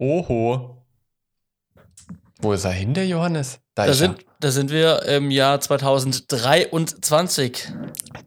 [0.00, 0.76] Oho.
[2.40, 3.60] Wo ist er hin, der Johannes?
[3.74, 7.68] Da, da sind, da sind wir im Jahr 2023.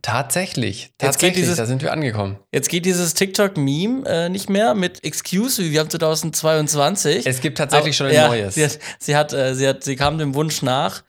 [0.03, 2.37] Tatsächlich, tatsächlich, dieses, da sind wir angekommen.
[2.53, 7.25] Jetzt geht dieses TikTok-Meme äh, nicht mehr mit Excuse me, wir haben 2022.
[7.25, 8.53] Es gibt tatsächlich Aber, schon ein ja, neues.
[8.53, 11.01] Sie, hat, sie, hat, äh, sie, hat, sie kam dem Wunsch nach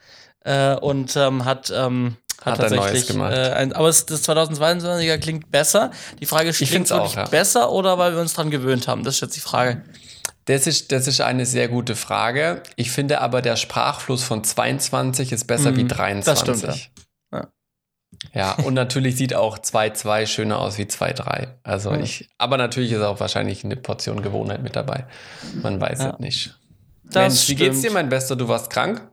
[0.45, 3.35] äh, und ähm, hat, ähm, hat, hat tatsächlich gemacht.
[3.35, 5.91] Äh, ein, aber das 2022er klingt besser.
[6.21, 7.27] Die Frage ist, klingt es wirklich ja.
[7.27, 9.05] besser oder weil wir uns dran gewöhnt haben?
[9.05, 9.83] Das ist jetzt die Frage.
[10.47, 12.63] Das ist, das ist eine sehr gute Frage.
[12.77, 16.25] Ich finde aber, der Sprachfluss von 22 ist besser mhm, wie 23.
[16.25, 16.91] Das stimmt,
[17.33, 17.49] ja.
[18.35, 18.53] ja.
[18.65, 21.49] und natürlich sieht auch 2-2 schöner aus wie 2-3.
[21.63, 22.01] Also ja.
[22.01, 25.07] ich, aber natürlich ist auch wahrscheinlich eine Portion Gewohnheit mit dabei.
[25.63, 26.11] Man weiß ja.
[26.11, 26.59] es nicht.
[27.05, 28.37] Das Mensch, wie geht's dir, mein Bester?
[28.37, 29.09] Du warst krank?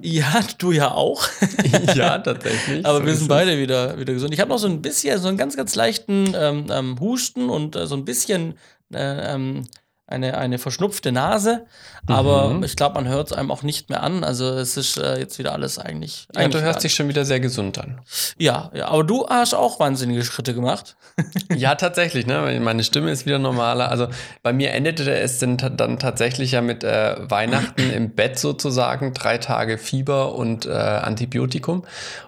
[0.00, 1.26] Ja, du ja auch.
[1.94, 2.84] ja, tatsächlich.
[2.84, 4.34] Aber so wir sind beide wieder, wieder gesund.
[4.34, 7.76] Ich habe noch so ein bisschen, so einen ganz, ganz leichten ähm, ähm, Husten und
[7.76, 8.58] äh, so ein bisschen
[8.92, 9.64] äh, ähm,
[10.12, 11.66] eine, eine verschnupfte Nase,
[12.06, 12.62] aber mhm.
[12.62, 14.22] ich glaube, man hört es einem auch nicht mehr an.
[14.24, 16.28] Also es ist äh, jetzt wieder alles eigentlich.
[16.34, 18.00] Ja, eigentlich du hörst dich schon wieder sehr gesund an.
[18.38, 20.96] Ja, ja, aber du hast auch wahnsinnige Schritte gemacht.
[21.54, 22.58] ja, tatsächlich, ne?
[22.60, 23.90] Meine Stimme ist wieder normaler.
[23.90, 24.08] Also
[24.42, 29.38] bei mir endete es dann, dann tatsächlich ja mit äh, Weihnachten im Bett sozusagen, drei
[29.38, 31.84] Tage Fieber und äh, Antibiotikum.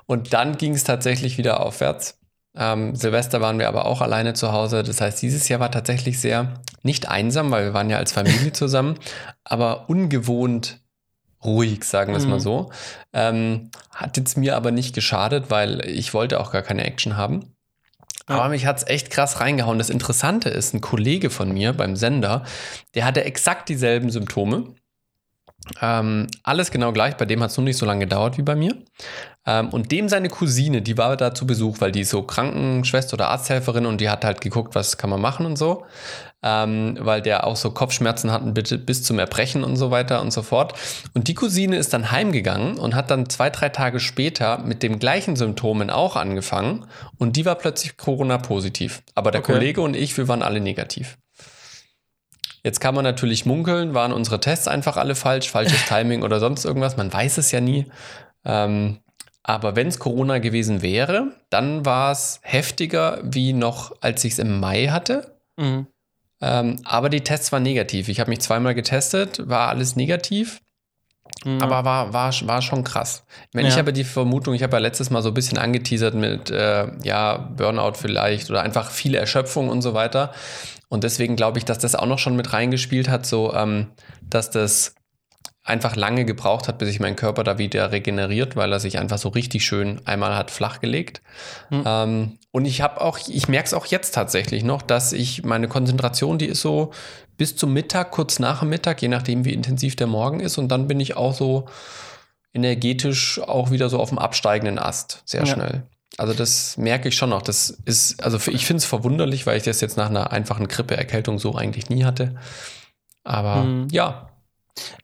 [0.07, 2.19] Und dann ging es tatsächlich wieder aufwärts.
[2.57, 4.83] Ähm, Silvester waren wir aber auch alleine zu Hause.
[4.83, 8.53] Das heißt, dieses Jahr war tatsächlich sehr nicht einsam, weil wir waren ja als Familie
[8.53, 8.99] zusammen,
[9.43, 10.81] aber ungewohnt
[11.45, 12.31] ruhig, sagen wir es mhm.
[12.31, 12.71] mal so.
[13.13, 17.55] Ähm, hat jetzt mir aber nicht geschadet, weil ich wollte auch gar keine Action haben.
[18.29, 18.37] Ja.
[18.37, 19.79] Aber mich hat es echt krass reingehauen.
[19.79, 22.45] Das Interessante ist, ein Kollege von mir beim Sender,
[22.95, 24.75] der hatte exakt dieselben Symptome.
[25.81, 28.55] Ähm, alles genau gleich, bei dem hat es nur nicht so lange gedauert wie bei
[28.55, 28.77] mir.
[29.47, 33.15] Ähm, und dem seine Cousine, die war da zu Besuch, weil die ist so Krankenschwester
[33.15, 35.85] oder Arzthelferin und die hat halt geguckt, was kann man machen und so.
[36.43, 40.31] Ähm, weil der auch so Kopfschmerzen hatten bitte bis zum Erbrechen und so weiter und
[40.31, 40.75] so fort.
[41.15, 44.99] Und die Cousine ist dann heimgegangen und hat dann zwei, drei Tage später mit den
[44.99, 46.85] gleichen Symptomen auch angefangen
[47.17, 49.03] und die war plötzlich Corona-positiv.
[49.15, 49.53] Aber der okay.
[49.53, 51.17] Kollege und ich, wir waren alle negativ.
[52.65, 56.65] Jetzt kann man natürlich munkeln, waren unsere Tests einfach alle falsch, falsches Timing oder sonst
[56.65, 56.97] irgendwas.
[56.97, 57.87] Man weiß es ja nie.
[58.45, 59.01] Ähm,
[59.43, 64.39] aber wenn es Corona gewesen wäre, dann war es heftiger wie noch, als ich es
[64.39, 65.37] im Mai hatte.
[65.59, 65.87] Mhm.
[66.41, 68.09] Ähm, aber die Tests waren negativ.
[68.09, 70.63] Ich habe mich zweimal getestet, war alles negativ.
[71.45, 71.61] Mhm.
[71.61, 73.25] Aber war, war, war schon krass.
[73.49, 73.75] Ich, meine, ja.
[73.75, 76.87] ich habe die Vermutung, ich habe ja letztes Mal so ein bisschen angeteasert mit äh,
[77.03, 80.33] ja, Burnout vielleicht oder einfach viele Erschöpfung und so weiter.
[80.89, 83.89] Und deswegen glaube ich, dass das auch noch schon mit reingespielt hat, so ähm,
[84.23, 84.95] dass das
[85.65, 89.17] einfach lange gebraucht hat, bis sich mein Körper da wieder regeneriert, weil er sich einfach
[89.17, 91.23] so richtig schön einmal hat flachgelegt.
[91.71, 91.83] Mhm.
[91.87, 95.67] Ähm, und ich habe auch, ich merke es auch jetzt tatsächlich noch, dass ich meine
[95.67, 96.93] Konzentration, die ist so
[97.39, 100.59] bis zum Mittag, kurz nach dem Mittag, je nachdem, wie intensiv der Morgen ist.
[100.59, 101.65] Und dann bin ich auch so
[102.53, 105.47] energetisch auch wieder so auf dem absteigenden Ast, sehr ja.
[105.47, 105.83] schnell.
[106.17, 107.43] Also das merke ich schon noch.
[107.43, 111.39] Das ist, also ich finde es verwunderlich, weil ich das jetzt nach einer einfachen Grippeerkältung
[111.39, 112.37] so eigentlich nie hatte.
[113.25, 113.89] Aber mhm.
[113.91, 114.31] ja.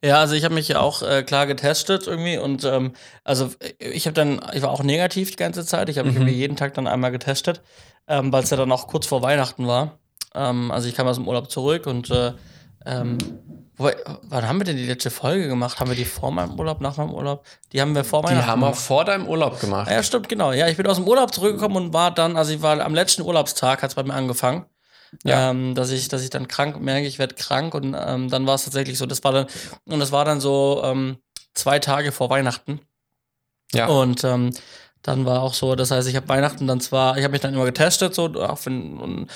[0.04, 4.06] Ja, also ich habe mich ja auch äh, klar getestet irgendwie und ähm, also ich
[4.06, 5.88] habe dann, ich war auch negativ die ganze Zeit.
[5.88, 6.22] Ich habe mich mhm.
[6.22, 7.62] irgendwie jeden Tag dann einmal getestet,
[8.08, 9.98] ähm, weil es ja dann auch kurz vor Weihnachten war.
[10.34, 12.32] Ähm, also ich kam aus dem Urlaub zurück und äh,
[12.84, 13.18] ähm,
[13.80, 15.80] Wobei, wann haben wir denn die letzte Folge gemacht?
[15.80, 17.46] Haben wir die vor meinem Urlaub, nach meinem Urlaub?
[17.72, 19.90] Die haben wir vor meinem Die haben wir vor deinem Urlaub gemacht.
[19.90, 20.52] Ja, stimmt, genau.
[20.52, 23.22] Ja, ich bin aus dem Urlaub zurückgekommen und war dann, also ich war am letzten
[23.22, 24.66] Urlaubstag, hat es bei mir angefangen.
[25.24, 25.48] Ja.
[25.48, 28.56] Ähm, dass ich, dass ich dann krank merke, ich werde krank und ähm, dann war
[28.56, 29.06] es tatsächlich so.
[29.06, 29.46] Das war dann,
[29.86, 31.16] und das war dann so ähm,
[31.54, 32.80] zwei Tage vor Weihnachten.
[33.72, 33.86] Ja.
[33.86, 34.50] Und ähm,
[35.02, 37.54] dann war auch so, das heißt, ich habe Weihnachten dann zwar, ich habe mich dann
[37.54, 39.26] immer getestet so, wenn, und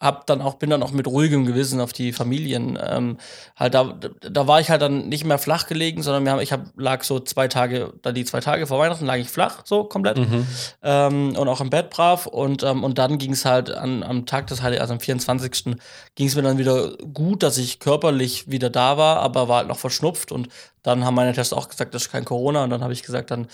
[0.00, 3.18] hab dann auch bin dann auch mit ruhigem Gewissen auf die Familien ähm,
[3.56, 3.84] halt da
[4.20, 7.02] da war ich halt dann nicht mehr flach gelegen, sondern wir haben, ich hab, lag
[7.04, 10.46] so zwei Tage, da die zwei Tage vor Weihnachten lag ich flach so komplett mhm.
[10.82, 14.26] ähm, und auch im Bett brav und ähm, und dann ging es halt an, am
[14.26, 15.76] Tag des Heiligen, also am 24.
[16.14, 19.68] ging es mir dann wieder gut, dass ich körperlich wieder da war, aber war halt
[19.68, 20.48] noch verschnupft und
[20.84, 22.62] dann haben meine Tests auch gesagt, das ist kein Corona.
[22.62, 23.48] Und dann habe ich gesagt, dann,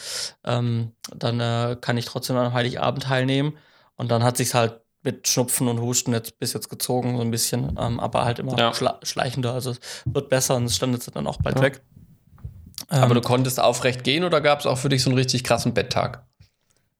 [0.44, 3.56] ähm, dann äh, kann ich trotzdem am Heiligabend teilnehmen.
[3.96, 7.30] Und dann hat sich halt mit Schnupfen und Husten jetzt bis jetzt gezogen, so ein
[7.30, 8.72] bisschen, ähm, aber halt immer ja.
[9.02, 9.54] schleichender.
[9.54, 11.62] Also es wird besser und es stand jetzt dann auch bald ja.
[11.62, 11.82] weg.
[12.88, 15.44] aber ähm, du konntest aufrecht gehen oder gab es auch für dich so einen richtig
[15.44, 16.26] krassen Betttag?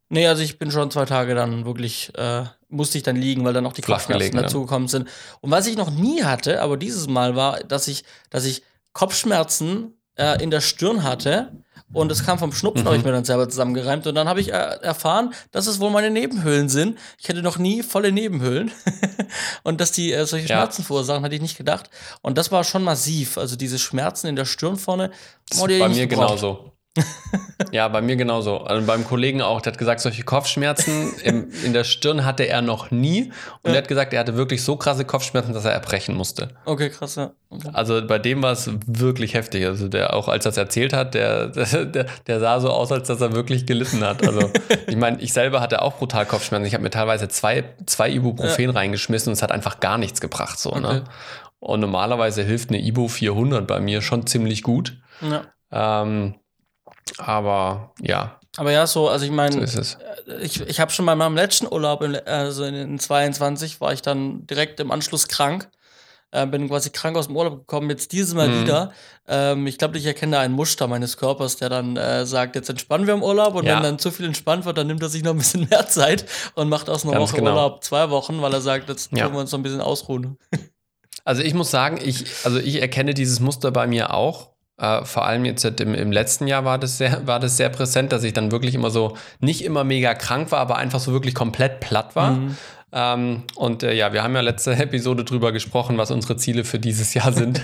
[0.08, 3.52] Nee, also ich bin schon zwei Tage dann wirklich, äh, musste ich dann liegen, weil
[3.52, 5.08] dann auch die Kopfschmerzen dazugekommen sind.
[5.40, 8.62] Und was ich noch nie hatte, aber dieses Mal war, dass ich, dass ich
[8.92, 11.52] Kopfschmerzen äh, in der Stirn hatte
[11.92, 12.86] Und das kam vom Schnupfen, Mhm.
[12.86, 14.06] habe ich mir dann selber zusammengereimt.
[14.06, 16.96] Und dann habe ich äh, erfahren, dass es wohl meine Nebenhöhlen sind.
[17.18, 18.70] Ich hatte noch nie volle Nebenhöhlen.
[19.64, 20.56] und dass die äh, solche Ja.
[20.58, 21.90] Schmerzen verursachen, hatte ich nicht gedacht.
[22.22, 23.38] Und das war schon massiv.
[23.38, 25.10] Also diese Schmerzen in der Stirn vorne.
[25.58, 26.36] oh, die hätte bei mir gebraucht.
[26.40, 26.72] genauso.
[27.72, 28.58] ja, bei mir genauso.
[28.58, 32.62] Also beim Kollegen auch, der hat gesagt, solche Kopfschmerzen im, in der Stirn hatte er
[32.62, 33.30] noch nie.
[33.62, 33.76] Und Ja.
[33.76, 36.48] er hat gesagt, er hatte wirklich so krasse Kopfschmerzen, dass er erbrechen musste.
[36.64, 37.30] Okay, krass, ja.
[37.48, 37.70] Okay.
[37.72, 39.64] Also bei dem war es wirklich heftig.
[39.66, 43.06] Also der auch als er es erzählt hat, der, der, der, sah so aus, als
[43.08, 44.26] dass er wirklich gelitten hat.
[44.26, 44.50] Also
[44.88, 46.66] ich meine, ich selber hatte auch brutal Kopfschmerzen.
[46.66, 50.58] Ich habe mir teilweise zwei, zwei Ibuprofen reingeschmissen und es hat einfach gar nichts gebracht.
[50.58, 50.80] So, Okay.
[50.80, 51.04] ne?
[51.60, 54.96] Und normalerweise hilft eine Ibu 400 bei mir schon ziemlich gut.
[55.20, 55.42] Ja.
[55.72, 56.34] Ähm,
[57.18, 59.98] aber ja, Aber ja, so, also ich so meine, ist es.
[60.40, 64.02] ich, ich habe schon bei meinem letzten Urlaub, in, also in, in 22, war ich
[64.02, 65.68] dann direkt im Anschluss krank.
[66.32, 68.60] Äh, bin quasi krank aus dem Urlaub gekommen, jetzt dieses Mal Mhm.
[68.62, 68.92] wieder.
[69.26, 72.70] Ähm, ich glaube, ich erkenne da ein Muster meines Körpers, der dann äh, sagt, jetzt
[72.70, 73.74] entspannen wir im Urlaub und Ja.
[73.74, 76.24] wenn dann zu viel entspannt wird, dann nimmt er sich noch ein bisschen mehr Zeit
[76.54, 77.50] und macht aus einer Ganz Woche genau.
[77.50, 79.24] Urlaub zwei Wochen, weil er sagt, jetzt Ja.
[79.24, 80.38] können wir uns noch ein bisschen ausruhen.
[81.24, 84.49] Also ich muss sagen, ich, also ich erkenne dieses Muster bei mir auch.
[84.80, 88.12] Äh, vor allem jetzt im, im letzten Jahr war das, sehr, war das sehr präsent,
[88.12, 91.34] dass ich dann wirklich immer so, nicht immer mega krank war, aber einfach so wirklich
[91.34, 92.32] komplett platt war.
[92.32, 92.56] Mhm.
[92.92, 96.78] Ähm, und äh, ja, wir haben ja letzte Episode drüber gesprochen, was unsere Ziele für
[96.78, 97.62] dieses Jahr sind.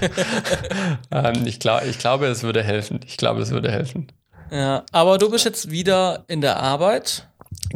[1.11, 3.01] ähm, ich, glaub, ich glaube, es würde helfen.
[3.07, 4.09] Ich glaube, es würde helfen.
[4.51, 7.27] Ja, aber du bist jetzt wieder in der Arbeit.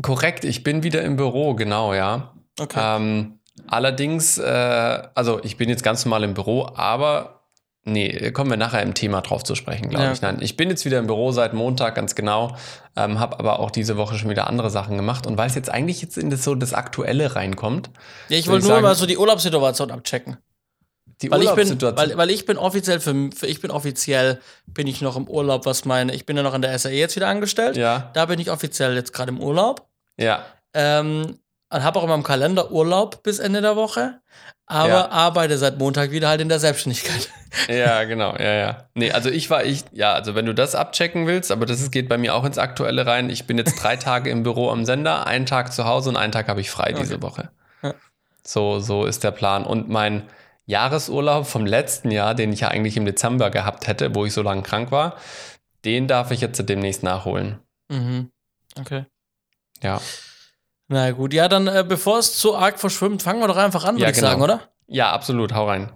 [0.02, 2.32] Korrekt, ich bin wieder im Büro, genau, ja.
[2.60, 2.78] Okay.
[2.80, 7.39] Ähm, allerdings, äh, also ich bin jetzt ganz normal im Büro, aber
[7.90, 10.12] nee, kommen wir nachher im Thema drauf zu sprechen, glaube Ja.
[10.12, 10.22] ich.
[10.22, 12.56] Nein, ich bin jetzt wieder im Büro seit Montag, ganz genau,
[12.96, 15.70] ähm, habe aber auch diese Woche schon wieder andere Sachen gemacht und weil es jetzt
[15.70, 17.90] eigentlich jetzt in das so das Aktuelle reinkommt,
[18.28, 20.38] ja, ich wollte nur sagen- mal so die Urlaubssituation abchecken.
[21.22, 22.08] die Weil ich, bin, Urlaubssituation.
[22.10, 25.66] weil, weil ich bin offiziell für, für ich bin offiziell bin ich noch im Urlaub,
[25.66, 27.76] was meine, ich bin ja noch an der SAE jetzt wieder angestellt.
[27.76, 29.86] ja, Da bin ich offiziell jetzt gerade im Urlaub.
[30.16, 31.36] ja, Ähm,
[31.72, 34.20] und habe auch in meinem Kalender Urlaub bis Ende der Woche,
[34.70, 35.10] aber Ja.
[35.10, 37.28] arbeite seit Montag wieder halt in der Selbstständigkeit.
[37.68, 38.88] ja, genau, ja, ja.
[38.94, 41.90] Nee, also ich war, ich, ja, also wenn du das abchecken willst, aber das ist,
[41.90, 43.28] geht bei mir auch ins Aktuelle rein.
[43.30, 46.32] Ich bin jetzt drei Tage im Büro am Sender, einen Tag zu Hause und einen
[46.32, 47.22] Tag habe ich frei diese Okay.
[47.22, 47.50] Woche.
[47.82, 47.94] Ja.
[48.46, 49.64] So, so ist der Plan.
[49.64, 50.22] Und mein
[50.66, 54.42] Jahresurlaub vom letzten Jahr, den ich ja eigentlich im Dezember gehabt hätte, wo ich so
[54.42, 55.16] lange krank war,
[55.84, 57.58] den darf ich jetzt demnächst nachholen.
[57.88, 58.30] Mhm.
[58.78, 59.04] Okay.
[59.82, 60.00] Ja.
[60.92, 63.94] Na gut, ja, dann äh, bevor es zu arg verschwimmt, fangen wir doch einfach an,
[63.94, 64.26] würde Ja, ich genau.
[64.26, 64.60] sagen, oder?
[64.88, 65.88] Ja, absolut, hau rein.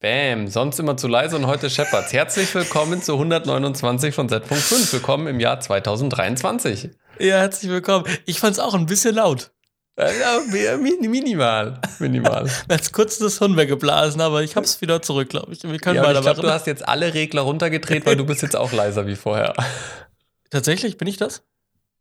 [0.00, 2.12] Bam, sonst immer zu leise und heute Shepherds.
[2.12, 4.92] Herzlich willkommen zu 129 von Z.5.
[4.92, 6.90] Willkommen im Jahr 2023.
[7.18, 8.04] Ja, herzlich willkommen.
[8.26, 9.52] Ich fand es auch ein bisschen laut.
[9.96, 11.80] Minimal.
[11.98, 12.50] Minimal.
[12.70, 15.62] Hat's kurz das Hirn weggeblasen, aber ich hab's wieder zurück, glaube ich.
[15.62, 16.42] Wir können Ja, und ich glaube, weitermachen.
[16.42, 19.54] du hast jetzt alle Regler runtergedreht, weil du bist jetzt auch leiser wie vorher.
[20.50, 21.42] Tatsächlich, bin ich das?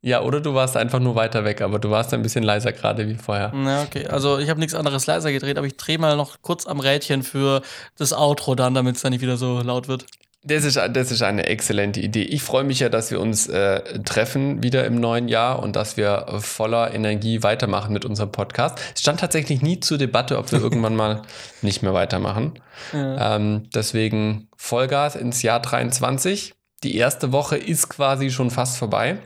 [0.02, 3.08] Ja, oder du warst einfach nur weiter weg, aber du warst ein bisschen leiser gerade
[3.08, 3.52] wie vorher.
[3.56, 4.06] Na, okay.
[4.06, 7.24] Also ich habe nichts anderes leiser gedreht, aber ich drehe mal noch kurz am Rädchen
[7.24, 7.64] für
[7.98, 10.06] das Outro dann, damit es dann nicht wieder so laut wird.
[10.48, 12.22] Das ist, das ist eine exzellente Idee.
[12.22, 15.98] Ich freue mich ja, dass wir uns äh, treffen wieder im neuen Jahr und dass
[15.98, 18.78] wir voller Energie weitermachen mit unserem Podcast.
[18.94, 21.24] Es stand tatsächlich nie zur Debatte, ob wir irgendwann mal
[21.64, 22.60] nicht mehr weitermachen.
[22.94, 23.36] Ja.
[23.36, 26.54] Ähm, deswegen Vollgas ins Jahr 23.
[26.84, 29.18] Die erste Woche ist quasi schon fast vorbei.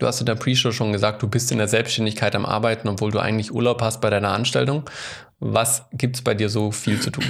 [0.00, 3.12] Du hast in der Pre-Show schon gesagt, du bist in der Selbstständigkeit am Arbeiten, obwohl
[3.12, 4.88] du eigentlich Urlaub hast bei deiner Anstellung.
[5.38, 7.24] Was gibt es bei dir so viel zu tun?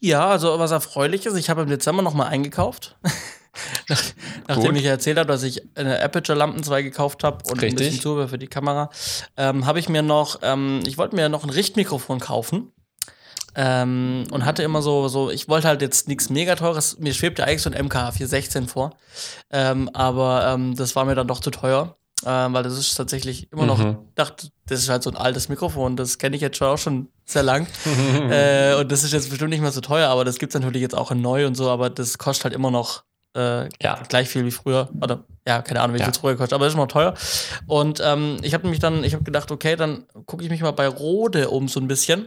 [0.00, 2.96] Ja, also was erfreulich ist, ich habe im Dezember nochmal eingekauft.
[3.88, 4.02] Nach,
[4.46, 7.78] nachdem ich erzählt habe, dass ich eine Aperture-Lampen 2 gekauft habe und ein Richtig.
[7.78, 8.90] bisschen Zubehör für die Kamera,
[9.36, 12.72] ähm, habe ich mir noch, ähm, ich wollte mir noch ein Richtmikrofon kaufen.
[13.56, 16.98] Ähm, und hatte immer so, so, ich wollte halt jetzt nichts mega teures.
[17.00, 18.96] Mir schwebte eigentlich so ein MK 416 vor.
[19.50, 21.96] Ähm, aber ähm, das war mir dann doch zu teuer.
[22.26, 23.96] Ähm, weil das ist tatsächlich immer noch, Mhm.
[24.16, 27.08] dachte, das ist halt so ein altes Mikrofon, das kenne ich jetzt schon auch schon
[27.24, 27.66] sehr lang.
[28.30, 30.82] äh, und das ist jetzt bestimmt nicht mehr so teuer, aber das gibt es natürlich
[30.82, 33.04] jetzt auch in neu und so, aber das kostet halt immer noch
[33.36, 34.02] äh, Ja.
[34.08, 34.88] gleich viel wie früher.
[35.00, 36.06] Oder ja, keine Ahnung, wie Ja.
[36.06, 37.14] viel es früher kostet, aber das ist immer noch teuer.
[37.66, 40.72] Und ähm, ich habe nämlich dann, ich habe gedacht, okay, dann gucke ich mich mal
[40.72, 42.26] bei Rode um so ein bisschen.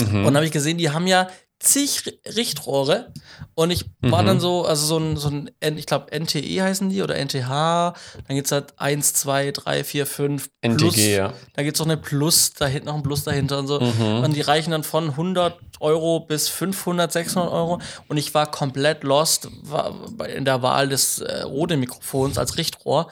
[0.00, 0.18] Mhm.
[0.18, 1.28] Und dann habe ich gesehen, die haben ja
[1.62, 3.12] zig Richtrohre
[3.54, 4.26] und ich war Mhm.
[4.26, 7.94] dann so, also so ein, so ein ich glaube NTE heißen die oder NTH,
[8.26, 11.32] dann gibt es halt 1, 2, 3, 4, 5 Plus, NTG, ja.
[11.54, 13.78] da gibt es noch eine Plus, da hinten noch ein Plus dahinter und so.
[13.80, 14.24] Mhm.
[14.24, 17.80] Und die reichen dann von 100 Euro bis 500, 600 Euro.
[18.08, 19.94] Und ich war komplett lost war
[20.34, 23.08] in der Wahl des äh, Rode-Mikrofons als Richtrohr.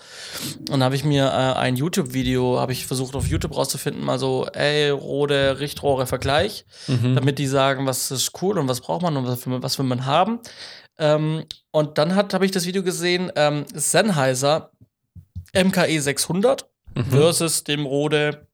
[0.71, 4.47] Und habe ich mir äh, ein YouTube-Video, habe ich versucht auf YouTube rauszufinden, mal so,
[4.53, 7.15] ey, Rode, Richtrohre, Vergleich, Mhm.
[7.15, 9.87] damit die sagen, was ist cool und was braucht man und was, will- was will
[9.87, 10.41] man haben.
[10.99, 14.71] Ähm, und dann habe ich das Video gesehen, ähm, Sennheiser
[15.53, 17.05] MKE 600 Mhm.
[17.05, 18.47] versus dem Rode,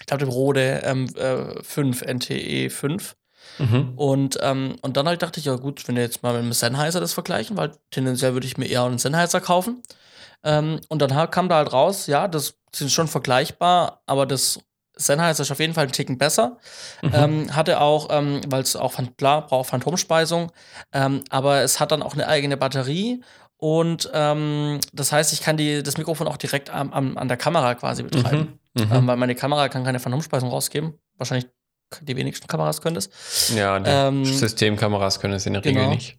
[0.00, 3.16] ich glaube dem Rode ähm, äh, 5, NTE 5.
[3.58, 3.92] Mhm.
[3.96, 6.52] Und, ähm, und dann halt dachte ich, ja gut, wenn wir jetzt mal mit dem
[6.54, 9.82] Sennheiser das vergleichen, weil tendenziell würde ich mir eher einen Sennheiser kaufen.
[10.42, 14.58] Ähm, und dann kam da halt raus, ja, das sind schon vergleichbar, aber das
[15.06, 16.58] Sennheiser ist auf jeden Fall einen Ticken besser.
[17.02, 17.12] Mhm.
[17.14, 20.52] Ähm, hatte auch, ähm, weil es auch, klar, braucht Phantomspeisung,
[20.92, 23.22] ähm, aber es hat dann auch eine eigene Batterie.
[23.56, 27.36] Und ähm, das heißt, ich kann die, das Mikrofon auch direkt am, am, an der
[27.36, 28.58] Kamera quasi betreiben.
[28.74, 28.82] Mhm.
[28.84, 29.06] Mhm.
[29.06, 30.94] Weil meine Kamera kann keine Phantomspeisung rausgeben.
[31.18, 31.48] Wahrscheinlich
[32.00, 33.10] die wenigsten Kameras können das.
[33.54, 35.94] ja, ähm, Systemkameras können es in der Regel genau.
[35.94, 36.18] nicht.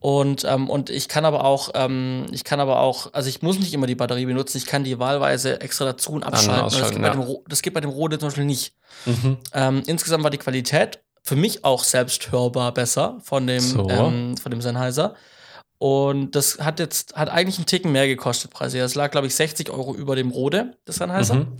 [0.00, 3.58] Und, ähm, und ich kann aber auch, ähm, ich kann aber auch, also ich muss
[3.58, 6.80] nicht immer die Batterie benutzen, ich kann die wahlweise extra dazu und abschalten.
[6.80, 7.14] das, geht bei ja.
[7.14, 8.74] dem, das geht bei dem Rode zum Beispiel nicht.
[9.04, 9.36] Mhm.
[9.52, 13.90] Ähm, insgesamt war die Qualität für mich auch selbst hörbar besser von dem, So.
[13.90, 15.16] ähm, von dem Sennheiser.
[15.76, 18.82] Und das hat jetzt, hat eigentlich einen Ticken mehr gekostet, preislich.
[18.82, 21.36] Das lag, glaube ich, 60 Euro über dem Rode, das Sennheiser.
[21.36, 21.56] Mhm.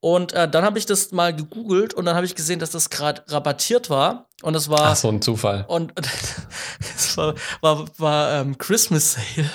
[0.00, 2.88] Und äh, dann habe ich das mal gegoogelt und dann habe ich gesehen, dass das
[2.88, 4.26] gerade rabattiert war.
[4.42, 4.80] Und das war.
[4.80, 5.66] Ach, so ein Zufall.
[5.68, 5.92] Und
[6.96, 9.50] es war, war, war ähm, Christmas Sale.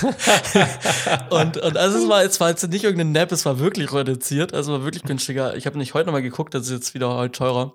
[1.30, 4.52] und, und also es war, es war jetzt nicht irgendein Nap, es war wirklich reduziert,
[4.54, 5.56] also war wirklich günstiger.
[5.56, 7.72] Ich habe nicht heute nochmal geguckt, das ist jetzt wieder heute teurer.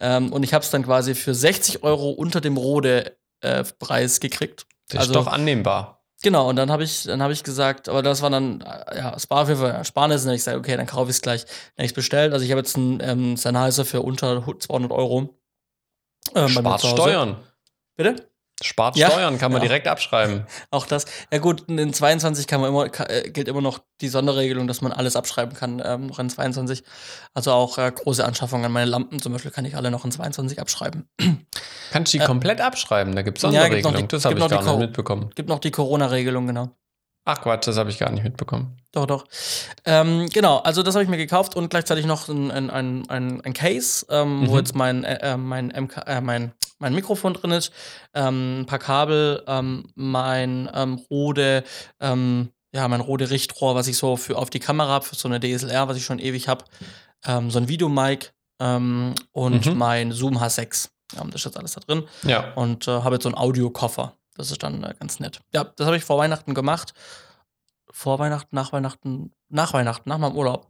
[0.00, 4.66] Ähm, und ich habe es dann quasi für 60 Euro unter dem Rode-Preis gekriegt.
[4.88, 6.03] Das also, ist doch annehmbar.
[6.24, 9.14] Genau, und dann habe ich, dann habe ich gesagt, aber das war dann, äh, ja,
[9.14, 11.44] es war auf jeden Fall Ersparnis, und ich gesagt, okay, dann kaufe ich es gleich.
[11.44, 12.32] Dann habe ich es bestellt.
[12.32, 15.28] Also ich habe jetzt einen ähm, Sennheiser für unter 200 Euro.
[16.34, 16.80] ähm, Spart.
[16.80, 17.36] Steuern.
[17.94, 18.26] Bitte?
[18.64, 19.10] Spart Ja.
[19.10, 19.68] Steuern, kann man Ja.
[19.68, 20.46] direkt abschreiben.
[20.70, 21.04] Auch das.
[21.32, 24.90] Ja gut, in 22 kann man immer, äh, gilt immer noch die Sonderregelung, dass man
[24.92, 26.82] alles abschreiben kann, ähm, noch in 22.
[27.34, 28.70] Also auch äh, große Anschaffungen.
[28.72, 31.08] Meine Lampen zum Beispiel kann ich alle noch in 22 abschreiben.
[31.92, 34.02] Kannst du die komplett abschreiben, da gibt es Äh, ja, Sonderregelungen.
[34.02, 35.30] die- das habe ich noch gar nicht Ko- mitbekommen.
[35.34, 36.70] Gibt noch die Corona-Regelung, genau.
[37.26, 38.76] Ach Quatsch, das habe ich gar nicht mitbekommen.
[38.92, 39.24] Doch, doch.
[39.86, 43.52] Ähm, genau, also das habe ich mir gekauft und gleichzeitig noch ein, ein, ein, ein,
[43.54, 44.58] Case, ähm, wo Mhm.
[44.58, 46.52] jetzt mein, äh, äh, mein, MK, äh, mein,
[46.84, 47.72] mein Mikrofon drin ist,
[48.12, 51.64] ähm, ein paar Kabel, ähm, mein ähm, Rode,
[52.00, 55.28] ähm, ja, mein Rode Richtrohr, was ich so für auf die Kamera habe, für so
[55.28, 56.64] eine DSLR, was ich schon ewig habe,
[57.24, 59.78] ähm, so ein Videomic ähm, und Mhm.
[59.78, 60.88] mein Zoom H6.
[61.20, 62.52] Ähm, das ist jetzt alles da drin Ja.
[62.54, 64.14] und äh, habe jetzt so einen Audiokoffer.
[64.36, 65.40] Das ist dann äh, ganz nett.
[65.54, 66.92] Ja, das habe ich vor Weihnachten gemacht.
[67.90, 70.66] Vor Weihnachten, nach Weihnachten, nach Weihnachten, nach meinem Urlaub.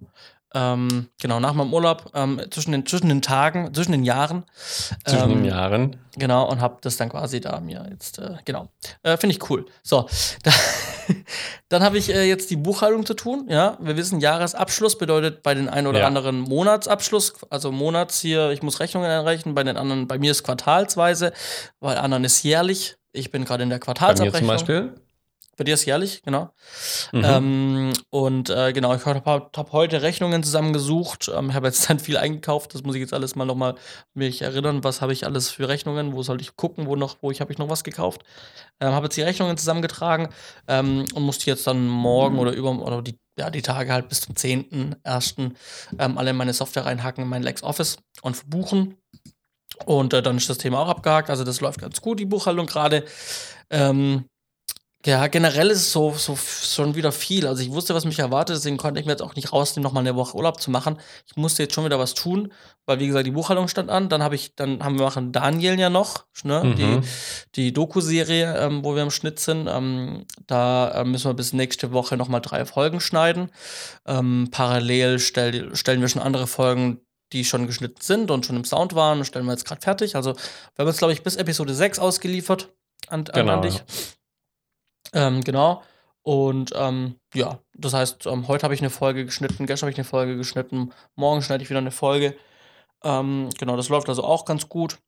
[0.56, 4.44] Ähm, genau, nach meinem Urlaub, ähm, zwischen, den, zwischen den Tagen, zwischen den Jahren.
[5.04, 5.96] Zwischen ähm, den Jahren.
[6.16, 8.68] Genau, und habe das dann quasi da mir jetzt, äh, genau.
[9.02, 9.66] Äh, Finde ich cool.
[9.82, 10.08] So,
[10.44, 10.52] da,
[11.68, 13.46] dann habe ich äh, jetzt die Buchhaltung zu tun.
[13.48, 16.06] Ja, wir wissen, Jahresabschluss bedeutet bei den einen oder Ja.
[16.06, 20.44] anderen Monatsabschluss, also Monats hier, ich muss Rechnungen einreichen, bei den anderen, bei mir ist
[20.44, 21.32] quartalsweise,
[21.80, 22.96] bei anderen ist jährlich.
[23.12, 24.40] Ich bin gerade in der Bei mir Quartalsabrechnung.
[24.40, 24.94] zum Beispiel.
[25.56, 26.50] Bei dir ist jährlich, genau.
[27.12, 27.24] Mhm.
[27.24, 31.30] Ähm, und äh, genau, ich habe hab heute Rechnungen zusammengesucht.
[31.34, 32.74] Ähm, ich habe jetzt dann viel eingekauft.
[32.74, 33.76] Das muss ich jetzt alles mal nochmal
[34.14, 34.84] mich erinnern.
[34.84, 36.12] Was habe ich alles für Rechnungen?
[36.12, 36.86] Wo sollte ich gucken?
[36.86, 38.22] Wo noch, wo ich habe ich noch was gekauft?
[38.80, 40.28] Ähm, habe jetzt die Rechnungen zusammengetragen
[40.66, 44.22] ähm, und musste jetzt dann morgen oder über oder die, ja, die Tage halt bis
[44.22, 45.52] zum 10.01.
[45.98, 48.96] Ähm, alle meine Software reinhacken in mein LexOffice und verbuchen.
[49.86, 51.30] Und äh, dann ist das Thema auch abgehakt.
[51.30, 53.04] Also das läuft ganz gut, die Buchhaltung gerade.
[53.70, 54.24] Ähm,
[55.06, 57.46] ja, generell ist es so, so schon wieder viel.
[57.46, 60.02] Also ich wusste, was mich erwartet, deswegen konnte ich mir jetzt auch nicht rausnehmen, nochmal
[60.02, 60.98] eine Woche Urlaub zu machen.
[61.26, 62.52] Ich musste jetzt schon wieder was tun,
[62.86, 64.08] weil wie gesagt, die Buchhaltung stand an.
[64.08, 66.64] Dann habe ich, dann haben wir machen Daniel ja noch, ne?
[66.64, 66.76] Mhm.
[66.76, 67.00] Die,
[67.54, 69.68] die Doku-Serie, ähm, wo wir im Schnitt sind.
[69.68, 73.50] Ähm, da äh, müssen wir bis nächste Woche nochmal drei Folgen schneiden.
[74.06, 77.00] Ähm, parallel stell, stellen wir schon andere Folgen,
[77.34, 80.16] die schon geschnitten sind und schon im Sound waren, stellen wir jetzt gerade fertig.
[80.16, 80.38] Also wir
[80.78, 82.72] haben jetzt, glaube ich, bis Episode 6 ausgeliefert
[83.08, 83.82] an, an, Genau, an dich.
[85.12, 85.82] Ähm, genau.
[86.22, 89.98] Und ähm, ja, das heißt, ähm, heute habe ich eine Folge geschnitten, gestern habe ich
[89.98, 92.34] eine Folge geschnitten, morgen schneide ich wieder eine Folge.
[93.02, 94.98] Ähm, genau, das läuft also auch ganz gut.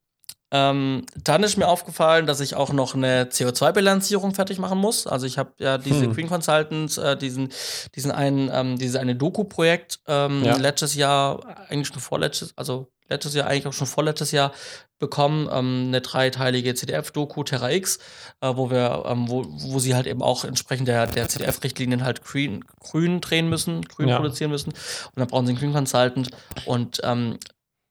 [0.53, 5.07] Ähm, dann ist mir aufgefallen, dass ich auch noch eine CO2-Bilanzierung fertig machen muss.
[5.07, 6.13] Also ich habe ja diese Hm.
[6.13, 7.49] Green Consultants, äh, diesen,
[7.97, 10.57] diesen einen, ähm, diese eine Doku-Projekt ähm, Ja.
[10.57, 14.53] letztes Jahr, eigentlich schon vorletztes, also letztes Jahr, eigentlich auch schon vorletztes Jahr
[14.99, 17.99] bekommen, ähm, eine dreiteilige CDF-Doku Terra X,
[18.41, 22.25] äh, wo wir, ähm, wo, wo sie halt eben auch entsprechend der, der CDF-Richtlinien halt
[22.25, 24.17] grün, grün drehen müssen, grün ja.
[24.17, 24.71] produzieren müssen.
[24.71, 26.31] Und dann brauchen sie einen Green Consultant.
[26.65, 27.39] Und ähm,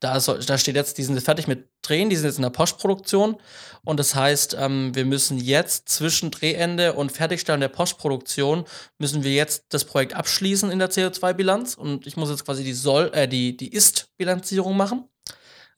[0.00, 2.42] da, soll, da steht jetzt, die sind jetzt fertig mit Drehen, die sind jetzt in
[2.42, 3.36] der Postproduktion.
[3.84, 8.64] Und das heißt, ähm, wir müssen jetzt zwischen Drehende und Fertigstellen der Postproduktion,
[8.98, 11.74] müssen wir jetzt das Projekt abschließen in der CO2-Bilanz.
[11.74, 15.08] Und ich muss jetzt quasi die Soll, äh, die, die Ist-Bilanzierung machen.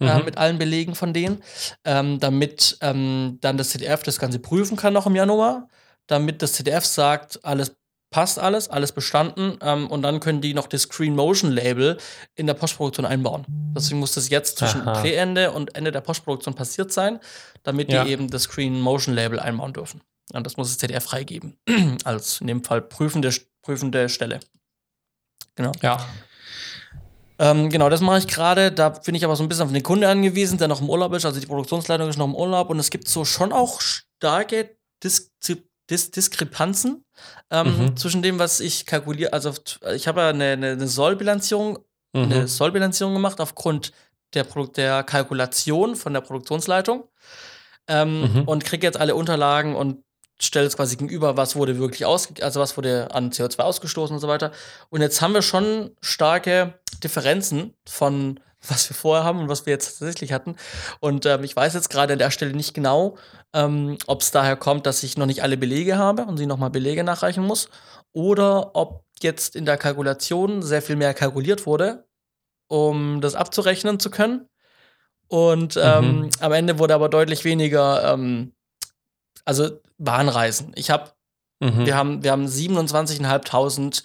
[0.00, 0.10] Äh, mhm.
[0.10, 1.42] Äh, mit allen Belegen von denen,
[1.84, 5.68] ähm, damit ähm, dann das ZDF das Ganze prüfen kann noch im Januar,
[6.06, 7.76] damit das ZDF sagt, alles
[8.10, 9.58] passt alles, alles bestanden.
[9.60, 11.98] Ähm, und dann können die noch das Screen Motion Label
[12.34, 13.44] in der Postproduktion einbauen.
[13.76, 14.84] Deswegen muss das jetzt zwischen.
[14.84, 17.20] Drehende und Ende der Postproduktion passiert sein,
[17.62, 18.04] damit ja.
[18.04, 20.00] die eben das Screen Motion Label einbauen dürfen.
[20.32, 21.56] Und das muss das ZDF freigeben.
[22.04, 24.40] Als in dem Fall prüfende, prüfende Stelle.
[25.54, 25.72] Genau.
[25.82, 26.06] Ja.
[27.38, 28.72] Ähm, genau, das mache ich gerade.
[28.72, 31.12] Da bin ich aber so ein bisschen auf den Kunde angewiesen, der noch im Urlaub
[31.14, 31.24] ist.
[31.24, 35.30] Also die Produktionsleitung ist noch im Urlaub und es gibt so schon auch starke Dis
[35.90, 37.04] Dis Diskrepanzen
[37.50, 37.96] ähm, mhm.
[37.96, 39.32] zwischen dem, was ich kalkuliere.
[39.32, 39.54] Also
[39.94, 41.78] ich habe ja eine, eine, Sollbilanzierung,
[42.12, 42.22] mhm.
[42.22, 43.92] eine Sollbilanzierung gemacht aufgrund
[44.34, 44.44] der,
[44.76, 47.04] der Kalkulation von der Produktionsleitung
[47.88, 48.42] ähm, mhm.
[48.42, 50.04] und kriege jetzt alle Unterlagen und
[50.40, 54.20] stelle es quasi gegenüber, was wurde wirklich aus, also was wurde an CO2 ausgestoßen und
[54.20, 54.52] so weiter.
[54.90, 59.72] Und jetzt haben wir schon starke Differenzen von was wir vorher haben und was wir
[59.72, 60.56] jetzt tatsächlich hatten.
[61.00, 63.16] Und ähm, ich weiß jetzt gerade an der Stelle nicht genau,
[63.52, 66.70] ähm, ob es daher kommt, dass ich noch nicht alle Belege habe und sie nochmal
[66.70, 67.68] Belege nachreichen muss,
[68.12, 72.06] oder ob jetzt in der Kalkulation sehr viel mehr kalkuliert wurde,
[72.68, 74.48] um das abzurechnen zu können.
[75.28, 76.30] Und ähm, mhm.
[76.40, 78.54] am Ende wurde aber deutlich weniger, ähm,
[79.44, 80.72] also Bahnreisen.
[80.74, 81.12] Ich habe,
[81.60, 81.84] mhm.
[81.84, 84.04] wir haben, wir haben 27.500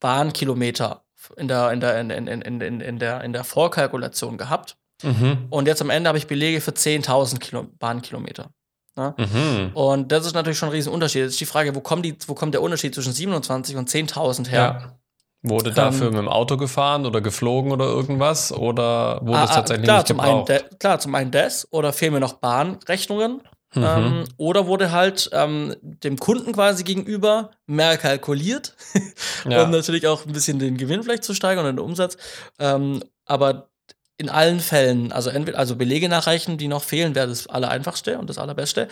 [0.00, 1.02] Bahnkilometer
[1.36, 4.76] in der, in der, in, in, in, in, in der, in der Vorkalkulation gehabt.
[5.02, 5.46] Mhm.
[5.50, 8.50] Und jetzt am Ende habe ich Belege für 10.000 Bahnkilometer.
[8.96, 9.14] Ne?
[9.16, 9.70] Mhm.
[9.74, 11.22] Und das ist natürlich schon ein Riesenunterschied.
[11.22, 14.48] Jetzt ist die Frage, wo kommt, die, wo kommt der Unterschied zwischen 27 und 10.000
[14.48, 14.60] her?
[14.60, 14.96] Ja.
[15.42, 18.52] Wurde dafür ähm, mit dem Auto gefahren oder geflogen oder irgendwas?
[18.52, 20.46] Oder wurde ah, es ah, tatsächlich klar, nicht gebraucht?
[20.48, 21.72] Zum einen klar, zum einen das.
[21.72, 23.40] Oder fehlen mir noch Bahnrechnungen?
[23.74, 23.84] Mhm.
[23.84, 28.74] Ähm, oder wurde halt ähm, dem Kunden quasi gegenüber mehr kalkuliert,
[29.48, 29.62] ja.
[29.62, 32.16] um natürlich auch ein bisschen den Gewinn vielleicht zu steigern und den Umsatz.
[32.58, 33.70] Ähm, aber
[34.16, 38.28] in allen Fällen, also entweder also Belege nachreichen, die noch fehlen, wäre das Allereinfachste und
[38.28, 38.88] das Allerbeste.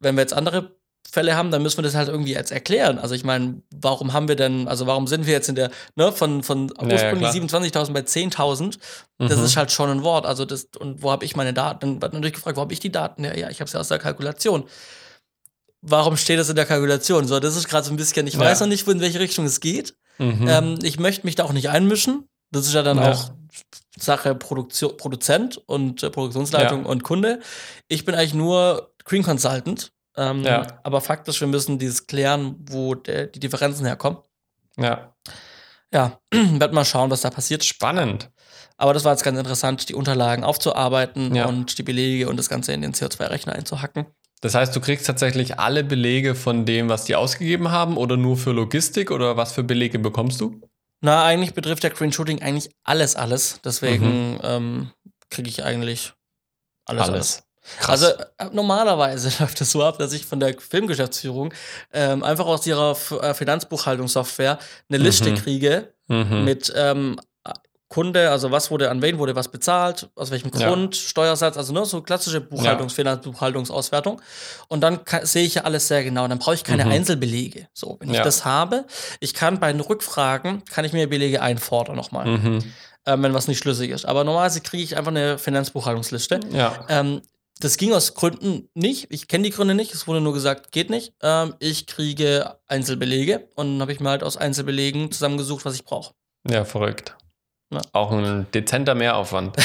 [0.00, 0.75] Wenn wir jetzt andere
[1.10, 2.98] Fälle haben, dann müssen wir das halt irgendwie jetzt erklären.
[2.98, 6.12] Also ich meine, warum haben wir denn, also warum sind wir jetzt in der, ne,
[6.12, 8.78] von, von ursprünglich ja, 27.000 bei 10.000?
[9.18, 9.44] Das mhm.
[9.44, 10.26] ist halt schon ein Wort.
[10.26, 11.80] Also das, und wo habe ich meine Daten?
[11.80, 13.24] Dann wird natürlich gefragt, wo habe ich die Daten?
[13.24, 14.64] Ja, ja, ich habe es ja aus der Kalkulation.
[15.82, 17.26] Warum steht das in der Kalkulation?
[17.26, 18.40] So, das ist gerade so ein bisschen, ich ja.
[18.40, 19.94] weiß noch nicht, in welche Richtung es geht.
[20.18, 20.48] Mhm.
[20.48, 22.28] Ähm, ich möchte mich da auch nicht einmischen.
[22.50, 23.30] Das ist ja dann auch
[23.98, 27.40] Sache Produktion, Produzent und äh, Produktionsleitung und Kunde.
[27.88, 30.66] Ich bin eigentlich nur Green Consultant ähm, ja.
[30.82, 34.18] Aber faktisch, wir müssen dieses klären, wo der, die Differenzen herkommen.
[34.76, 35.14] Ja.
[35.92, 37.64] Ja, werden mal schauen, was da passiert.
[37.64, 38.30] Spannend.
[38.76, 41.46] Aber das war jetzt ganz interessant, die Unterlagen aufzuarbeiten ja.
[41.46, 44.06] und die Belege und das Ganze in den CO2-Rechner einzuhacken.
[44.42, 48.36] Das heißt, du kriegst tatsächlich alle Belege von dem, was die ausgegeben haben oder nur
[48.36, 50.60] für Logistik oder was für Belege bekommst du?
[51.00, 53.60] Na, eigentlich betrifft der Green Shooting eigentlich alles, alles.
[53.64, 54.40] Deswegen mhm.
[54.42, 54.90] ähm,
[55.30, 56.12] kriege ich eigentlich
[56.84, 57.14] alles, alles.
[57.14, 57.45] alles.
[57.78, 58.02] Krass.
[58.02, 58.06] Also
[58.38, 61.52] äh, normalerweise läuft es so ab, dass ich von der Filmgeschäftsführung
[61.92, 65.34] ähm, einfach aus ihrer äh, Finanzbuchhaltungssoftware eine Liste mhm.
[65.36, 66.44] kriege mhm.
[66.44, 67.18] mit ähm,
[67.88, 71.08] Kunde, also was wurde an wen wurde was bezahlt, aus welchem Grund, ja.
[71.08, 72.96] Steuersatz, also nur so klassische Buchhaltungs ja.
[72.96, 74.20] Finanzbuchhaltungsauswertung.
[74.66, 76.26] Und dann sehe ich ja alles sehr genau.
[76.26, 76.90] Dann brauche ich keine mhm.
[76.90, 77.68] Einzelbelege.
[77.72, 78.16] So, wenn ja.
[78.16, 78.86] ich das habe,
[79.20, 82.26] ich kann bei den Rückfragen kann ich mir Belege einfordern nochmal.
[82.26, 82.64] Mhm.
[83.06, 84.04] Ähm, wenn was nicht schlüssig ist.
[84.04, 86.40] Aber normalerweise kriege ich einfach eine Finanzbuchhaltungsliste.
[86.52, 86.84] Ja.
[86.88, 87.22] Ähm,
[87.60, 89.06] das ging aus Gründen nicht.
[89.10, 89.94] Ich kenne die Gründe nicht.
[89.94, 91.14] Es wurde nur gesagt, geht nicht.
[91.22, 96.14] Ähm, ich kriege Einzelbelege und habe ich mir halt aus Einzelbelegen zusammengesucht, was ich brauche.
[96.48, 97.16] Ja, verrückt.
[97.72, 97.80] Ja.
[97.92, 99.56] Auch ein dezenter Mehraufwand.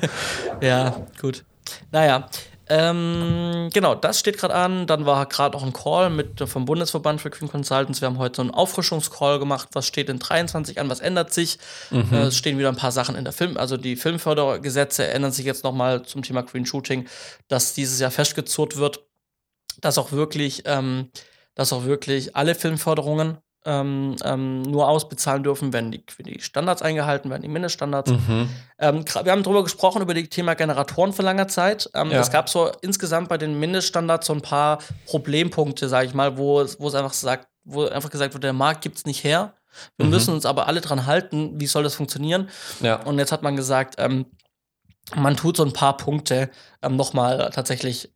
[0.60, 1.44] ja, gut.
[1.92, 2.28] Naja,
[2.68, 4.86] ähm, genau, das steht gerade an.
[4.86, 8.00] Dann war gerade auch ein Call mit vom Bundesverband für Green Consultants.
[8.00, 9.68] Wir haben heute so einen Auffrischungscall gemacht.
[9.72, 10.90] Was steht in 23 an?
[10.90, 11.58] Was ändert sich?
[11.90, 12.12] Mhm.
[12.12, 13.56] Äh, es stehen wieder ein paar Sachen in der Film.
[13.56, 17.06] Also die Filmfördergesetze ändern sich jetzt nochmal zum Thema Green Shooting,
[17.48, 19.00] dass dieses Jahr festgezurrt wird,
[19.80, 21.10] dass auch wirklich, ähm,
[21.54, 26.82] dass auch wirklich alle Filmförderungen ähm, ähm, nur ausbezahlen dürfen, wenn die, wenn die, Standards
[26.82, 28.12] eingehalten werden, die Mindeststandards.
[28.12, 28.48] Mhm.
[28.78, 31.90] Ähm, wir haben darüber gesprochen, über das Thema Generatoren für lange Zeit.
[31.94, 32.20] Ähm, ja.
[32.20, 36.64] Es gab so insgesamt bei den Mindeststandards so ein paar Problempunkte, sage ich mal, wo,
[36.78, 39.54] wo es einfach sagt, wo einfach gesagt wird, der Markt gibt es nicht her.
[39.96, 40.12] Wir mhm.
[40.12, 42.48] müssen uns aber alle dran halten, wie soll das funktionieren?
[42.80, 43.02] Ja.
[43.02, 44.26] Und jetzt hat man gesagt, ähm,
[45.14, 46.50] man tut so ein paar Punkte
[46.82, 48.12] ähm, nochmal tatsächlich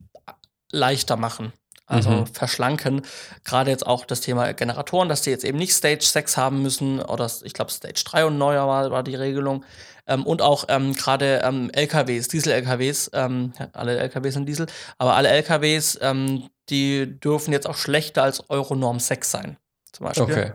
[0.73, 1.53] leichter machen.
[1.91, 2.27] Also Mhm.
[2.27, 3.03] verschlanken.
[3.45, 7.01] Gerade jetzt auch das Thema Generatoren, dass die jetzt eben nicht Stage 6 haben müssen
[7.01, 9.65] oder ich glaube Stage 3 und neuer war, war die Regelung.
[10.07, 14.67] Ähm, und auch ähm, gerade ähm, LKWs, Diesel-LKWs, ähm, alle LKWs sind Diesel,
[14.99, 19.57] aber alle LKWs, ähm, die dürfen jetzt auch schlechter als Euronorm 6 sein.
[19.93, 20.25] Zum Beispiel.
[20.25, 20.53] Okay.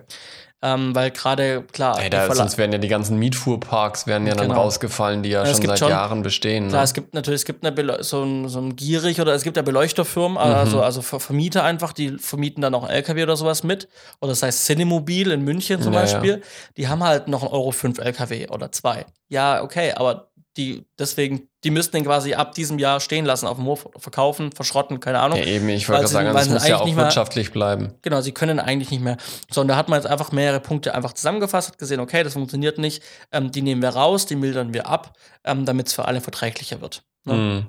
[0.62, 4.48] Ähm, weil gerade, klar, Ey, da, sonst wären ja die ganzen Mietfuhrparks wären ja dann
[4.48, 4.62] Genau.
[4.62, 6.70] rausgefallen, die ja, Ja, schon seit schon- Jahren bestehen.
[6.70, 6.86] Klar, Ne?
[6.86, 9.64] es gibt natürlich, es gibt eine so ein, so ein Gierig oder es gibt ja
[9.64, 10.38] Beleuchterfirmen, Mhm.
[10.38, 13.88] also, also Ver- Vermieter einfach, die vermieten dann auch einen LKW oder sowas mit.
[14.22, 16.06] Oder das heißt Cinemobil in München zum Ja, ja.
[16.06, 16.42] Beispiel.
[16.78, 19.06] Die haben halt noch einen Euro 5 LKW oder zwei.
[19.30, 23.58] Ja, okay, aber die, deswegen, die müssten den quasi ab diesem Jahr stehen lassen auf
[23.58, 25.38] dem Hof, verkaufen, verschrotten, keine Ahnung.
[25.38, 27.94] ja, eben, ich wollte sagen, das sie muss ja auch nicht mehr- wirtschaftlich bleiben.
[28.02, 29.18] Genau, sie können eigentlich nicht mehr.
[29.52, 32.34] So, und da hat man jetzt einfach mehrere Punkte einfach zusammengefasst, hat gesehen, okay, das
[32.34, 36.06] funktioniert nicht, ähm, die nehmen wir raus, die mildern wir ab, ähm, damit es für
[36.06, 37.04] alle verträglicher wird.
[37.26, 37.34] Ne?
[37.34, 37.68] Mhm.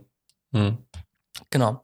[0.61, 0.79] Mhm.
[1.51, 1.81] Genau.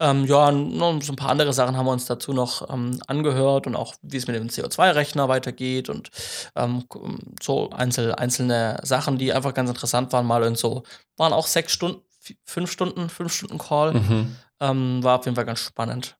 [0.00, 3.00] Ähm, ja, und noch so ein paar andere Sachen haben wir uns dazu noch ähm,
[3.06, 6.10] angehört und auch, wie es mit dem CO2-Rechner weitergeht und
[6.54, 7.00] ähm, k-
[7.42, 10.82] so einzel, einzelne Sachen, die einfach ganz interessant waren, mal und so.
[11.16, 12.02] Waren auch sechs Stunden,
[12.44, 13.94] fünf Stunden, fünf Stunden Call.
[13.94, 14.36] Mhm.
[14.60, 16.16] Ähm, war auf jeden Fall ganz spannend.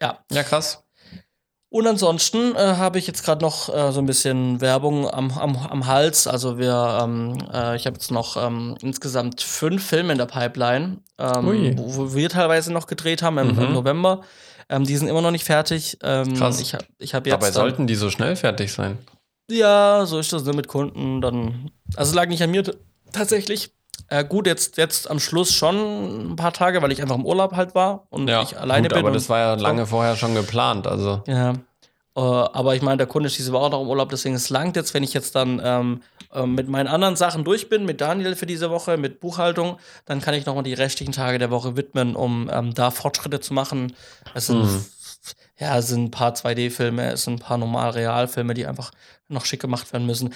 [0.00, 0.18] Ja.
[0.30, 0.82] Ja, krass.
[1.72, 5.56] Und ansonsten äh, habe ich jetzt gerade noch äh, so ein bisschen Werbung am, am,
[5.56, 6.26] am Hals.
[6.26, 10.98] Also wir, ähm, äh, ich habe jetzt noch ähm, insgesamt fünf Filme in der Pipeline,
[11.18, 13.72] ähm, wo, wo wir teilweise noch gedreht haben im, im Mhm.
[13.72, 14.20] November.
[14.68, 15.96] Ähm, die sind immer noch nicht fertig.
[16.02, 16.60] Ähm, Krass.
[16.60, 17.32] Ich, ich jetzt.
[17.32, 18.98] Dabei dann- sollten die so schnell fertig sein.
[19.50, 21.22] ja, so ist das ne, mit Kunden.
[21.22, 22.64] Dann, also es lag nicht an mir
[23.12, 23.70] tatsächlich.
[24.12, 27.56] Äh, gut, jetzt, jetzt am Schluss schon ein paar Tage, weil ich einfach im Urlaub
[27.56, 29.04] halt war und Ja, ich alleine gut, bin.
[29.06, 30.86] aber das war ja lange vorher schon geplant.
[30.86, 31.54] Also, Ja.
[32.14, 34.76] Äh, aber ich meine, der Kunde ist diese Woche noch im Urlaub, deswegen es langt
[34.76, 36.02] jetzt, wenn ich jetzt dann ähm,
[36.34, 40.20] ähm, mit meinen anderen Sachen durch bin, mit Daniel für diese Woche, mit Buchhaltung, dann
[40.20, 43.94] kann ich nochmal die restlichen Tage der Woche widmen, um ähm, da Fortschritte zu machen.
[44.34, 44.84] Es sind, Mhm.
[45.58, 48.90] ja, es sind ein paar 2D-Filme, es sind ein paar normal-Realfilme, die einfach
[49.28, 50.34] noch schick gemacht werden müssen.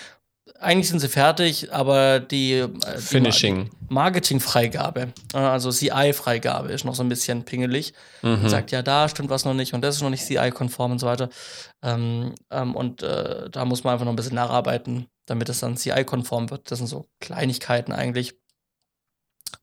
[0.61, 3.71] Eigentlich sind sie fertig, aber die, äh, die Finishing.
[3.89, 7.93] Marketing-Freigabe, äh, also CI-Freigabe ist noch so ein bisschen pingelig.
[8.23, 8.43] Mhm.
[8.45, 10.99] Und sagt, ja, da stimmt was noch nicht und das ist noch nicht CI-konform und
[10.99, 11.29] so weiter.
[11.83, 15.77] Ähm, ähm, und äh, da muss man einfach noch ein bisschen nacharbeiten, damit es dann
[15.77, 16.71] CI-konform wird.
[16.71, 18.35] Das sind so Kleinigkeiten eigentlich.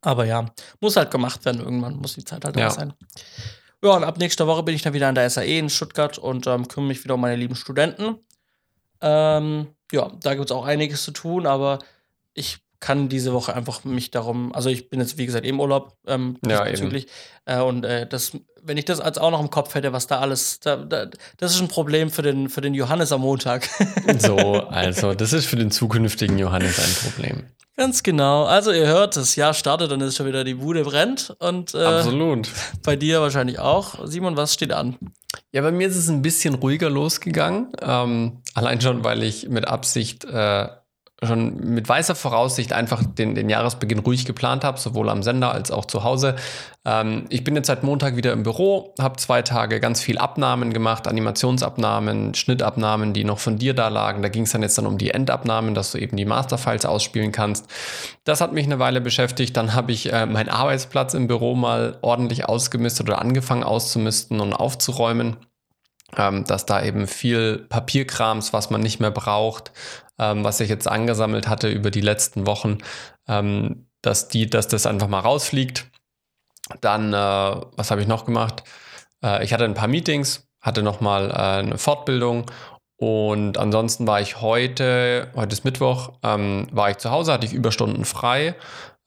[0.01, 0.45] Aber ja,
[0.79, 2.65] muss halt gemacht werden irgendwann, muss die Zeit halt Ja.
[2.65, 2.93] da sein.
[3.83, 6.47] Ja, und ab nächster Woche bin ich dann wieder an der SAE in Stuttgart und
[6.47, 8.15] ähm, kümmere mich wieder um meine lieben Studenten.
[9.01, 11.79] Ähm, ja, da gibt es auch einiges zu tun, aber
[12.33, 15.95] ich kann diese Woche einfach mich darum, also ich bin jetzt wie gesagt im Urlaub
[16.05, 17.07] ähm, Ja, diesbezüglich.
[17.45, 20.19] Äh, und äh, das, wenn ich das als auch noch im Kopf hätte, was da
[20.19, 21.05] alles, da, da,
[21.37, 23.69] das ist ein Problem für den, für den Johannes am Montag.
[24.17, 24.35] So,
[24.67, 27.43] also, das ist für den zukünftigen Johannes ein Problem.
[27.75, 28.43] Ganz genau.
[28.43, 31.83] Also ihr hört, das Jahr startet, dann ist schon wieder die Bude brennt und äh,
[31.83, 32.49] Absolut.
[32.83, 34.05] bei dir wahrscheinlich auch.
[34.05, 34.97] Simon, was steht an?
[35.51, 37.69] Ja, bei mir ist es ein bisschen ruhiger losgegangen.
[37.81, 40.67] Ähm, allein schon, weil ich mit Absicht äh,
[41.25, 45.71] schon mit weißer Voraussicht einfach den, den Jahresbeginn ruhig geplant habe, sowohl am Sender als
[45.71, 46.35] auch zu Hause.
[46.85, 50.73] Ähm, ich bin jetzt seit Montag wieder im Büro, habe zwei Tage ganz viel Abnahmen
[50.73, 54.21] gemacht, Animationsabnahmen, Schnittabnahmen, die noch von dir da lagen.
[54.21, 57.31] Da ging es dann jetzt dann um die Endabnahmen, dass du eben die Masterfiles ausspielen
[57.31, 57.67] kannst.
[58.23, 59.55] Das hat mich eine Weile beschäftigt.
[59.55, 64.53] Dann habe ich äh, meinen Arbeitsplatz im Büro mal ordentlich ausgemistet oder angefangen auszumisten und
[64.53, 65.37] aufzuräumen
[66.17, 69.71] ähm, dass da eben viel Papierkrams, was man nicht mehr braucht,
[70.19, 72.79] ähm, was ich jetzt angesammelt hatte über die letzten Wochen,
[73.27, 75.89] ähm, dass, die, dass das einfach mal rausfliegt.
[76.81, 78.63] Dann, äh, was habe ich noch gemacht?
[79.23, 82.45] Äh, ich hatte ein paar Meetings, hatte nochmal äh, eine Fortbildung
[82.97, 87.53] und ansonsten war ich heute, heute ist Mittwoch, ähm, war ich zu Hause, hatte ich
[87.53, 88.55] Überstunden frei.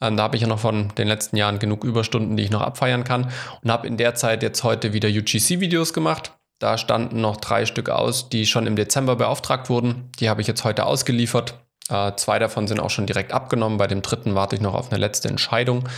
[0.03, 2.61] Ähm, da habe ich ja noch von den letzten Jahren genug Überstunden, die ich noch
[2.61, 6.36] abfeiern kann und habe in der Zeit jetzt heute wieder UGC-Videos gemacht.
[6.59, 10.11] Da standen noch drei Stück aus, die schon im Dezember beauftragt wurden.
[10.21, 11.55] Die habe ich jetzt heute ausgeliefert.
[11.89, 13.79] Äh, zwei davon sind auch schon direkt abgenommen.
[13.79, 15.89] Bei dem dritten warte ich noch auf eine letzte Entscheidung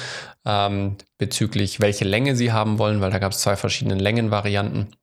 [0.45, 4.97] ähm, bezüglich, welche Länge sie haben wollen, weil da gab es zwei verschiedene Längenvarianten.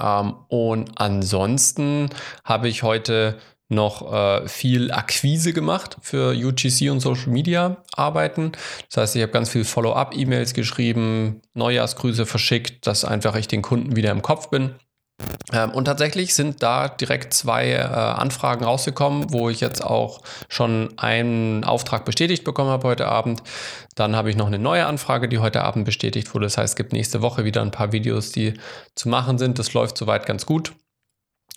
[0.00, 2.10] Ähm, und ansonsten
[2.44, 3.38] habe ich heute
[3.72, 8.52] noch äh, viel Akquise gemacht für UGC und Social Media Arbeiten.
[8.88, 13.96] Das heißt, ich habe ganz viel Follow-up-E-Mails geschrieben, Neujahrsgrüße verschickt, dass einfach ich den Kunden
[13.96, 14.74] wieder im Kopf bin.
[15.52, 20.94] Ähm, und tatsächlich sind da direkt zwei äh, Anfragen rausgekommen, wo ich jetzt auch schon
[20.96, 23.42] einen Auftrag bestätigt bekommen habe heute Abend.
[23.94, 26.46] Dann habe ich noch eine neue Anfrage, die heute Abend bestätigt wurde.
[26.46, 28.54] Das heißt, es gibt nächste Woche wieder ein paar Videos, die
[28.94, 29.58] zu machen sind.
[29.58, 30.72] Das läuft soweit ganz gut.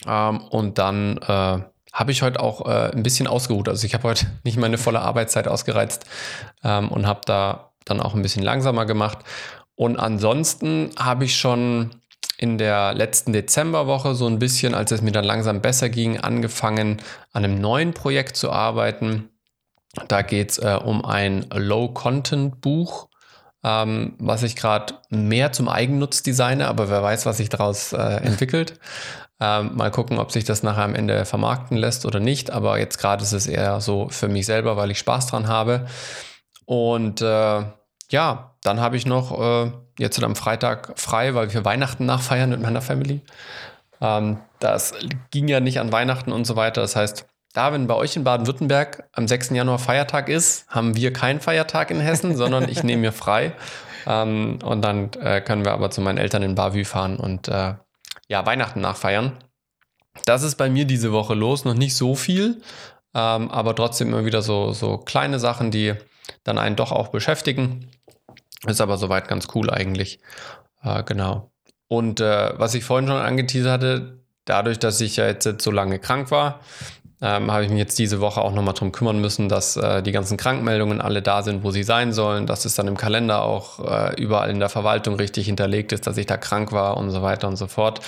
[0.06, 1.60] Ähm, und dann äh,
[1.95, 3.69] habe ich heute auch äh, ein bisschen ausgeruht.
[3.69, 6.05] Also ich habe heute nicht meine volle Arbeitszeit ausgereizt
[6.63, 9.19] ähm, und habe da dann auch ein bisschen langsamer gemacht.
[9.75, 11.91] Und ansonsten habe ich schon
[12.38, 17.01] in der letzten Dezemberwoche so ein bisschen, als es mir dann langsam besser ging, angefangen,
[17.31, 19.29] an einem neuen Projekt zu arbeiten.
[20.10, 23.08] Da geht es äh, um ein Low-Content-Buch,
[23.63, 27.97] ähm, was ich gerade mehr zum Eigennutz designe, aber wer weiß, was sich daraus äh,
[27.97, 28.79] entwickelt.
[29.39, 32.52] Ähm, mal gucken, ob sich das nachher am Ende vermarkten lässt oder nicht.
[32.52, 35.88] Aber jetzt gerade ist es eher so für mich selber, weil ich Spaß dran habe.
[36.65, 37.63] Und äh,
[38.10, 42.62] ja, dann habe ich noch äh, jetzt am Freitag frei, weil wir Weihnachten nachfeiern mit
[42.62, 43.21] meiner Family.
[44.02, 44.93] Ähm, das
[45.32, 46.82] ging ja nicht an Weihnachten und so weiter.
[46.82, 49.52] Das heißt, da, wenn bei euch in Baden-Württemberg am 6.
[49.52, 53.54] Januar Feiertag ist, haben wir keinen Feiertag in Hessen, sondern ich nehme mir frei.
[54.08, 57.76] Ähm, und dann äh, können wir aber zu meinen Eltern in Bavü fahren und äh,
[58.28, 59.38] ja, Weihnachten nachfeiern.
[60.26, 62.62] Das ist bei mir diese Woche los, noch nicht so viel,
[63.14, 65.94] ähm, aber trotzdem immer wieder so, so kleine Sachen, die
[66.44, 67.90] dann einen doch auch beschäftigen.
[68.66, 70.20] Ist aber soweit ganz cool eigentlich.
[70.82, 71.52] Äh, genau.
[71.88, 76.00] Und äh, was ich vorhin schon angeteasert hatte, dadurch, dass ich ja jetzt so lange
[76.00, 76.62] krank war,
[77.26, 80.12] ähm, habe ich mich jetzt diese Woche auch nochmal darum kümmern müssen, dass äh, die
[80.12, 83.80] ganzen Krankmeldungen alle da sind, wo sie sein sollen, dass es dann im Kalender auch
[83.80, 87.24] äh, überall in der Verwaltung richtig hinterlegt ist, dass ich da krank war und so
[87.24, 88.02] weiter und so fort.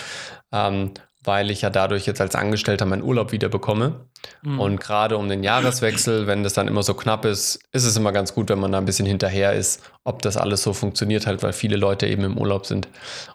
[0.52, 0.92] Ähm,
[1.24, 4.06] weil ich ja dadurch jetzt als Angestellter meinen Urlaub wieder bekomme.
[4.44, 4.60] Mhm.
[4.60, 8.12] Und gerade um den Jahreswechsel, wenn das dann immer so knapp ist, ist es immer
[8.12, 11.42] ganz gut, wenn man da ein bisschen hinterher ist, ob das alles so funktioniert halt,
[11.42, 12.88] weil viele Leute eben im Urlaub sind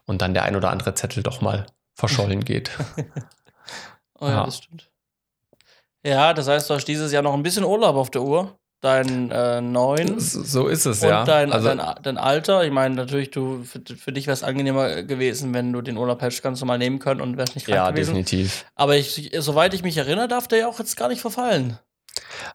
[0.07, 2.71] und dann der ein oder andere Zettel doch mal verschollen geht.
[4.21, 4.92] oh ja, ja, das stimmt.
[6.05, 9.31] Ja, das heißt, du hast dieses Jahr noch ein bisschen Urlaub auf der Uhr dein
[9.31, 10.19] äh, neun.
[10.19, 11.25] So ist es, und ja.
[11.25, 12.65] Dein, also, dein, dein Alter.
[12.65, 16.21] Ich meine, natürlich, du, für, für dich wäre es angenehmer gewesen, wenn du den Urlaub
[16.21, 18.17] hättest ganz normal nehmen können und wärst nicht krank ja, gewesen.
[18.17, 18.67] Ja, definitiv.
[18.75, 21.79] Aber ich, soweit ich mich erinnere, darf der ja auch jetzt gar nicht verfallen.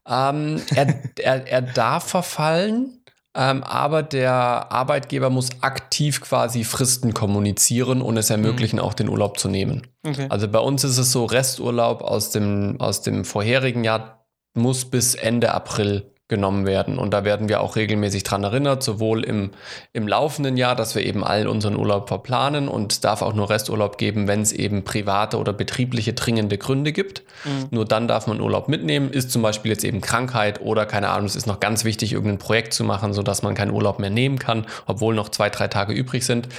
[0.08, 3.02] Ähm, er, er, er darf verfallen.
[3.40, 4.34] Ähm, aber der
[4.72, 8.82] Arbeitgeber muss aktiv quasi Fristen kommunizieren und es ermöglichen, mhm.
[8.82, 9.84] auch den Urlaub zu nehmen.
[10.04, 10.26] Okay.
[10.30, 15.14] Also bei uns ist es so, Resturlaub aus dem, aus dem vorherigen Jahr muss bis
[15.14, 16.98] Ende April genommen werden.
[16.98, 19.52] Und da werden wir auch regelmäßig dran erinnert, sowohl im,
[19.94, 23.50] im laufenden Jahr, dass wir eben all unseren Urlaub verplanen und es darf auch nur
[23.50, 27.24] Resturlaub geben, wenn es eben private oder betriebliche dringende Gründe gibt.
[27.46, 27.68] Mhm.
[27.72, 29.10] Nur dann darf man Urlaub mitnehmen.
[29.10, 32.40] Ist zum Beispiel jetzt eben Krankheit oder keine Ahnung, es ist noch ganz wichtig, irgendein
[32.40, 35.94] Projekt zu machen, sodass man keinen Urlaub mehr nehmen kann, obwohl noch zwei, drei Tage
[35.94, 36.50] übrig sind.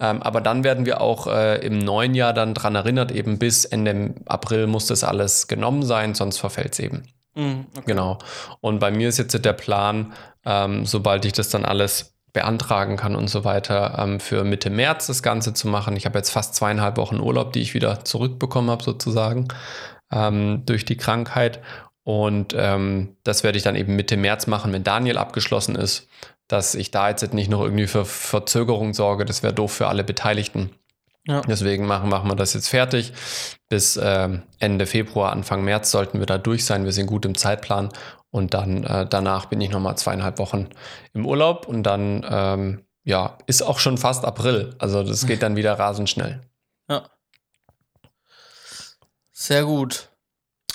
[0.00, 3.66] Ähm, aber dann werden wir auch äh, im neuen Jahr dann dran erinnert, eben bis
[3.66, 7.02] Ende April muss das alles genommen sein, sonst verfällt es eben.
[7.34, 7.84] Mhm, okay.
[7.86, 8.18] Genau.
[8.60, 10.12] Und bei mir ist jetzt der Plan,
[10.44, 15.06] ähm, sobald ich das dann alles beantragen kann und so weiter, ähm, für Mitte März
[15.06, 15.96] das Ganze zu machen.
[15.96, 19.48] Ich habe jetzt fast zweieinhalb Wochen Urlaub, die ich wieder zurückbekommen habe, sozusagen,
[20.12, 21.60] ähm, durch die Krankheit.
[22.04, 26.08] Und ähm, das werde ich dann eben Mitte März machen, wenn Daniel abgeschlossen ist,
[26.48, 29.24] dass ich da jetzt nicht noch irgendwie für Verzögerung sorge.
[29.24, 30.70] Das wäre doof für alle Beteiligten.
[31.26, 31.42] Ja.
[31.42, 33.12] Deswegen machen, machen wir das jetzt fertig.
[33.68, 34.28] Bis äh,
[34.58, 36.84] Ende Februar, Anfang März sollten wir da durch sein.
[36.84, 37.90] Wir sind gut im Zeitplan.
[38.30, 40.68] Und dann äh, danach bin ich nochmal zweieinhalb Wochen
[41.12, 41.66] im Urlaub.
[41.68, 44.74] Und dann, ähm, ja, ist auch schon fast April.
[44.78, 46.40] Also das geht dann wieder rasend schnell.
[46.88, 47.08] Ja.
[49.32, 50.08] Sehr gut.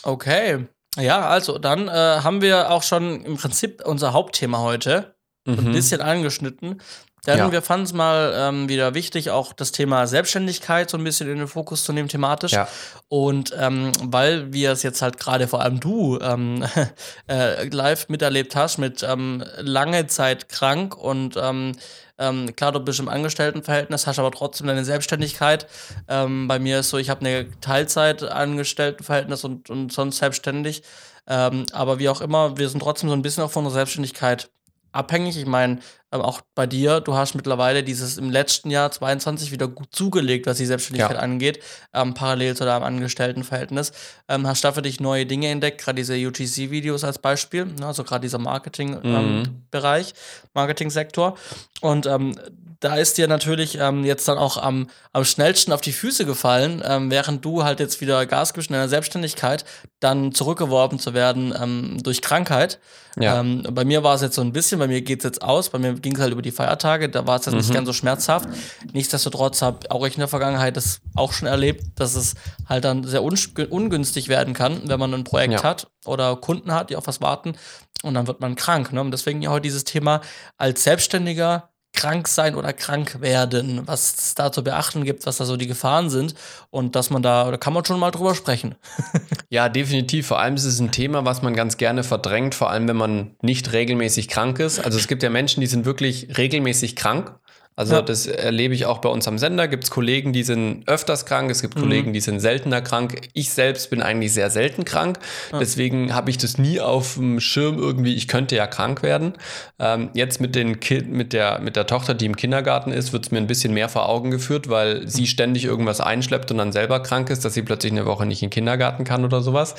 [0.03, 0.67] Okay.
[0.97, 5.59] Ja, also dann äh, haben wir auch schon im Prinzip unser Hauptthema heute mhm.
[5.59, 6.81] ein bisschen angeschnitten.
[7.25, 7.51] Denn ja.
[7.51, 11.37] wir fanden es mal ähm, wieder wichtig, auch das Thema Selbstständigkeit so ein bisschen in
[11.37, 12.51] den Fokus zu nehmen, thematisch.
[12.51, 12.67] Ja.
[13.07, 16.63] Und ähm, weil wir es jetzt halt gerade vor allem du ähm,
[17.29, 21.73] äh, live miterlebt hast, mit ähm, lange Zeit krank und ähm,
[22.17, 25.67] ähm, klar, du bist im Angestelltenverhältnis, hast aber trotzdem deine Selbstständigkeit.
[26.07, 30.83] Ähm, bei mir ist so, ich habe eine Teilzeit-Angestelltenverhältnis und, und sonst selbstständig.
[31.27, 34.49] Ähm, aber wie auch immer, wir sind trotzdem so ein bisschen auch von unserer Selbstständigkeit
[34.95, 35.37] abhängig.
[35.37, 35.79] Ich meine,
[36.11, 40.47] ähm, auch bei dir, du hast mittlerweile dieses im letzten Jahr 22 wieder gut zugelegt,
[40.47, 41.21] was die Selbstständigkeit ja.
[41.21, 41.59] angeht,
[41.93, 43.91] ähm, parallel zu deinem Angestelltenverhältnis.
[44.27, 48.03] Ähm, hast da für dich neue Dinge entdeckt, gerade diese UGC-Videos als Beispiel, ne, also
[48.03, 50.13] gerade dieser Marketing-Bereich, mhm.
[50.13, 51.37] ähm, Marketing-Sektor.
[51.81, 52.35] Und ähm,
[52.85, 56.83] da ist dir natürlich ähm, jetzt dann auch am, am schnellsten auf die Füße gefallen,
[56.85, 59.65] ähm, während du halt jetzt wieder Gas gibst in deiner Selbstständigkeit,
[59.99, 62.79] dann zurückgeworfen zu werden ähm, durch Krankheit.
[63.19, 63.39] Ja.
[63.39, 65.69] Ähm, bei mir war es jetzt so ein bisschen, bei mir geht es jetzt aus,
[65.69, 67.61] bei mir ging es halt über die Feiertage, da war es jetzt mhm.
[67.61, 68.49] nicht ganz so schmerzhaft.
[68.93, 72.35] Nichtsdestotrotz habe auch ich in der Vergangenheit das auch schon erlebt, dass es
[72.69, 75.63] halt dann sehr ungünstig werden kann, wenn man ein Projekt ja.
[75.63, 77.55] hat oder Kunden hat, die auf was warten
[78.03, 78.93] und dann wird man krank.
[78.93, 79.01] Ne?
[79.01, 80.21] Und deswegen ja heute dieses Thema
[80.57, 85.45] als Selbstständiger krank sein oder krank werden, was es da zu beachten gibt, was da
[85.45, 86.35] so die Gefahren sind
[86.69, 88.75] und dass man da, da kann man schon mal drüber sprechen.
[89.49, 90.27] ja, definitiv.
[90.27, 93.35] Vor allem ist es ein Thema, was man ganz gerne verdrängt, vor allem wenn man
[93.41, 94.79] nicht regelmäßig krank ist.
[94.79, 97.39] Also es gibt ja Menschen, die sind wirklich regelmäßig krank
[97.77, 98.01] also ja.
[98.01, 99.67] das erlebe ich auch bei uns am Sender.
[99.67, 101.81] Gibt es Kollegen, die sind öfters krank, es gibt mhm.
[101.81, 103.27] Kollegen, die sind seltener krank.
[103.33, 105.19] Ich selbst bin eigentlich sehr selten krank.
[105.51, 105.59] Ja.
[105.59, 109.33] Deswegen habe ich das nie auf dem Schirm irgendwie, ich könnte ja krank werden.
[109.77, 113.25] Ähm, jetzt mit, den kind, mit, der, mit der Tochter, die im Kindergarten ist, wird
[113.25, 116.71] es mir ein bisschen mehr vor Augen geführt, weil sie ständig irgendwas einschleppt und dann
[116.71, 119.75] selber krank ist, dass sie plötzlich eine Woche nicht in den Kindergarten kann oder sowas.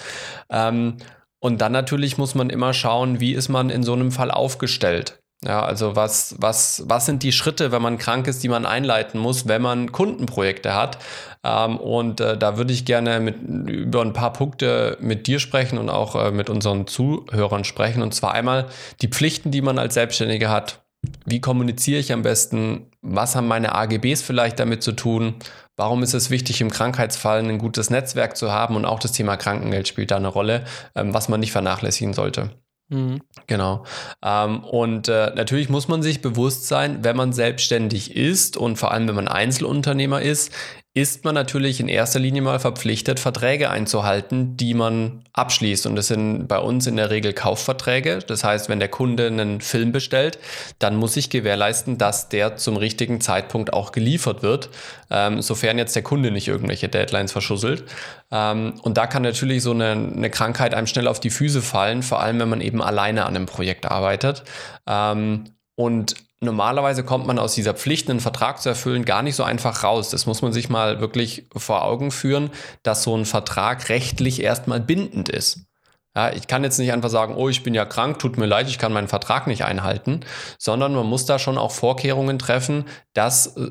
[0.50, 0.98] Ähm,
[1.38, 5.22] und dann natürlich muss man immer schauen, wie ist man in so einem Fall aufgestellt.
[5.44, 9.20] Ja, also was, was, was sind die Schritte, wenn man krank ist, die man einleiten
[9.20, 10.98] muss, wenn man Kundenprojekte hat?
[11.44, 13.36] Ähm, und äh, da würde ich gerne mit,
[13.68, 18.02] über ein paar Punkte mit dir sprechen und auch äh, mit unseren Zuhörern sprechen.
[18.02, 18.66] Und zwar einmal
[19.02, 20.84] die Pflichten, die man als Selbstständiger hat.
[21.26, 22.90] Wie kommuniziere ich am besten?
[23.02, 25.34] Was haben meine AGBs vielleicht damit zu tun?
[25.76, 28.74] Warum ist es wichtig, im Krankheitsfall ein gutes Netzwerk zu haben?
[28.74, 32.50] Und auch das Thema Krankengeld spielt da eine Rolle, ähm, was man nicht vernachlässigen sollte.
[32.88, 33.20] Mhm.
[33.46, 33.84] Genau.
[34.22, 38.92] Ähm, und äh, natürlich muss man sich bewusst sein, wenn man selbstständig ist und vor
[38.92, 40.52] allem wenn man Einzelunternehmer ist,
[40.96, 45.84] ist man natürlich in erster Linie mal verpflichtet, Verträge einzuhalten, die man abschließt.
[45.84, 48.20] Und das sind bei uns in der Regel Kaufverträge.
[48.26, 50.38] Das heißt, wenn der Kunde einen Film bestellt,
[50.78, 54.70] dann muss ich gewährleisten, dass der zum richtigen Zeitpunkt auch geliefert wird,
[55.10, 57.84] ähm, sofern jetzt der Kunde nicht irgendwelche Deadlines verschusselt.
[58.30, 62.02] Ähm, und da kann natürlich so eine, eine, Krankheit einem schnell auf die Füße fallen,
[62.02, 64.44] vor allem wenn man eben alleine an einem Projekt arbeitet.
[64.86, 69.42] Ähm, und normalerweise kommt man aus dieser Pflicht, einen Vertrag zu erfüllen, gar nicht so
[69.42, 70.10] einfach raus.
[70.10, 72.50] Das muss man sich mal wirklich vor Augen führen,
[72.82, 75.60] dass so ein Vertrag rechtlich erstmal bindend ist.
[76.14, 78.68] Ja, ich kann jetzt nicht einfach sagen, oh, ich bin ja krank, tut mir leid,
[78.68, 80.20] ich kann meinen Vertrag nicht einhalten,
[80.58, 83.70] sondern man muss da schon auch Vorkehrungen treffen, dass äh,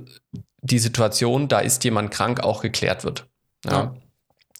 [0.61, 3.27] die Situation, da ist jemand krank, auch geklärt wird.
[3.65, 3.95] Ja.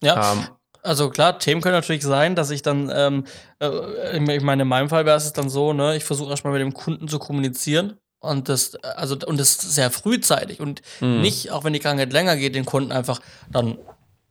[0.02, 0.16] ja.
[0.16, 0.58] ja.
[0.86, 3.24] Also klar, Themen können natürlich sein, dass ich dann, ähm,
[3.60, 6.62] äh, ich meine, in meinem Fall wäre es dann so, ne, ich versuche erstmal mit
[6.62, 11.22] dem Kunden zu kommunizieren und das, also, und das sehr frühzeitig und mhm.
[11.22, 13.20] nicht, auch wenn die Krankheit länger geht, den Kunden einfach
[13.52, 13.80] dann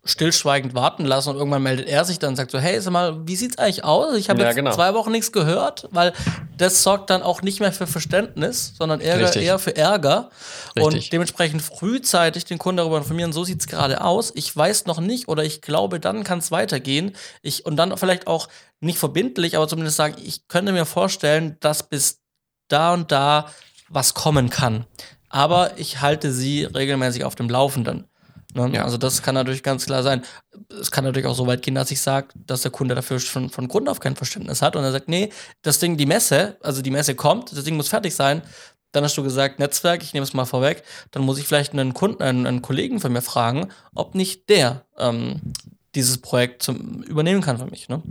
[0.05, 3.27] stillschweigend warten lassen und irgendwann meldet er sich dann und sagt so, hey, sag mal,
[3.27, 4.15] wie sieht's eigentlich aus?
[4.17, 4.73] Ich habe ja, jetzt genau.
[4.73, 6.13] zwei Wochen nichts gehört, weil
[6.59, 10.31] das sorgt dann auch nicht mehr für Verständnis, sondern eher, eher für Ärger.
[10.77, 10.85] Richtig.
[10.85, 14.31] Und dementsprechend frühzeitig den Kunden darüber informieren, so sieht's gerade aus.
[14.35, 17.17] Ich weiß noch nicht oder ich glaube, dann kann es weitergehen.
[17.41, 18.49] Ich, und dann vielleicht auch
[18.81, 22.21] nicht verbindlich, aber zumindest sagen, ich könnte mir vorstellen, dass bis
[22.69, 23.47] da und da
[23.89, 24.85] was kommen kann.
[25.31, 28.07] Aber ich halte sie regelmäßig auf dem Laufenden.
[28.55, 28.71] Ne?
[28.73, 28.85] Ja.
[28.85, 30.23] Also das kann natürlich ganz klar sein.
[30.81, 33.51] Es kann natürlich auch so weit gehen, dass ich sage, dass der Kunde dafür schon
[33.51, 35.31] von Grund auf kein Verständnis hat und er sagt, nee,
[35.63, 38.43] das Ding, die Messe, also die Messe kommt, das Ding muss fertig sein.
[38.93, 40.85] Dann hast du gesagt, Netzwerk, ich nehme es mal vorweg.
[41.11, 44.85] Dann muss ich vielleicht einen Kunden, einen, einen Kollegen von mir fragen, ob nicht der
[44.97, 45.41] ähm,
[45.97, 47.89] dieses Projekt zum, übernehmen kann für mich.
[47.89, 48.03] Ne?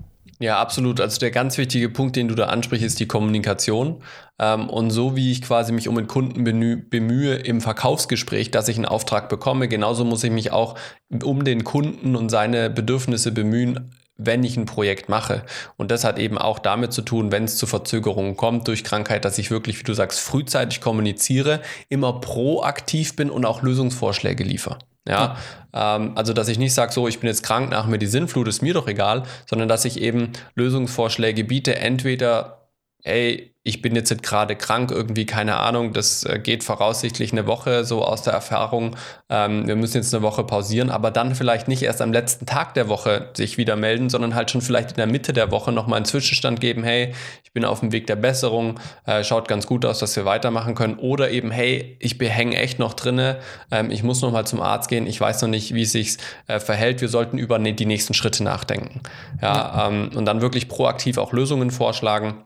[0.43, 0.99] Ja, absolut.
[0.99, 4.03] Also der ganz wichtige Punkt, den du da ansprichst, ist die Kommunikation.
[4.37, 6.43] Ähm, und so wie ich quasi mich um den Kunden
[6.89, 10.77] bemühe im Verkaufsgespräch, dass ich einen Auftrag bekomme, genauso muss ich mich auch
[11.23, 15.43] um den Kunden und seine Bedürfnisse bemühen, wenn ich ein Projekt mache.
[15.77, 19.23] Und das hat eben auch damit zu tun, wenn es zu Verzögerungen kommt durch Krankheit,
[19.23, 24.77] dass ich wirklich, wie du sagst, frühzeitig kommuniziere, immer proaktiv bin und auch Lösungsvorschläge liefere.
[25.07, 25.37] Ja,
[25.73, 28.47] ähm, also dass ich nicht sage, so, ich bin jetzt krank, nach mir die Sinnflut,
[28.47, 32.69] ist mir doch egal, sondern dass ich eben Lösungsvorschläge biete, entweder,
[33.03, 37.85] ey, ich bin jetzt gerade krank, irgendwie, keine Ahnung, das äh, geht voraussichtlich eine Woche
[37.85, 38.97] so aus der Erfahrung.
[39.29, 42.73] Ähm, wir müssen jetzt eine Woche pausieren, aber dann vielleicht nicht erst am letzten Tag
[42.73, 45.97] der Woche sich wieder melden, sondern halt schon vielleicht in der Mitte der Woche nochmal
[45.97, 47.13] einen Zwischenstand geben, hey,
[47.45, 50.75] ich bin auf dem Weg der Besserung, äh, schaut ganz gut aus, dass wir weitermachen
[50.75, 50.99] können.
[50.99, 53.39] Oder eben, hey, ich behänge echt noch drinne,
[53.71, 56.59] ähm, ich muss nochmal zum Arzt gehen, ich weiß noch nicht, wie es sich äh,
[56.59, 58.99] verhält, wir sollten über ne, die nächsten Schritte nachdenken.
[59.41, 62.43] Ja, ähm, und dann wirklich proaktiv auch Lösungen vorschlagen.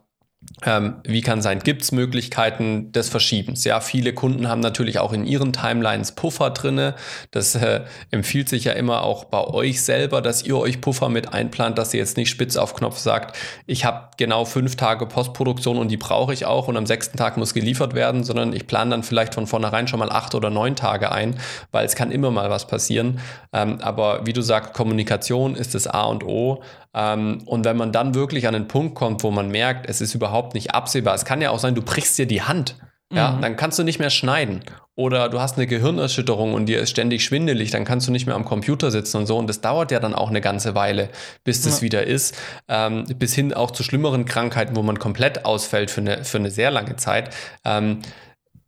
[0.65, 3.63] Ähm, wie kann sein, gibt es Möglichkeiten des Verschiebens?
[3.63, 6.95] Ja, viele Kunden haben natürlich auch in ihren Timelines Puffer drinne.
[7.29, 11.31] Das äh, empfiehlt sich ja immer auch bei euch selber, dass ihr euch Puffer mit
[11.31, 15.77] einplant, dass ihr jetzt nicht spitz auf Knopf sagt, ich habe genau fünf Tage Postproduktion
[15.77, 18.89] und die brauche ich auch und am sechsten Tag muss geliefert werden, sondern ich plane
[18.89, 21.35] dann vielleicht von vornherein schon mal acht oder neun Tage ein,
[21.71, 23.19] weil es kann immer mal was passieren.
[23.53, 26.63] Ähm, aber wie du sagst, Kommunikation ist das A und O.
[26.97, 30.15] Ähm, und wenn man dann wirklich an den Punkt kommt, wo man merkt, es ist
[30.15, 32.75] überhaupt nicht absehbar, es kann ja auch sein, du brichst dir die Hand.
[33.13, 33.41] Ja, mhm.
[33.41, 34.63] dann kannst du nicht mehr schneiden.
[34.95, 38.35] Oder du hast eine Gehirnerschütterung und dir ist ständig schwindelig, dann kannst du nicht mehr
[38.35, 39.37] am Computer sitzen und so.
[39.37, 41.09] Und das dauert ja dann auch eine ganze Weile,
[41.43, 41.81] bis das ja.
[41.83, 42.35] wieder ist.
[42.67, 46.49] Ähm, bis hin auch zu schlimmeren Krankheiten, wo man komplett ausfällt für eine, für eine
[46.49, 47.29] sehr lange Zeit.
[47.63, 47.99] Ähm,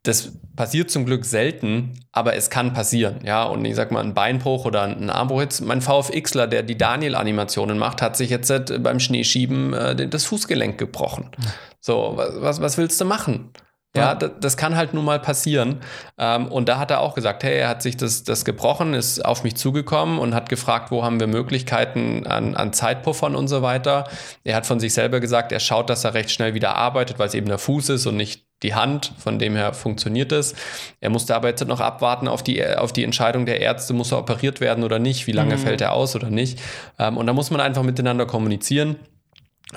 [0.09, 3.21] das passiert zum Glück selten, aber es kann passieren.
[3.23, 5.41] Ja, und ich sag mal, ein Beinbruch oder ein Armbruch.
[5.41, 10.25] Jetzt mein VFXler, der die Daniel-Animationen macht, hat sich jetzt äh, beim Schneeschieben äh, das
[10.25, 11.31] Fußgelenk gebrochen.
[11.81, 13.53] So, was, was willst du machen?
[13.95, 15.79] Ja, das, das, kann halt nun mal passieren.
[16.17, 19.23] Ähm, und da hat er auch gesagt, hey, er hat sich das, das gebrochen, ist
[19.23, 23.61] auf mich zugekommen und hat gefragt, wo haben wir Möglichkeiten an, an Zeitpuffern und so
[23.61, 24.09] weiter.
[24.43, 27.29] Er hat von sich selber gesagt, er schaut, dass er recht schnell wieder arbeitet, weil
[27.29, 30.53] es eben der Fuß ist und nicht die Hand, von dem her funktioniert es.
[30.99, 34.19] Er musste aber jetzt noch abwarten auf die, auf die Entscheidung der Ärzte, muss er
[34.19, 35.59] operiert werden oder nicht, wie lange mhm.
[35.59, 36.59] fällt er aus oder nicht.
[36.97, 38.97] Ähm, und da muss man einfach miteinander kommunizieren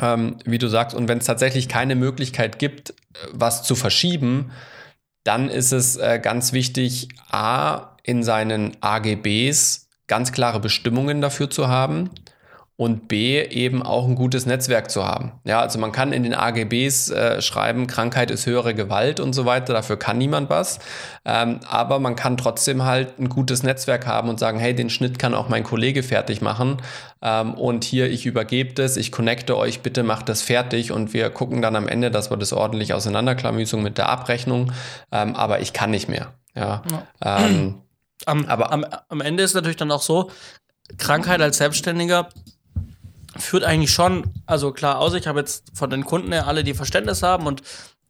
[0.00, 0.96] ähm, wie du sagst.
[0.96, 2.94] Und wenn es tatsächlich keine Möglichkeit gibt,
[3.30, 4.52] was zu verschieben,
[5.24, 11.68] dann ist es äh, ganz wichtig, A, in seinen AGBs ganz klare Bestimmungen dafür zu
[11.68, 12.10] haben
[12.82, 15.30] und B, eben auch ein gutes Netzwerk zu haben.
[15.44, 19.46] Ja, also man kann in den AGBs äh, schreiben, Krankheit ist höhere Gewalt und so
[19.46, 20.80] weiter, dafür kann niemand was.
[21.24, 25.20] Ähm, aber man kann trotzdem halt ein gutes Netzwerk haben und sagen, hey, den Schnitt
[25.20, 26.78] kann auch mein Kollege fertig machen.
[27.22, 31.30] Ähm, und hier, ich übergebe das, ich connecte euch, bitte macht das fertig und wir
[31.30, 34.72] gucken dann am Ende, dass wir das ordentlich auseinanderklamüsung mit der Abrechnung.
[35.12, 36.34] Ähm, aber ich kann nicht mehr.
[36.56, 36.82] Ja.
[37.22, 37.46] ja.
[37.46, 37.82] Ähm,
[38.26, 40.30] am, aber am, am Ende ist natürlich dann auch so,
[40.98, 42.28] Krankheit als Selbstständiger
[43.36, 46.74] führt eigentlich schon, also klar aus, ich habe jetzt von den Kunden her alle, die
[46.74, 47.62] Verständnis haben und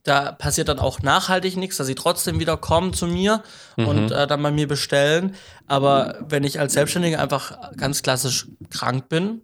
[0.04, 3.42] da passiert dann auch nachhaltig nichts, dass sie trotzdem wieder kommen zu mir
[3.76, 3.86] mhm.
[3.86, 5.36] und äh, dann bei mir bestellen.
[5.68, 9.42] Aber wenn ich als Selbstständiger einfach ganz klassisch krank bin,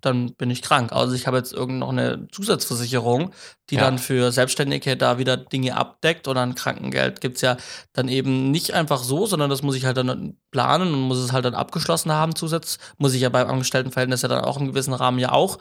[0.00, 0.92] dann bin ich krank.
[0.92, 3.32] Also ich habe jetzt irgend noch eine Zusatzversicherung,
[3.70, 3.82] die ja.
[3.82, 7.56] dann für Selbstständige da wieder Dinge abdeckt oder ein Krankengeld gibt es ja
[7.92, 11.32] dann eben nicht einfach so, sondern das muss ich halt dann planen und muss es
[11.32, 12.34] halt dann abgeschlossen haben.
[12.34, 15.58] Zusatz muss ich ja beim Angestelltenverhältnis ja dann auch im gewissen Rahmen ja auch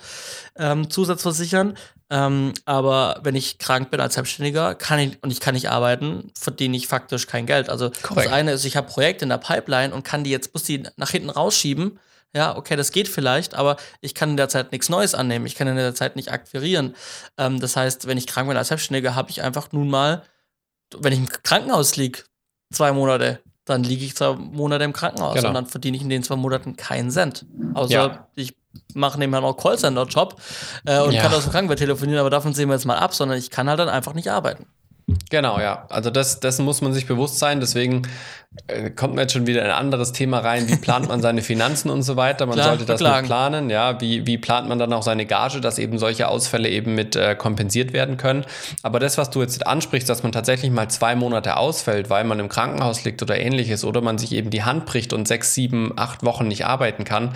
[0.55, 1.75] ähm, Zusatzversichern.
[2.09, 6.31] Ähm, aber wenn ich krank bin als Selbstständiger kann ich, und ich kann nicht arbeiten,
[6.37, 7.69] verdiene ich faktisch kein Geld.
[7.69, 8.27] Also Korrekt.
[8.27, 10.83] das eine ist, ich habe Projekte in der Pipeline und kann die jetzt, muss die
[10.97, 11.99] nach hinten rausschieben
[12.35, 15.45] ja, okay, das geht vielleicht, aber ich kann in der Zeit nichts Neues annehmen.
[15.45, 16.93] Ich kann in der Zeit nicht akquirieren.
[17.37, 20.23] Ähm, das heißt, wenn ich krank bin als Selbstständiger, habe ich einfach nun mal,
[20.97, 22.23] wenn ich im Krankenhaus liege,
[22.73, 25.47] zwei Monate, dann liege ich zwei Monate im Krankenhaus genau.
[25.47, 27.45] und dann verdiene ich in den zwei Monaten keinen Cent.
[27.73, 28.27] Außer ja.
[28.35, 28.53] ich
[28.93, 30.39] mache nebenher noch Callcenter-Job
[30.85, 31.21] äh, und ja.
[31.21, 33.69] kann aus dem Krankenbett telefonieren, aber davon sehen wir jetzt mal ab, sondern ich kann
[33.69, 34.67] halt dann einfach nicht arbeiten.
[35.29, 35.85] Genau, ja.
[35.89, 37.59] Also das, dessen muss man sich bewusst sein.
[37.59, 38.07] Deswegen
[38.65, 40.67] äh, kommt man jetzt schon wieder in ein anderes Thema rein.
[40.67, 42.47] Wie plant man seine Finanzen und so weiter?
[42.47, 43.69] Man Klar, sollte das mit planen.
[43.69, 47.15] Ja, wie, wie plant man dann auch seine Gage, dass eben solche Ausfälle eben mit
[47.15, 48.45] äh, kompensiert werden können?
[48.81, 52.39] Aber das, was du jetzt ansprichst, dass man tatsächlich mal zwei Monate ausfällt, weil man
[52.39, 55.93] im Krankenhaus liegt oder ähnliches, oder man sich eben die Hand bricht und sechs, sieben,
[55.97, 57.35] acht Wochen nicht arbeiten kann,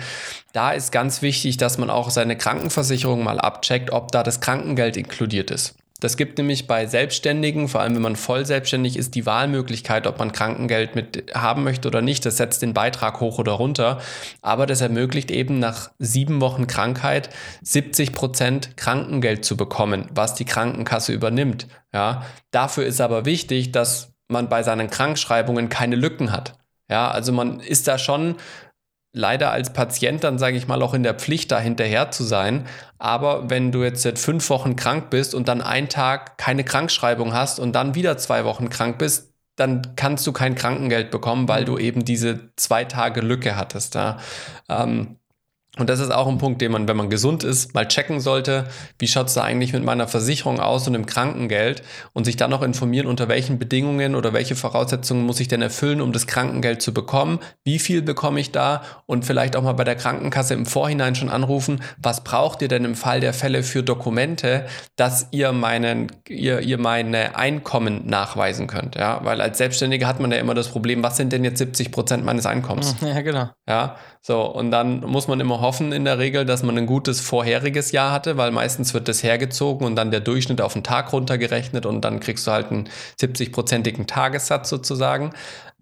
[0.52, 4.96] da ist ganz wichtig, dass man auch seine Krankenversicherung mal abcheckt, ob da das Krankengeld
[4.96, 5.76] inkludiert ist.
[6.00, 10.18] Das gibt nämlich bei Selbstständigen, vor allem wenn man voll selbstständig ist, die Wahlmöglichkeit, ob
[10.18, 12.26] man Krankengeld mit haben möchte oder nicht.
[12.26, 14.00] Das setzt den Beitrag hoch oder runter.
[14.40, 17.30] Aber das ermöglicht eben nach sieben Wochen Krankheit
[17.62, 21.68] 70 Prozent Krankengeld zu bekommen, was die Krankenkasse übernimmt.
[21.92, 26.58] Ja, dafür ist aber wichtig, dass man bei seinen Krankschreibungen keine Lücken hat.
[26.88, 28.36] Ja, also man ist da schon
[29.12, 32.66] leider als Patient dann, sage ich mal, auch in der Pflicht, da hinterher zu sein.
[32.98, 37.32] Aber wenn du jetzt seit fünf Wochen krank bist und dann einen Tag keine Krankschreibung
[37.32, 41.64] hast und dann wieder zwei Wochen krank bist, dann kannst du kein Krankengeld bekommen, weil
[41.64, 43.94] du eben diese zwei Tage Lücke hattest.
[43.94, 44.18] Ja.
[44.68, 45.19] Ähm,
[45.80, 48.66] und das ist auch ein Punkt, den man, wenn man gesund ist, mal checken sollte.
[48.98, 51.82] Wie schaut es da eigentlich mit meiner Versicherung aus und dem Krankengeld?
[52.12, 56.00] Und sich dann noch informieren, unter welchen Bedingungen oder welche Voraussetzungen muss ich denn erfüllen,
[56.00, 57.38] um das Krankengeld zu bekommen?
[57.64, 58.82] Wie viel bekomme ich da?
[59.06, 62.84] Und vielleicht auch mal bei der Krankenkasse im Vorhinein schon anrufen, was braucht ihr denn
[62.84, 64.66] im Fall der Fälle für Dokumente,
[64.96, 68.96] dass ihr, meinen, ihr, ihr meine Einkommen nachweisen könnt?
[68.96, 71.90] Ja, weil als Selbstständiger hat man ja immer das Problem, was sind denn jetzt 70
[71.90, 72.96] Prozent meines Einkommens?
[73.00, 73.50] Ja, genau.
[73.66, 77.20] Ja, so, und dann muss man immer hoffen in der Regel, dass man ein gutes
[77.20, 81.12] vorheriges Jahr hatte, weil meistens wird das hergezogen und dann der Durchschnitt auf den Tag
[81.14, 85.30] runtergerechnet und dann kriegst du halt einen 70-prozentigen Tagessatz sozusagen.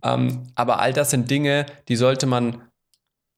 [0.05, 2.63] Ähm, aber all das sind Dinge, die sollte man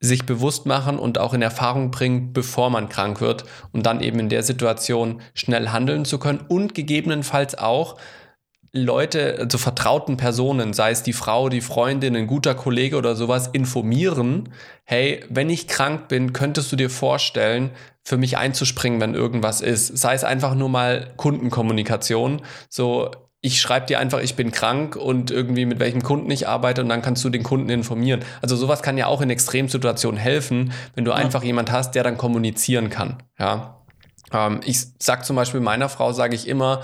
[0.00, 4.18] sich bewusst machen und auch in Erfahrung bringen, bevor man krank wird und dann eben
[4.18, 7.96] in der Situation schnell handeln zu können und gegebenenfalls auch
[8.72, 13.48] Leute, also vertrauten Personen, sei es die Frau, die Freundin, ein guter Kollege oder sowas,
[13.48, 14.50] informieren,
[14.84, 17.70] hey, wenn ich krank bin, könntest du dir vorstellen,
[18.04, 19.98] für mich einzuspringen, wenn irgendwas ist.
[19.98, 23.10] Sei es einfach nur mal Kundenkommunikation, so
[23.42, 26.90] ich schreibe dir einfach, ich bin krank und irgendwie mit welchem Kunden ich arbeite und
[26.90, 28.20] dann kannst du den Kunden informieren.
[28.42, 31.16] Also sowas kann ja auch in Extremsituationen helfen, wenn du ja.
[31.16, 33.22] einfach jemand hast, der dann kommunizieren kann.
[33.38, 33.82] Ja.
[34.30, 36.82] Ähm, ich sag zum Beispiel meiner Frau, sage ich immer,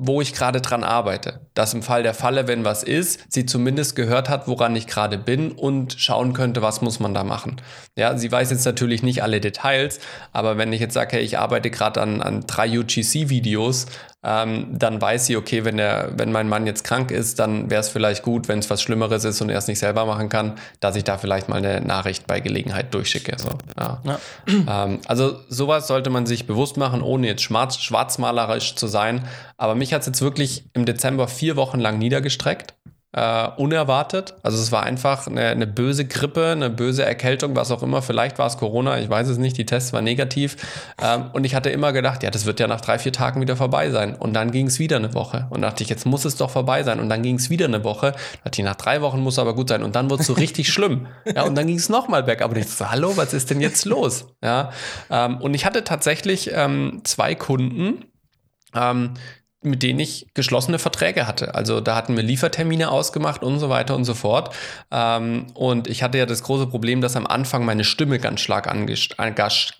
[0.00, 1.40] wo ich gerade dran arbeite.
[1.54, 5.18] Dass im Fall der Falle, wenn was ist, sie zumindest gehört hat, woran ich gerade
[5.18, 7.60] bin und schauen könnte, was muss man da machen.
[7.96, 9.98] Ja, sie weiß jetzt natürlich nicht alle Details,
[10.32, 13.86] aber wenn ich jetzt sage, hey, ich arbeite gerade an, an drei UGC-Videos,
[14.24, 17.80] ähm, dann weiß sie, okay, wenn, der, wenn mein Mann jetzt krank ist, dann wäre
[17.80, 20.54] es vielleicht gut, wenn es was Schlimmeres ist und er es nicht selber machen kann,
[20.80, 23.36] dass ich da vielleicht mal eine Nachricht bei Gelegenheit durchschicke.
[23.38, 24.02] So, ja.
[24.04, 24.18] Ja.
[24.68, 29.24] Ähm, also sowas sollte man sich bewusst machen, ohne jetzt schwarz, schwarzmalerisch zu sein.
[29.56, 32.74] Aber mich hat es jetzt wirklich im Dezember vier Wochen lang niedergestreckt
[33.12, 34.34] äh, unerwartet.
[34.42, 38.02] Also es war einfach eine, eine, böse Grippe, eine böse Erkältung, was auch immer.
[38.02, 39.56] Vielleicht war es Corona, ich weiß es nicht.
[39.56, 40.56] Die Tests waren negativ.
[41.02, 43.56] Ähm, und ich hatte immer gedacht, ja, das wird ja nach drei, vier Tagen wieder
[43.56, 44.14] vorbei sein.
[44.14, 45.46] Und dann ging es wieder eine Woche.
[45.50, 47.00] Und dachte ich, jetzt muss es doch vorbei sein.
[47.00, 48.12] Und dann ging es wieder eine Woche.
[48.44, 49.82] dachte ich, nach drei Wochen muss aber gut sein.
[49.82, 51.06] Und dann wurde es so richtig schlimm.
[51.34, 52.42] Ja, und dann ging es nochmal weg.
[52.42, 54.26] Aber ich so, hallo, was ist denn jetzt los?
[54.42, 54.70] Ja,
[55.10, 58.04] ähm, und ich hatte tatsächlich ähm, zwei Kunden,
[58.74, 59.14] ähm,
[59.60, 61.56] mit denen ich geschlossene Verträge hatte.
[61.56, 64.54] Also da hatten wir Liefertermine ausgemacht und so weiter und so fort.
[64.92, 68.70] Ähm, und ich hatte ja das große Problem, dass am Anfang meine Stimme ganz stark,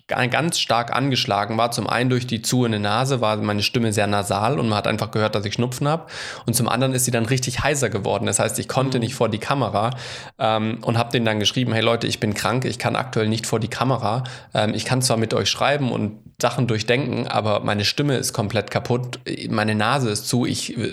[0.07, 1.71] ganz stark angeschlagen war.
[1.71, 4.77] Zum einen durch die zu in der Nase war meine Stimme sehr nasal und man
[4.77, 6.07] hat einfach gehört, dass ich Schnupfen habe.
[6.45, 8.25] Und zum anderen ist sie dann richtig heiser geworden.
[8.25, 9.03] Das heißt, ich konnte mhm.
[9.03, 9.91] nicht vor die Kamera
[10.39, 13.47] ähm, und habe denen dann geschrieben, hey Leute, ich bin krank, ich kann aktuell nicht
[13.47, 14.25] vor die Kamera.
[14.53, 18.71] Ähm, ich kann zwar mit euch schreiben und Sachen durchdenken, aber meine Stimme ist komplett
[18.71, 19.19] kaputt.
[19.49, 20.91] Meine meine Nase ist zu, ich äh,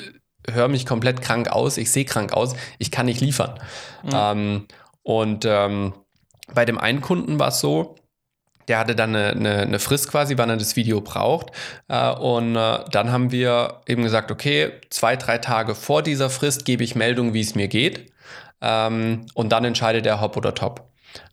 [0.51, 3.59] höre mich komplett krank aus, ich sehe krank aus, ich kann nicht liefern.
[4.05, 4.11] Mhm.
[4.13, 4.67] Ähm,
[5.03, 5.95] und ähm,
[6.53, 7.97] bei dem einen Kunden war es so,
[8.69, 11.53] der hatte dann eine, eine, eine, Frist quasi, wann er das Video braucht.
[11.89, 16.65] Äh, und äh, dann haben wir eben gesagt, okay, zwei, drei Tage vor dieser Frist
[16.65, 18.13] gebe ich Meldung, wie es mir geht.
[18.61, 20.91] Ähm, und dann entscheidet er Hop oder Top.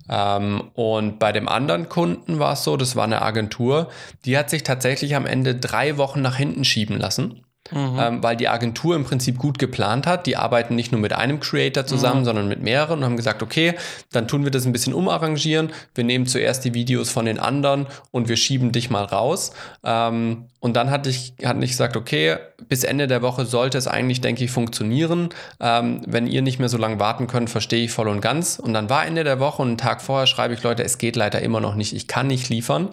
[0.09, 3.89] Ähm, und bei dem anderen Kunden war es so, das war eine Agentur,
[4.25, 7.42] die hat sich tatsächlich am Ende drei Wochen nach hinten schieben lassen.
[7.71, 7.97] Mhm.
[7.97, 10.25] Ähm, weil die Agentur im Prinzip gut geplant hat.
[10.25, 12.25] Die arbeiten nicht nur mit einem Creator zusammen, mhm.
[12.25, 13.75] sondern mit mehreren und haben gesagt, okay,
[14.11, 15.71] dann tun wir das ein bisschen umarrangieren.
[15.95, 19.53] Wir nehmen zuerst die Videos von den anderen und wir schieben dich mal raus.
[19.83, 22.37] Ähm, und dann hatte ich, hatte ich gesagt, okay,
[22.67, 25.29] bis Ende der Woche sollte es eigentlich, denke ich, funktionieren.
[25.61, 28.59] Ähm, wenn ihr nicht mehr so lange warten könnt, verstehe ich voll und ganz.
[28.59, 31.15] Und dann war Ende der Woche und einen Tag vorher schreibe ich, Leute, es geht
[31.15, 32.89] leider immer noch nicht, ich kann nicht liefern.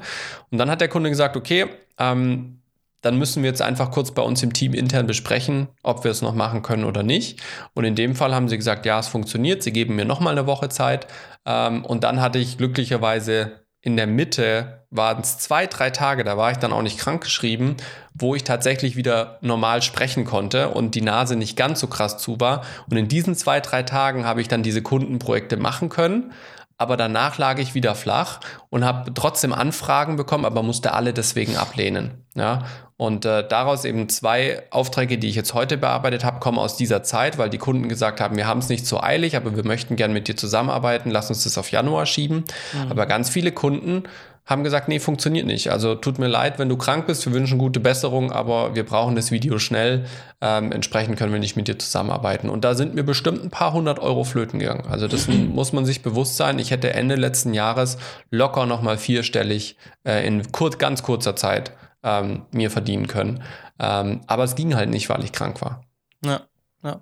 [0.50, 1.66] Und dann hat der Kunde gesagt, okay,
[1.98, 2.59] ähm,
[3.00, 6.22] dann müssen wir jetzt einfach kurz bei uns im Team intern besprechen, ob wir es
[6.22, 7.40] noch machen können oder nicht.
[7.74, 9.62] Und in dem Fall haben sie gesagt, ja, es funktioniert.
[9.62, 11.06] Sie geben mir nochmal eine Woche Zeit.
[11.46, 16.36] Ähm, und dann hatte ich glücklicherweise in der Mitte, waren es zwei, drei Tage, da
[16.36, 17.78] war ich dann auch nicht krank geschrieben,
[18.12, 22.38] wo ich tatsächlich wieder normal sprechen konnte und die Nase nicht ganz so krass zu
[22.40, 22.62] war.
[22.90, 26.32] Und in diesen zwei, drei Tagen habe ich dann diese Kundenprojekte machen können
[26.80, 28.40] aber danach lag ich wieder flach
[28.70, 32.24] und habe trotzdem Anfragen bekommen, aber musste alle deswegen ablehnen.
[32.34, 32.64] Ja?
[33.00, 37.02] Und äh, daraus eben zwei Aufträge, die ich jetzt heute bearbeitet habe, kommen aus dieser
[37.02, 39.96] Zeit, weil die Kunden gesagt haben, wir haben es nicht so eilig, aber wir möchten
[39.96, 42.44] gern mit dir zusammenarbeiten, lass uns das auf Januar schieben.
[42.74, 42.90] Mhm.
[42.90, 44.02] Aber ganz viele Kunden
[44.44, 45.70] haben gesagt, nee, funktioniert nicht.
[45.70, 49.16] Also tut mir leid, wenn du krank bist, wir wünschen gute Besserung, aber wir brauchen
[49.16, 50.04] das Video schnell.
[50.42, 52.50] Ähm, entsprechend können wir nicht mit dir zusammenarbeiten.
[52.50, 54.84] Und da sind mir bestimmt ein paar hundert Euro flöten gegangen.
[54.90, 56.58] Also das muss man sich bewusst sein.
[56.58, 57.96] Ich hätte Ende letzten Jahres
[58.30, 61.72] locker nochmal vierstellig äh, in kur ganz kurzer Zeit
[62.02, 63.42] ähm, mir verdienen können.
[63.78, 65.84] Ähm, aber es ging halt nicht, weil ich krank war.
[66.24, 66.42] Ja,
[66.82, 67.00] ja.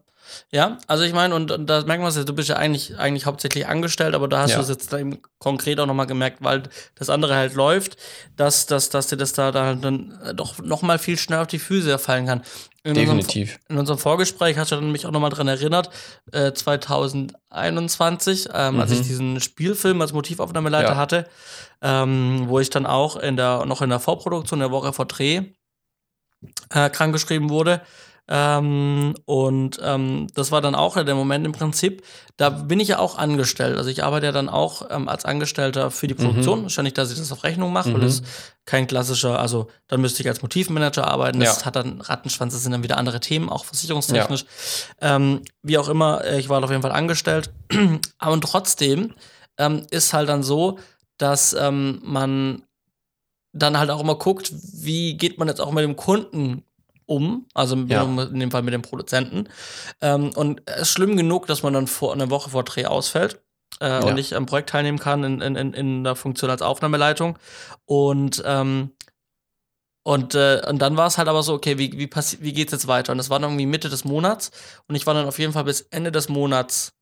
[0.51, 2.99] Ja, also ich meine, und, und da merkt man es ja, du bist ja eigentlich,
[2.99, 4.57] eigentlich hauptsächlich angestellt, aber da hast ja.
[4.57, 6.65] du es jetzt eben konkret auch nochmal gemerkt, weil
[6.97, 7.97] das andere halt läuft,
[8.37, 11.99] dass, dass, dass dir das da, da dann doch nochmal viel schneller auf die Füße
[11.99, 12.43] fallen kann.
[12.89, 13.51] In Definitiv.
[13.51, 15.91] Unserem, in unserem Vorgespräch hast du dann mich auch nochmal dran erinnert,
[16.33, 18.81] äh, 2021, ähm, mhm.
[18.81, 19.03] als ich mhm.
[19.03, 20.97] diesen Spielfilm als Motivaufnahmeleiter ja.
[20.97, 21.29] hatte,
[21.83, 25.43] ähm, wo ich dann auch in der, noch in der Vorproduktion der Woche vor Dreh
[26.71, 27.83] äh, krankgeschrieben wurde.
[28.31, 32.05] Ähm, und ähm, das war dann auch der Moment im Prinzip,
[32.37, 33.79] da bin ich ja auch angestellt.
[33.79, 36.61] Also ich arbeite ja dann auch ähm, als Angestellter für die Produktion.
[36.61, 36.63] Mhm.
[36.65, 37.95] Wahrscheinlich, dass ich das auf Rechnung mache, mhm.
[37.95, 38.23] weil das
[38.67, 41.41] kein klassischer, also dann müsste ich als Motivmanager arbeiten.
[41.41, 41.67] Das ja.
[41.67, 44.45] hat dann Rattenschwanz, das sind dann wieder andere Themen, auch versicherungstechnisch.
[45.01, 45.17] Ja.
[45.17, 47.51] Ähm, wie auch immer, äh, ich war auf jeden Fall angestellt.
[48.19, 49.15] Aber trotzdem
[49.57, 50.79] ähm, ist halt dann so,
[51.17, 52.63] dass ähm, man
[53.55, 56.63] dann halt auch immer guckt, wie geht man jetzt auch mit dem Kunden
[57.09, 58.05] um, also ja.
[58.05, 59.49] in dem Fall mit dem Produzenten.
[60.01, 63.41] Ähm, und es ist schlimm genug, dass man dann vor eine Woche vor Dreh ausfällt.
[63.81, 63.99] Äh, ja.
[64.01, 67.39] und nicht am Projekt teilnehmen kann in, in, in der Funktion als Aufnahmeleitung.
[67.85, 68.93] Und ähm,
[70.05, 72.89] und, äh, und dann war es halt aber so, okay, wie, wie, wie geht's jetzt
[72.89, 73.13] weiter?
[73.13, 74.51] Und das war dann irgendwie Mitte des Monats
[74.87, 76.95] und ich war dann auf jeden Fall bis Ende des Monats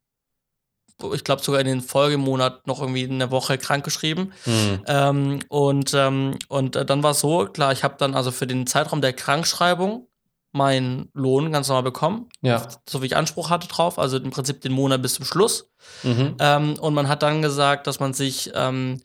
[1.13, 4.33] ich glaube sogar in den Folgemonat noch irgendwie eine Woche krankgeschrieben.
[4.45, 4.81] Mhm.
[4.87, 8.47] Ähm, und ähm, und äh, dann war es so, klar, ich habe dann also für
[8.47, 10.07] den Zeitraum der Krankschreibung
[10.53, 12.67] meinen Lohn ganz normal bekommen, Ja.
[12.89, 15.69] so wie ich Anspruch hatte drauf, also im Prinzip den Monat bis zum Schluss.
[16.03, 16.35] Mhm.
[16.39, 18.99] Ähm, und man hat dann gesagt, dass man sich, ähm,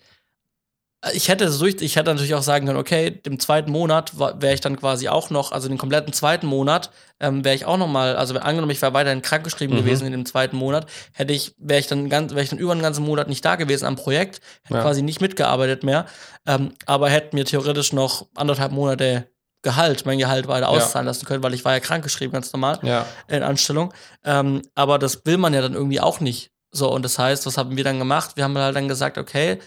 [1.13, 4.55] ich hätte es durch, ich hätte natürlich auch sagen können, okay, im zweiten Monat wäre
[4.55, 7.89] ich dann quasi auch noch, also den kompletten zweiten Monat ähm, wäre ich auch noch
[7.89, 9.81] mal, also angenommen, ich wäre weiterhin krankgeschrieben Mhm.
[9.81, 12.71] gewesen in dem zweiten Monat, hätte ich, wäre ich dann ganz, wäre ich dann über
[12.73, 14.83] einen ganzen Monat nicht da gewesen am Projekt, hätte Ja.
[14.83, 16.07] quasi nicht mitgearbeitet mehr,
[16.47, 19.27] ähm, aber hätte mir theoretisch noch anderthalb Monate
[19.65, 23.07] Gehalt, mein Gehalt weiter auszahlen lassen können, weil ich war ja krankgeschrieben, ganz normal Ja.
[23.29, 23.95] in Anstellung.
[24.25, 26.51] Ähm, aber das will man ja dann irgendwie auch nicht.
[26.73, 28.33] So, und das heißt, was haben wir dann gemacht?
[28.35, 29.59] Wir haben halt dann gesagt, okay,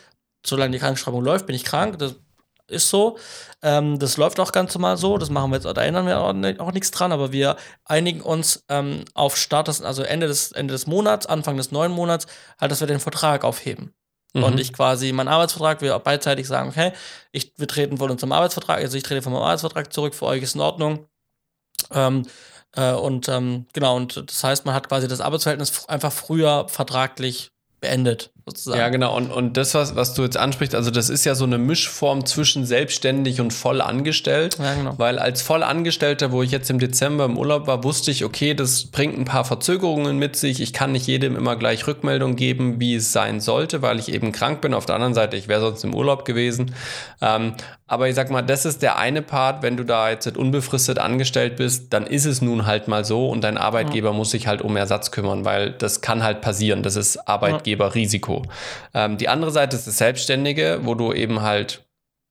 [0.46, 2.16] solange die Krankschreibung läuft, bin ich krank, das
[2.68, 3.18] ist so.
[3.62, 6.34] Ähm, das läuft auch ganz normal so, das machen wir jetzt, da ändern wir auch,
[6.66, 10.74] auch nichts dran, aber wir einigen uns ähm, auf Start, des, also Ende des, Ende
[10.74, 12.28] des Monats, Anfang des neuen Monats,
[12.60, 13.94] halt, dass wir den Vertrag aufheben.
[14.34, 14.44] Mhm.
[14.44, 16.92] Und ich quasi meinen Arbeitsvertrag, wir beidseitig sagen, okay,
[17.32, 20.44] ich, wir treten von unserem Arbeitsvertrag, also ich trete von meinem Arbeitsvertrag zurück, für euch
[20.44, 21.08] ist in Ordnung.
[21.92, 22.24] Ähm,
[22.76, 27.52] äh, und ähm, genau, und das heißt, man hat quasi das Arbeitsverhältnis einfach früher vertraglich
[27.80, 28.80] beendet, sozusagen.
[28.80, 29.16] Ja, genau.
[29.16, 32.26] Und, und das, was, was du jetzt ansprichst, also das ist ja so eine Mischform
[32.26, 34.58] zwischen selbstständig und voll angestellt.
[34.60, 34.94] Ja, genau.
[34.98, 38.86] Weil als Vollangestellter, wo ich jetzt im Dezember im Urlaub war, wusste ich, okay, das
[38.86, 40.62] bringt ein paar Verzögerungen mit sich.
[40.62, 44.32] Ich kann nicht jedem immer gleich Rückmeldung geben, wie es sein sollte, weil ich eben
[44.32, 44.74] krank bin.
[44.74, 46.76] Auf der anderen Seite, ich wäre sonst im Urlaub gewesen.
[47.22, 47.56] Ähm,
[47.88, 51.56] aber ich sag mal, das ist der eine Part, wenn du da jetzt unbefristet angestellt
[51.58, 54.76] bist, dann ist es nun halt mal so und dein Arbeitgeber muss sich halt um
[54.76, 56.82] Ersatz kümmern, weil das kann halt passieren.
[56.82, 58.35] Das ist Arbeitgeberrisiko.
[58.94, 61.86] Ähm, die andere Seite ist das Selbstständige, wo du eben halt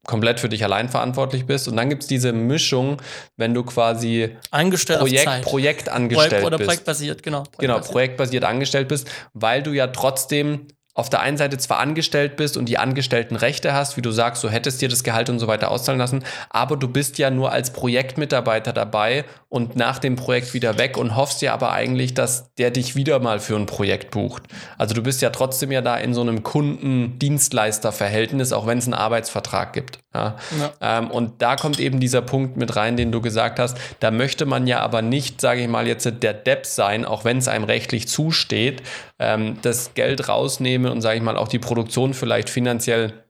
[0.06, 1.66] komplett für dich allein verantwortlich bist.
[1.66, 3.00] Und dann gibt es diese Mischung,
[3.36, 5.42] wenn du quasi Eingestellt auf Projekt, Zeit.
[5.42, 6.68] Projektangestellt Projekt oder bist.
[6.68, 7.38] projektbasiert, genau.
[7.38, 7.92] Genau, Projektbasiert.
[7.92, 12.66] projektbasiert angestellt bist, weil du ja trotzdem auf der einen Seite zwar angestellt bist und
[12.66, 15.72] die angestellten Rechte hast, wie du sagst, du hättest dir das Gehalt und so weiter
[15.72, 20.78] auszahlen lassen, aber du bist ja nur als Projektmitarbeiter dabei und nach dem Projekt wieder
[20.78, 24.44] weg und hoffst ja aber eigentlich, dass der dich wieder mal für ein Projekt bucht.
[24.78, 28.94] Also du bist ja trotzdem ja da in so einem Kunden-Dienstleister-Verhältnis, auch wenn es einen
[28.94, 29.98] Arbeitsvertrag gibt.
[30.14, 30.36] Ja.
[30.80, 33.76] Ähm, und da kommt eben dieser Punkt mit rein, den du gesagt hast.
[33.98, 37.38] Da möchte man ja aber nicht, sage ich mal, jetzt der Depp sein, auch wenn
[37.38, 38.82] es einem rechtlich zusteht,
[39.18, 43.24] ähm, das Geld rausnehmen und, sage ich mal, auch die Produktion vielleicht finanziell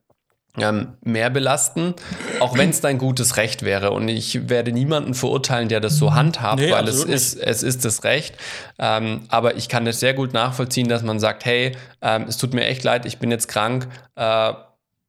[0.56, 1.94] ähm, mehr belasten,
[2.40, 3.90] auch wenn es dein gutes Recht wäre.
[3.90, 7.84] Und ich werde niemanden verurteilen, der das so handhabt, Nee, weil es ist, es ist
[7.84, 8.36] das Recht.
[8.78, 12.54] Ähm, aber ich kann es sehr gut nachvollziehen, dass man sagt, hey, ähm, es tut
[12.54, 14.52] mir echt leid, ich bin jetzt krank, äh,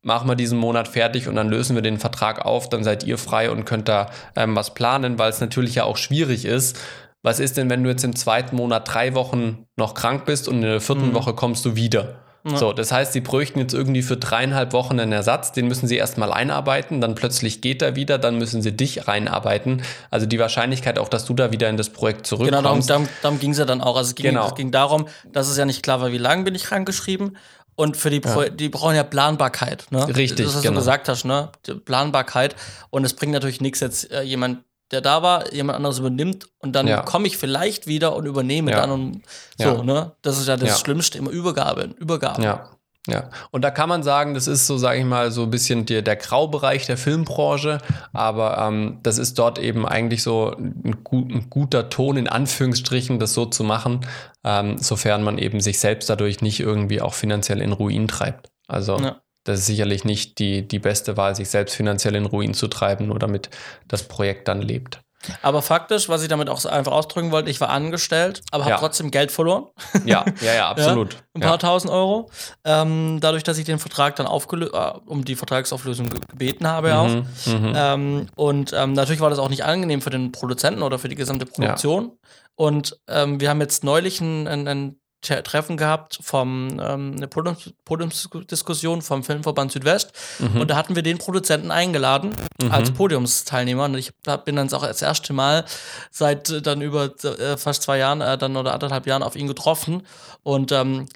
[0.02, 3.18] machen wir diesen Monat fertig und dann lösen wir den Vertrag auf, dann seid ihr
[3.18, 6.80] frei und könnt da ähm, was planen, weil es natürlich ja auch schwierig ist.
[7.24, 10.58] Was ist denn, wenn du jetzt im zweiten Monat drei Wochen noch krank bist und
[10.58, 12.25] in der vierten Woche kommst du wieder?
[12.54, 15.98] So, das heißt, sie bräuchten jetzt irgendwie für dreieinhalb Wochen einen Ersatz, den müssen sie
[15.98, 19.82] erstmal einarbeiten, dann plötzlich geht er wieder, dann müssen sie dich reinarbeiten.
[20.12, 22.90] Also die Wahrscheinlichkeit auch, dass du da wieder in das Projekt Genau, darum, zurückkommst.
[22.92, 23.98] darum, darum ging es ja dann auch.
[23.98, 24.48] Also es ging, Genau.
[24.48, 27.36] es ging darum, dass es ja nicht klar war, wie lange bin ich krankgeschrieben.
[27.78, 29.88] Und für die, Pro die brauchen ja Planbarkeit.
[29.90, 30.08] Ne?
[30.16, 30.76] Richtig, Das, was genau.
[30.76, 31.50] du gesagt hast, ne?
[31.66, 32.56] Die Planbarkeit.
[32.90, 34.60] Und es bringt natürlich nichts, jetzt äh, jemand,
[34.92, 37.02] der da war, jemand anderes übernimmt und dann Ja.
[37.02, 38.82] komme ich vielleicht wieder und übernehme Ja.
[38.82, 39.22] dann und
[39.58, 39.84] so, Ja.
[39.84, 40.12] ne?
[40.22, 40.80] Das ist ja das.
[40.80, 42.44] Schlimmste, immer Übergabe, Übergabe.
[42.44, 42.70] Ja.
[43.08, 45.86] Ja, und da kann man sagen, das ist so, sage ich mal, so ein bisschen
[45.86, 47.78] der, der Graubereich der Filmbranche,
[48.14, 53.20] aber ähm, das ist dort eben eigentlich so ein, gut, ein guter Ton in Anführungsstrichen,
[53.20, 54.02] das so zu machen,
[54.44, 58.50] ähm, sofern man eben sich selbst dadurch nicht irgendwie auch finanziell in Ruin treibt.
[58.68, 59.22] Also Ja.
[59.46, 63.08] Das ist sicherlich nicht die, die beste Wahl, sich selbst finanziell in Ruin zu treiben,
[63.08, 63.50] nur damit
[63.88, 65.00] das Projekt dann lebt.
[65.42, 68.72] Aber faktisch, was ich damit auch so einfach ausdrücken wollte, ich war angestellt, aber habe
[68.74, 68.78] Ja.
[68.78, 69.66] trotzdem Geld verloren.
[70.06, 71.14] Ja, ja, ja, absolut.
[71.14, 71.58] Ja, ein paar ja.
[71.58, 72.30] tausend Euro.
[72.64, 76.96] Ähm, dadurch, dass ich den Vertrag dann aufgelöst, äh, um die Vertragsauflösung ge gebeten habe
[76.96, 77.08] auch.
[77.08, 77.74] Mhm, mhm.
[77.76, 81.16] Ähm, und ähm, natürlich war das auch nicht angenehm für den Produzenten oder für die
[81.16, 82.12] gesamte Produktion.
[82.56, 87.28] Und ähm, wir haben jetzt neulich ein, ein, ein Tre- Treffen gehabt vom ähm, eine
[87.28, 90.12] Podiums Podiumsdiskussion vom Filmverband Südwest.
[90.40, 90.62] Mhm.
[90.62, 92.36] und da hatten wir den Produzenten eingeladen
[92.70, 93.86] als Podiumsteilnehmer.
[93.86, 94.12] Und ich
[94.46, 95.66] bin dann auch das erste Mal
[96.12, 99.48] seit äh, dann über äh, fast zwei Jahren äh, dann oder anderthalb Jahren auf ihn
[99.48, 100.04] getroffen.
[100.44, 101.08] Und ähm,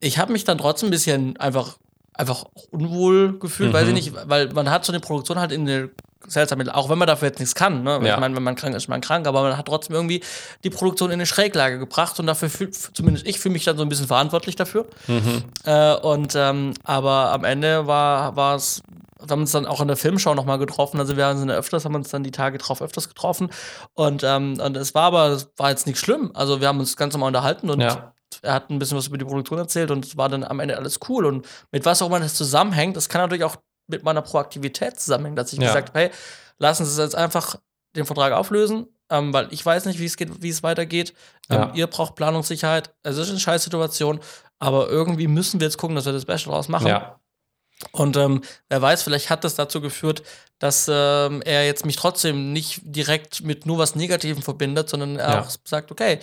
[0.00, 1.76] ich habe mich dann trotzdem ein bisschen einfach
[2.16, 5.90] einfach unwohl gefühlt, weiß ich nicht, weil man hat so eine Produktion halt in der
[6.28, 7.82] seltsam, auch wenn man dafür jetzt nichts kann.
[7.82, 8.00] Ne?
[8.02, 8.14] Ja.
[8.14, 10.22] Ich meine, wenn man krank ist, ist man krank, aber man hat trotzdem irgendwie
[10.64, 13.82] die Produktion in eine Schräglage gebracht und dafür fühl, zumindest ich fühle mich dann so
[13.82, 14.86] ein bisschen verantwortlich dafür.
[15.64, 18.82] Äh, und ähm, aber am Ende war war es
[19.18, 21.00] wir haben uns dann auch in der Filmschau nochmal getroffen.
[21.00, 23.50] Also wir sind ja öfters, haben uns dann die Tage drauf öfters getroffen.
[23.94, 26.30] Und, ähm, und es war aber, es war jetzt nicht schlimm.
[26.34, 28.12] Also wir haben uns ganz normal unterhalten und Ja.
[28.42, 30.76] er hat ein bisschen was über die Produktion erzählt und es war dann am Ende
[30.76, 31.24] alles cool.
[31.24, 33.56] Und mit was auch immer das zusammenhängt, das kann natürlich auch
[33.88, 35.66] mit meiner Proaktivität zusammenhängen, dass ich Ja.
[35.68, 36.10] gesagt habe, hey,
[36.58, 37.56] lassen Sie es jetzt einfach
[37.94, 41.14] den Vertrag auflösen ähm, weil ich weiß nicht, wie es geht, wie es weitergeht.
[41.48, 41.72] Ähm, Ja.
[41.74, 42.92] Ihr braucht Planungssicherheit.
[43.04, 44.18] Es ist eine scheiß Situation,
[44.58, 46.88] aber irgendwie müssen wir jetzt gucken, dass wir das Beste draus machen.
[46.88, 47.20] Ja.
[47.92, 50.24] Und ähm, wer weiß, vielleicht hat das dazu geführt,
[50.58, 55.34] dass ähm, er jetzt mich trotzdem nicht direkt mit nur was Negativem verbindet, sondern er
[55.34, 55.40] Ja.
[55.42, 56.18] auch sagt, okay,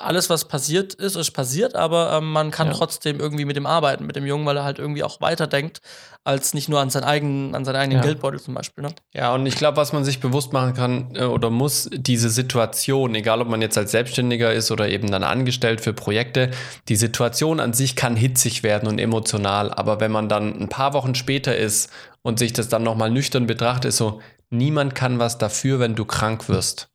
[0.00, 2.72] alles, was passiert ist, ist passiert, aber ähm, man kann Ja.
[2.72, 5.80] trotzdem irgendwie mit dem arbeiten, mit dem Jungen, weil er halt irgendwie auch weiterdenkt,
[6.24, 8.04] als nicht nur an seinen eigenen, an seinen eigenen Ja.
[8.04, 8.82] Geldbeutel zum Beispiel.
[8.82, 8.90] Ne?
[9.14, 13.14] Ja, und ich glaube, was man sich bewusst machen kann äh, oder muss, diese Situation,
[13.14, 16.50] egal ob man jetzt als Selbstständiger ist oder eben dann angestellt für Projekte,
[16.88, 19.72] die Situation an sich kann hitzig werden und emotional.
[19.72, 21.88] Aber wenn man dann ein paar Wochen später ist
[22.22, 24.20] und sich das dann nochmal nüchtern betrachtet, ist so,
[24.50, 26.90] niemand kann was dafür, wenn du krank wirst.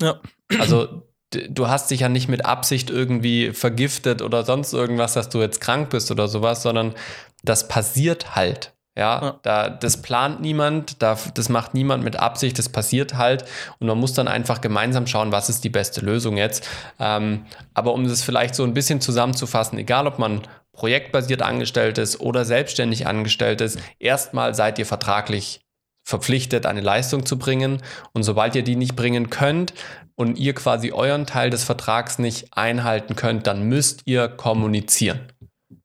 [0.00, 0.20] Ja.
[0.60, 1.02] Also
[1.50, 5.60] du hast dich ja nicht mit Absicht irgendwie vergiftet oder sonst irgendwas, dass du jetzt
[5.60, 6.94] krank bist oder sowas, sondern
[7.42, 8.72] das passiert halt.
[8.96, 9.40] Ja, Ja.
[9.42, 13.44] Da, das plant niemand, da, das macht niemand mit Absicht, das passiert halt
[13.78, 16.68] und man muss dann einfach gemeinsam schauen, was ist die beste Lösung jetzt.
[17.00, 22.20] Ähm, aber um das vielleicht so ein bisschen zusammenzufassen, egal ob man projektbasiert angestellt ist
[22.20, 25.60] oder selbstständig angestellt ist, erstmal seid ihr vertraglich
[26.04, 27.80] verpflichtet, eine Leistung zu bringen.
[28.12, 29.72] Und sobald ihr die nicht bringen könnt
[30.16, 35.20] und ihr quasi euren Teil des Vertrags nicht einhalten könnt, dann müsst ihr kommunizieren.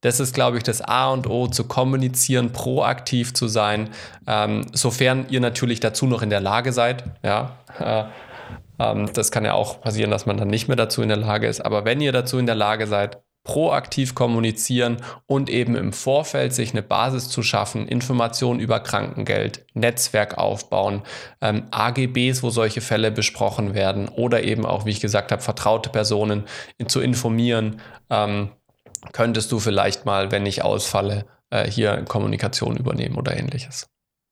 [0.01, 3.89] Das ist, glaube ich, das A und O, zu kommunizieren, proaktiv zu sein,
[4.27, 7.03] ähm, sofern ihr natürlich dazu noch in der Lage seid.
[7.23, 8.03] Ja, äh,
[8.79, 11.47] ähm, das kann ja auch passieren, dass man dann nicht mehr dazu in der Lage
[11.47, 11.61] ist.
[11.61, 13.17] Aber wenn ihr dazu in der Lage seid,
[13.47, 20.37] proaktiv kommunizieren und eben im Vorfeld sich eine Basis zu schaffen, Informationen über Krankengeld, Netzwerk
[20.37, 21.01] aufbauen,
[21.39, 25.89] ähm, AGBs, wo solche Fälle besprochen werden oder eben auch, wie ich gesagt habe, vertraute
[25.89, 26.43] Personen
[26.87, 27.79] zu informieren,
[28.09, 28.49] ähm,
[29.13, 33.89] könntest du vielleicht mal, wenn ich ausfalle, äh, hier Kommunikation übernehmen oder ähnliches.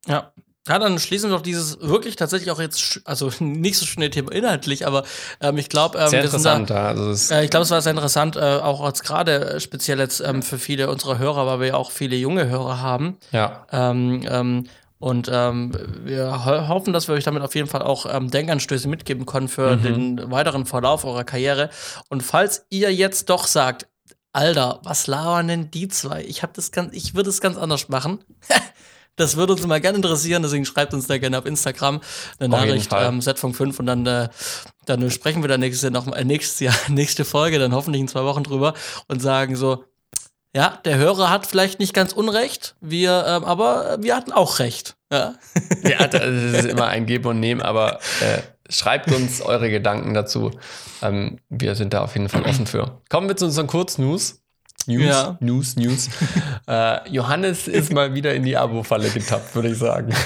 [0.08, 0.34] Ja.
[0.68, 4.32] Ja, dann schließen wir doch dieses wirklich tatsächlich auch jetzt, also nicht so schöne Thema
[4.32, 5.04] inhaltlich, aber
[5.42, 6.70] ähm, ich glaube, ähm, Sehr da, interessant.
[6.72, 6.88] ja.
[6.88, 10.00] Also es, Äh, ich glaube, es war sehr interessant, äh, auch als gerade äh, speziell
[10.00, 13.18] jetzt ähm, für viele unserer Hörer, weil wir ja auch viele junge Hörer haben.
[13.32, 14.64] ja, Ähm, ähm,
[14.98, 15.72] und ähm,
[16.04, 19.50] wir ho hoffen, dass wir euch damit auf jeden Fall auch ähm, Denkanstöße mitgeben können
[19.50, 19.84] für Mhm.
[19.84, 21.70] den weiteren Verlauf eurer Karriere.
[22.10, 23.88] Und falls ihr jetzt doch sagt,
[24.34, 26.24] Alter, was labern denn die zwei?
[26.24, 28.20] Ich habe das ganz, ich würde es ganz anders machen.
[29.16, 32.02] Das würde uns mal gerne interessieren, deswegen schreibt uns da gerne auf Instagram
[32.40, 34.30] eine Auf Nachricht, ähm, Setfunk 5 und dann, äh,
[34.86, 38.08] dann sprechen wir dann nächstes Jahr noch äh, nächstes Jahr, nächste Folge, dann hoffentlich in
[38.08, 38.74] zwei Wochen drüber
[39.08, 39.86] und sagen so,
[40.56, 44.96] ja, der Hörer hat vielleicht nicht ganz Unrecht, wir, ähm, aber wir hatten auch recht.
[45.12, 45.36] Ja.
[45.84, 50.52] ja, das ist immer ein Geben und Nehmen, aber äh, schreibt uns eure Gedanken dazu.
[51.02, 53.02] Ähm, wir sind da auf jeden Fall offen für.
[53.10, 54.45] Kommen wir zu unseren Kurznews.
[54.88, 55.38] News, Ja.
[55.40, 56.10] News, News.
[56.68, 60.14] äh, Johannes ist mal wieder in die Abo-Falle getappt, würde ich sagen.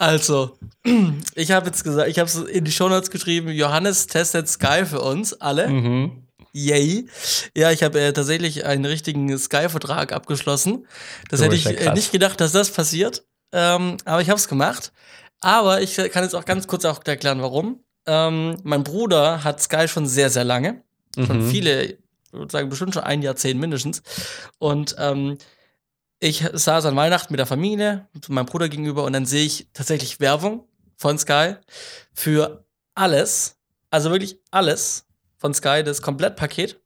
[0.00, 0.56] Also,
[1.34, 5.00] ich habe jetzt gesagt, ich habe es in die Shownotes geschrieben, Johannes testet Sky für
[5.00, 5.68] uns alle.
[5.68, 6.22] Mhm.
[6.52, 7.08] Yay.
[7.56, 10.86] Ja, ich habe äh, tatsächlich einen richtigen Sky-Vertrag abgeschlossen.
[11.30, 13.24] Das Oh, hätte ich ja äh, nicht gedacht, dass das passiert.
[13.52, 14.92] Ähm, aber ich habe es gemacht.
[15.40, 17.80] Aber ich kann jetzt auch ganz kurz auch erklären, warum.
[18.06, 20.82] Ähm, mein Bruder hat Sky schon sehr, sehr lange.
[21.16, 21.50] Schon Mhm.
[21.50, 21.98] viele,
[22.32, 24.02] würde sagen, bestimmt schon ein Jahrzehnt mindestens.
[24.58, 25.38] Und ähm,
[26.20, 29.68] ich saß an Weihnachten mit der Familie, zu meinem Bruder gegenüber, und dann sehe ich
[29.72, 30.66] tatsächlich Werbung
[30.96, 31.54] von Sky
[32.12, 32.64] für
[32.94, 33.56] alles,
[33.90, 35.06] also wirklich alles
[35.36, 36.80] von Sky, das Komplettpaket.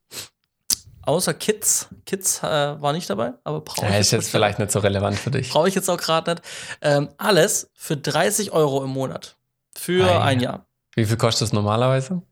[1.05, 1.89] Außer Kids.
[2.07, 5.19] Kids äh, war nicht dabei, aber brauche Ja, ich, ist jetzt vielleicht nicht so relevant
[5.19, 5.51] für dich.
[5.51, 6.45] brauche ich jetzt auch gerade nicht.
[6.81, 9.37] Ähm, alles für 30 Euro im Monat.
[9.77, 10.21] Für Ei.
[10.21, 10.67] ein Jahr.
[10.95, 12.23] Wie viel kostet es normalerweise?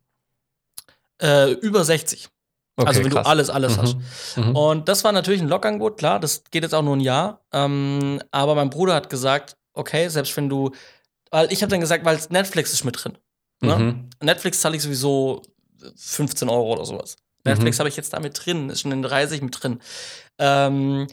[1.21, 2.29] Äh, über 60.
[2.81, 3.24] Okay, also wenn krass.
[3.24, 3.97] du alles, alles hast.
[4.37, 4.49] Mhm.
[4.49, 4.57] Mhm.
[4.57, 7.41] Und das war natürlich ein Lockangebot, klar, das geht jetzt auch nur ein Jahr.
[7.53, 10.70] Ähm, aber mein Bruder hat gesagt, okay, selbst wenn du,
[11.31, 13.18] weil ich habe dann gesagt, weil Netflix ist mit drin.
[13.61, 13.76] Ne?
[13.76, 14.11] Mhm.
[14.22, 15.43] Netflix zahle ich sowieso
[15.97, 17.16] 15 Euro oder sowas.
[17.45, 17.53] Mhm.
[17.53, 19.81] Netflix habe ich jetzt da mit drin, ist schon in 30 mit drin.
[20.39, 21.07] Ähm,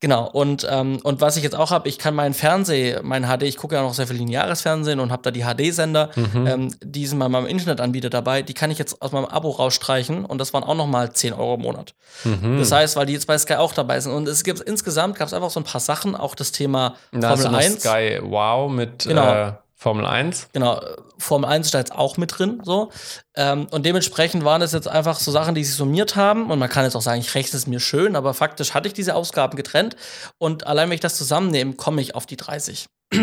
[0.00, 3.42] genau, und, ähm, und was ich jetzt auch habe, ich kann meinen Fernseh, mein HD,
[3.44, 6.46] ich gucke ja noch sehr viel lineares Fernsehen und habe da die HD-Sender, Mhm.
[6.46, 10.24] ähm, die sind bei meinem Internetanbieter dabei, die kann ich jetzt aus meinem Abo rausstreichen
[10.24, 11.94] und das waren auch nochmal 10 Euro im Monat.
[12.24, 12.58] Mhm.
[12.58, 14.12] Das heißt, weil die jetzt bei Sky auch dabei sind.
[14.12, 17.20] Und es gibt insgesamt gab es einfach so ein paar Sachen, auch das Thema du
[17.20, 17.80] Formel noch 1.
[17.80, 19.32] Sky Wow mit Genau.
[19.48, 20.50] äh, Formel 1.
[20.52, 20.78] Genau,
[21.16, 22.60] Formel 1 ist da jetzt auch mit drin.
[22.64, 22.90] So.
[23.34, 26.50] Ähm, und dementsprechend waren das jetzt einfach so Sachen, die sich summiert haben.
[26.50, 28.92] Und man kann jetzt auch sagen, ich rechne es mir schön, aber faktisch hatte ich
[28.94, 29.96] diese Ausgaben getrennt.
[30.36, 32.88] Und allein wenn ich das zusammennehme, komme ich auf die 30.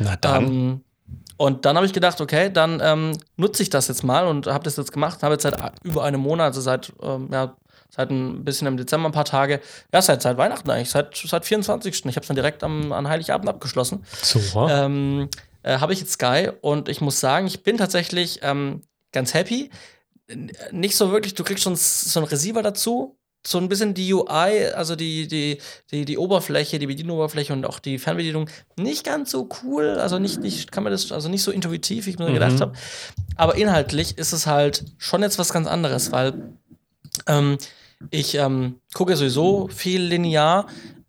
[0.00, 0.44] Na dann.
[0.46, 0.84] Ähm,
[1.36, 4.64] und dann habe ich gedacht, okay, dann ähm, nutze ich das jetzt mal und habe
[4.64, 5.22] das jetzt gemacht.
[5.22, 7.54] Habe jetzt seit über einem Monat, also seit, ähm, ja,
[7.88, 9.60] seit ein bisschen im Dezember ein paar Tage,
[9.94, 12.04] ja, seit, seit Weihnachten eigentlich, seit, seit 24.
[12.04, 14.04] Ich habe es dann direkt am, an Heiligabend abgeschlossen.
[14.20, 14.68] so.
[14.68, 15.28] Ähm,
[15.62, 18.82] äh, habe ich jetzt Sky und ich muss sagen, ich bin tatsächlich ähm,
[19.12, 19.70] ganz happy.
[20.70, 24.66] Nicht so wirklich, du kriegst schon so einen Receiver dazu, so ein bisschen die UI,
[24.74, 25.58] also die, die,
[25.90, 30.40] die, die Oberfläche, die Bedienoberfläche und auch die Fernbedienung nicht ganz so cool, also nicht,
[30.40, 32.34] nicht kann man das, also nicht so intuitiv, wie ich mir mhm.
[32.34, 32.72] gedacht habe.
[33.36, 36.34] Aber inhaltlich ist es halt schon jetzt was ganz anderes, weil
[37.26, 37.56] ähm,
[38.10, 40.66] ich ähm, gucke sowieso viel linear,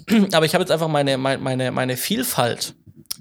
[0.31, 2.75] aber ich habe jetzt einfach meine, meine, meine Vielfalt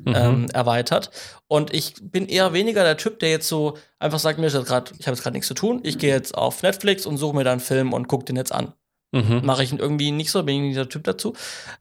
[0.05, 0.15] mhm.
[0.15, 1.11] ähm, erweitert.
[1.49, 4.93] Und ich bin eher weniger der Typ, der jetzt so einfach sagt, mir ist gerade,
[4.99, 7.45] ich habe jetzt gerade nichts zu tun, ich gehe jetzt auf Netflix und suche mir
[7.45, 8.73] dann einen Film und gucke den jetzt an.
[9.13, 9.41] Mhm.
[9.43, 11.35] Mache ich irgendwie nicht so, bin ich nicht der Typ dazu.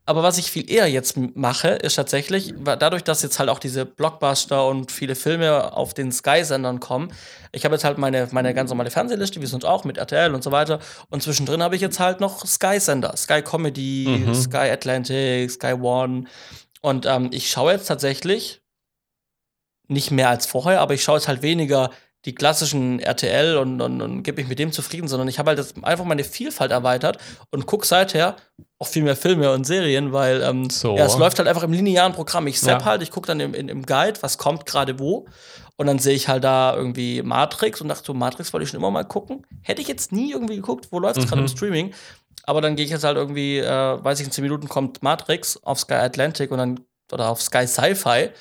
[0.07, 3.85] Aber was ich viel eher jetzt mache, ist tatsächlich, dadurch, dass jetzt halt auch diese
[3.85, 7.11] Blockbuster und viele Filme auf den Sky-Sendern kommen,
[7.51, 10.43] ich habe jetzt halt meine, meine ganz normale Fernsehliste, wie sonst auch, mit RTL und
[10.43, 10.79] so weiter.
[11.09, 14.33] Und zwischendrin habe ich jetzt halt noch Sky-Sender, Sky Comedy, mhm.
[14.33, 16.25] Sky Atlantic, Sky One.
[16.81, 18.61] Und ähm, ich schaue jetzt tatsächlich
[19.87, 21.89] nicht mehr als vorher, aber ich schaue jetzt halt weniger
[22.25, 25.73] die klassischen RTL und, und, und gebe mich mit dem zufrieden, sondern ich habe halt
[25.83, 27.17] einfach meine Vielfalt erweitert
[27.49, 28.35] und gucke seither
[28.77, 30.97] auch viel mehr Filme und Serien, weil ähm, so.
[30.97, 32.47] ja, es läuft halt einfach im linearen Programm.
[32.47, 32.85] Ich sepp ja.
[32.85, 35.27] halt, ich gucke dann im, im Guide, was kommt gerade wo.
[35.77, 38.81] Und dann sehe ich halt da irgendwie Matrix und dachte so, Matrix wollte ich schon
[38.81, 39.45] immer mal gucken.
[39.61, 41.29] Hätte ich jetzt nie irgendwie geguckt, wo läuft es mhm.
[41.29, 41.93] gerade im Streaming.
[42.49, 45.61] Aber dann gehe ich jetzt halt irgendwie, äh, weiß ich, in 10 Minuten kommt Matrix
[45.61, 46.79] auf Sky Atlantic und dann
[47.11, 48.31] oder auf Sky Sci-Fi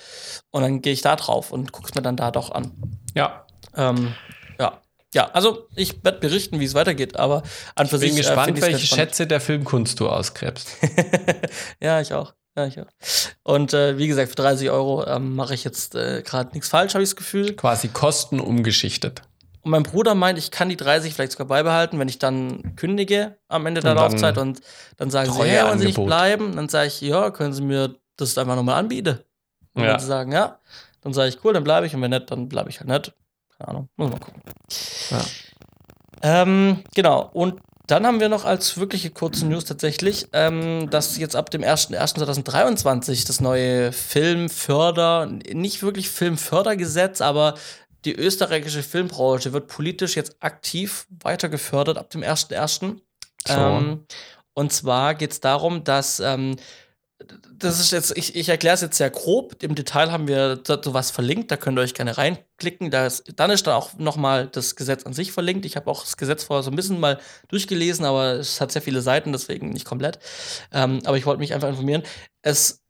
[0.51, 2.73] und dann gehe ich da drauf und gucke es mir dann da doch an.
[3.15, 3.45] Ja,
[3.77, 4.15] ähm,
[4.59, 4.81] ja.
[5.13, 7.43] Ja, also ich werde berichten, wie es weitergeht, aber
[7.75, 8.09] an für sich.
[8.09, 10.71] Ich bin sich, gespannt, äh, welche Schätze der Filmkunst du ausgräbst.
[11.83, 12.33] ja, ich auch.
[12.57, 12.87] Ja, ich auch.
[13.43, 16.95] Und äh, wie gesagt, für 30 Euro ähm, mache ich jetzt äh, gerade nichts falsch,
[16.95, 17.55] habe ich das Gefühl.
[17.57, 19.21] Quasi Kosten umgeschichtet.
[19.69, 23.37] Und mein Bruder meint, ich kann die 30 vielleicht sogar beibehalten, wenn ich dann kündige
[23.49, 24.63] am Ende der und Laufzeit und
[24.97, 26.57] dann sagen sie, hey, wollen Sie nicht bleiben?
[26.57, 29.19] Dann sage ich, ja, können Sie mir das einfach nochmal anbieten?
[29.75, 29.93] Und ja.
[29.93, 30.59] wenn sie sagen, ja,
[31.03, 33.13] dann sage ich, cool, dann bleibe ich und wenn nicht, dann bleibe ich halt nicht.
[33.59, 34.41] Keine Ahnung, muss mal gucken.
[35.11, 35.21] Ja.
[36.23, 41.37] Ähm, genau, und dann haben wir noch als wirkliche kurze News tatsächlich, ähm, dass jetzt
[41.37, 47.55] ab dem 01.01.2023 das neue Filmförder, nicht wirklich Filmfördergesetz, aber
[48.09, 53.01] die österreichische Filmbranche wird politisch jetzt aktiv weiter gefördert ab dem 1.01.
[53.47, 53.55] So.
[53.55, 54.07] Ähm,
[54.55, 56.57] und zwar geht es darum, dass ähm,
[57.53, 59.63] das ist jetzt, ich, ich erkläre es jetzt sehr grob.
[59.63, 62.91] Im Detail haben wir sowas verlinkt, da könnt ihr euch gerne reinklicken.
[62.91, 65.67] Da ist, dann ist da auch nochmal das Gesetz an sich verlinkt.
[65.67, 68.81] Ich habe auch das Gesetz vorher so ein bisschen mal durchgelesen, aber es hat sehr
[68.81, 70.19] viele Seiten, deswegen nicht komplett.
[70.73, 72.05] Ähm, aber ich wollte mich einfach informieren.
[72.41, 72.83] Es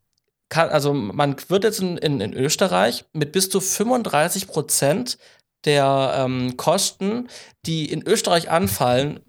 [0.48, 5.18] kann, also man wird jetzt in, in, in Österreich mit bis zu 35 Prozent
[5.64, 7.28] der ähm, Kosten,
[7.66, 9.20] die in Österreich anfallen,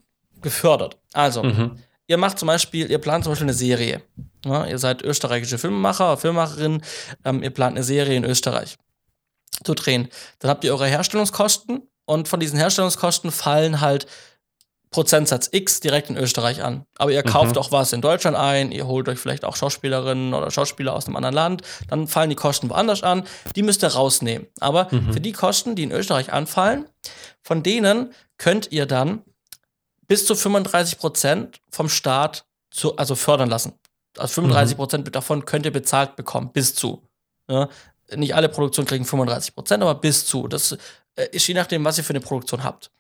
[0.42, 0.98] gefördert.
[1.14, 4.02] Also, mhm ihr macht zum Beispiel, ihr plant zum Beispiel eine Serie.
[4.44, 6.82] Ja, ihr seid österreichische Filmemacher, Filmemacherin,
[7.24, 8.78] ähm, ihr plant eine Serie in Österreich
[9.64, 10.10] zu drehen.
[10.40, 14.08] Dann habt ihr eure Herstellungskosten und von diesen Herstellungskosten fallen halt
[14.92, 16.86] Prozentsatz X direkt in Österreich an.
[16.98, 17.62] Aber ihr kauft mhm.
[17.62, 21.16] auch was in Deutschland ein, ihr holt euch vielleicht auch Schauspielerinnen oder Schauspieler aus einem
[21.16, 23.24] anderen Land, dann fallen die Kosten woanders an,
[23.56, 24.48] die müsst ihr rausnehmen.
[24.60, 25.14] Aber mhm.
[25.14, 26.86] für die Kosten, die in Österreich anfallen,
[27.44, 29.22] von denen könnt ihr dann
[30.08, 33.74] bis zu 35 Prozent vom Staat zu, also fördern lassen.
[34.18, 35.12] Also 35 Prozent mhm.
[35.12, 37.08] davon könnt ihr bezahlt bekommen, bis zu.
[37.48, 37.70] Ja?
[38.16, 40.48] Nicht alle Produktionen kriegen 35 Prozent, aber bis zu.
[40.48, 40.76] Das
[41.16, 42.92] äh, ist je nachdem, was ihr für eine Produktion habt.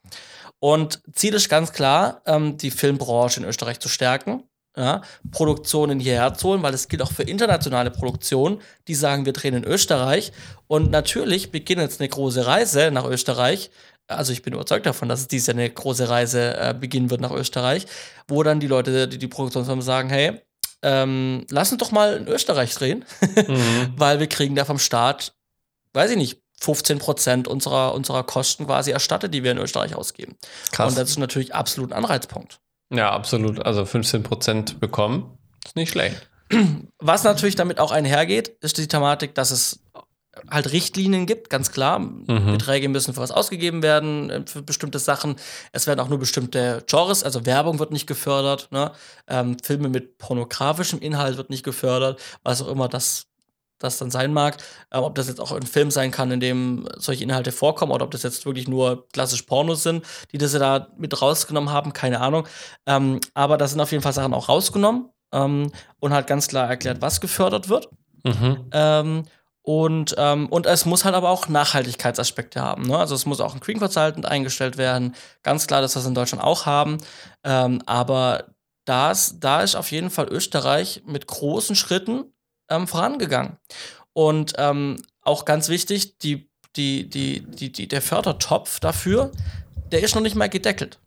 [0.59, 4.43] Und Ziel ist ganz klar, ähm, die Filmbranche in Österreich zu stärken,
[4.77, 5.01] ja?
[5.31, 9.55] Produktionen hierher zu holen, weil das gilt auch für internationale Produktionen, die sagen, wir drehen
[9.55, 10.31] in Österreich.
[10.67, 13.71] Und natürlich beginnt jetzt eine große Reise nach Österreich,
[14.09, 17.21] also ich bin überzeugt davon, dass es dieses Jahr eine große Reise äh, beginnen wird
[17.21, 17.85] nach Österreich,
[18.27, 20.41] wo dann die Leute, die die Produktionsfirmen sagen, hey,
[20.81, 23.93] ähm, lass uns doch mal in Österreich drehen, mhm.
[23.97, 25.33] weil wir kriegen da vom Staat,
[25.93, 30.37] weiß ich nicht, 15 Prozent unserer, unserer Kosten quasi erstattet, die wir in Österreich ausgeben.
[30.71, 30.91] Krass.
[30.91, 32.59] Und das ist natürlich absolut ein Anreizpunkt.
[32.91, 33.65] Ja, absolut.
[33.65, 36.29] Also 15 Prozent bekommen, ist nicht schlecht.
[36.99, 39.83] Was natürlich damit auch einhergeht, ist die Thematik, dass es
[40.49, 41.99] halt Richtlinien gibt, ganz klar.
[41.99, 42.53] Mhm.
[42.53, 45.35] Beträge müssen für was ausgegeben werden, für bestimmte Sachen.
[45.71, 48.71] Es werden auch nur bestimmte Genres, also Werbung wird nicht gefördert.
[48.71, 48.91] Ne?
[49.27, 53.27] Ähm, Filme mit pornografischem Inhalt wird nicht gefördert, was auch immer das,
[53.79, 54.57] das dann sein mag.
[54.91, 58.05] Ähm, ob das jetzt auch ein Film sein kann, in dem solche Inhalte vorkommen, oder
[58.05, 61.93] ob das jetzt wirklich nur klassisch Pornos sind, die das ja da mit rausgenommen haben,
[61.93, 62.47] keine Ahnung.
[62.85, 66.69] Ähm, aber da sind auf jeden Fall Sachen auch rausgenommen ähm, und halt ganz klar
[66.69, 67.89] erklärt, was gefördert wird.
[68.23, 68.65] Mhm.
[68.71, 69.23] Ähm,
[69.61, 72.83] und, ähm, und es muss halt aber auch Nachhaltigkeitsaspekte haben.
[72.83, 72.97] Ne?
[72.97, 75.15] Also es muss auch ein Green Consultant eingestellt werden.
[75.43, 76.97] Ganz klar, dass wir das in Deutschland auch haben.
[77.43, 78.45] Ähm, aber
[78.85, 82.33] das, da ist auf jeden Fall Österreich mit großen Schritten
[82.69, 83.57] ähm, vorangegangen.
[84.13, 89.31] Und ähm, auch ganz wichtig, die, die, die, die, die, der Fördertopf dafür,
[89.91, 90.99] der ist noch nicht mal gedeckelt.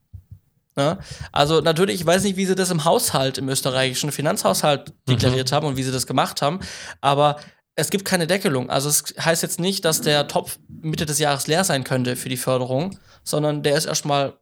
[0.77, 0.99] Ja?
[1.31, 5.55] Also natürlich, ich weiß nicht, wie sie das im Haushalt, im österreichischen Finanzhaushalt deklariert mhm.
[5.55, 6.61] haben und wie sie das gemacht haben,
[7.01, 7.37] aber
[7.75, 8.71] es gibt keine Deckelung.
[8.71, 12.29] Also es heißt jetzt nicht, dass der Topf Mitte des Jahres leer sein könnte für
[12.29, 14.35] die Förderung, sondern der ist erstmal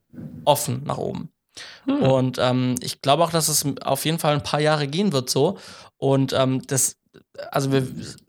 [0.45, 1.31] offen nach oben.
[1.85, 2.03] Hm.
[2.03, 5.31] Und ähm, ich glaube auch, dass es auf jeden Fall ein paar Jahre gehen wird
[5.31, 5.59] so.
[5.97, 6.97] Und ähm, das,
[7.51, 7.87] also wir,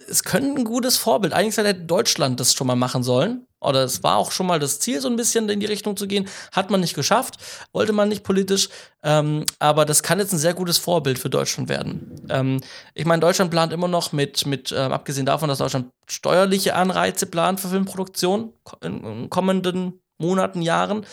[0.07, 1.33] es könnte ein gutes Vorbild.
[1.33, 3.45] Eigentlich hätte Deutschland das schon mal machen sollen.
[3.59, 6.07] Oder es war auch schon mal das Ziel, so ein bisschen in die Richtung zu
[6.07, 6.27] gehen.
[6.51, 7.37] Hat man nicht geschafft,
[7.73, 8.69] wollte man nicht politisch.
[9.03, 12.25] Ähm, aber das kann jetzt ein sehr gutes Vorbild für Deutschland werden.
[12.29, 12.59] Ähm,
[12.95, 17.27] ich meine, Deutschland plant immer noch mit, mit äh, abgesehen davon, dass Deutschland steuerliche Anreize
[17.27, 18.53] plant für Filmproduktion
[18.83, 21.05] in, in kommenden Monaten, Jahren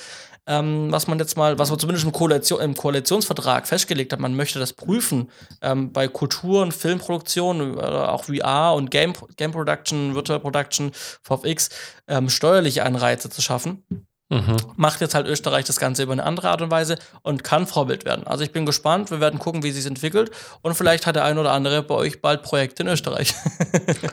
[0.49, 4.35] ähm, was man jetzt mal, was man zumindest im, Koalition, im Koalitionsvertrag festgelegt hat, man
[4.35, 5.31] möchte das prüfen
[5.61, 10.93] ähm, bei Kultur- und Filmproduktion, äh, auch VR und Game, Game Production, Virtual Production,
[11.23, 11.69] VFX,
[12.09, 13.85] ähm, steuerliche Anreize zu schaffen.
[14.31, 14.57] Mhm.
[14.77, 18.07] Macht jetzt halt Österreich das Ganze über eine andere Art und Weise und kann Vorbild
[18.07, 18.27] werden.
[18.27, 20.31] Also ich bin gespannt, wir werden gucken, wie sich entwickelt
[20.63, 23.35] und vielleicht hat der ein oder andere bei euch bald Projekte in Österreich.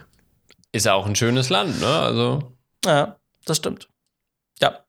[0.74, 1.88] Ist ja auch ein schönes Land, ne?
[1.88, 2.52] Also.
[2.86, 3.16] Ja,
[3.46, 3.88] das stimmt.
[4.62, 4.80] Ja.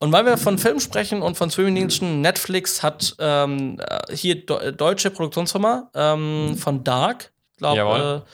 [0.00, 4.72] Und weil wir von Film sprechen und von Streamingdiensten, Netflix hat ähm, äh, hier de
[4.72, 8.30] deutsche Produktionsfirma ähm, von Dark, glaube, äh,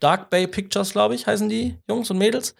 [0.00, 2.54] Dark Bay Pictures, glaube ich, heißen die Jungs und Mädels.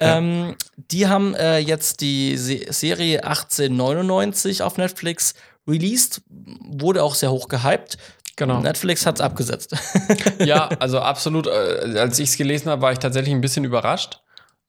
[0.00, 0.18] Ja.
[0.18, 5.34] Ähm, die haben äh, jetzt die Se Serie 1899 auf Netflix
[5.66, 7.96] released, wurde auch sehr hoch gehypt.
[8.36, 8.60] Genau.
[8.60, 9.74] Netflix hat es abgesetzt.
[10.38, 11.46] ja, also absolut.
[11.46, 14.20] Äh, als ich es gelesen habe, war ich tatsächlich ein bisschen überrascht.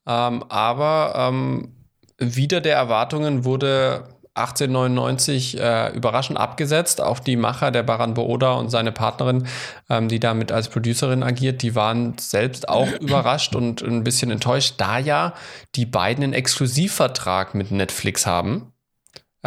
[0.08, 1.77] Ähm, aber ähm,
[2.18, 4.06] wieder der Erwartungen wurde
[4.38, 7.02] 1899 äh, überraschend abgesetzt.
[7.02, 9.48] Auch die Macher, der Baran Booda und seine Partnerin,
[9.90, 14.76] ähm, die damit als Producerin agiert, die waren selbst auch überrascht und ein bisschen enttäuscht,
[14.78, 15.34] da ja
[15.76, 18.74] die beiden einen Exklusivvertrag mit Netflix haben.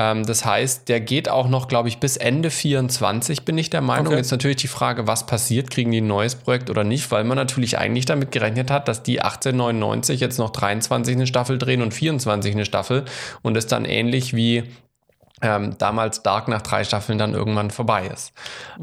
[0.00, 3.82] Ähm, das heißt, der geht auch noch, glaube ich, bis Ende 24, bin ich der
[3.82, 4.06] Meinung.
[4.06, 4.16] Okay.
[4.16, 7.36] Jetzt natürlich die Frage, was passiert, kriegen die ein neues Projekt oder nicht, weil man
[7.36, 11.92] natürlich eigentlich damit gerechnet hat, dass die 1899 jetzt noch 23 eine Staffel drehen und
[11.92, 13.04] 24 eine Staffel
[13.42, 14.64] und es dann ähnlich wie
[15.42, 18.32] ähm, damals Dark nach drei Staffeln dann irgendwann vorbei ist.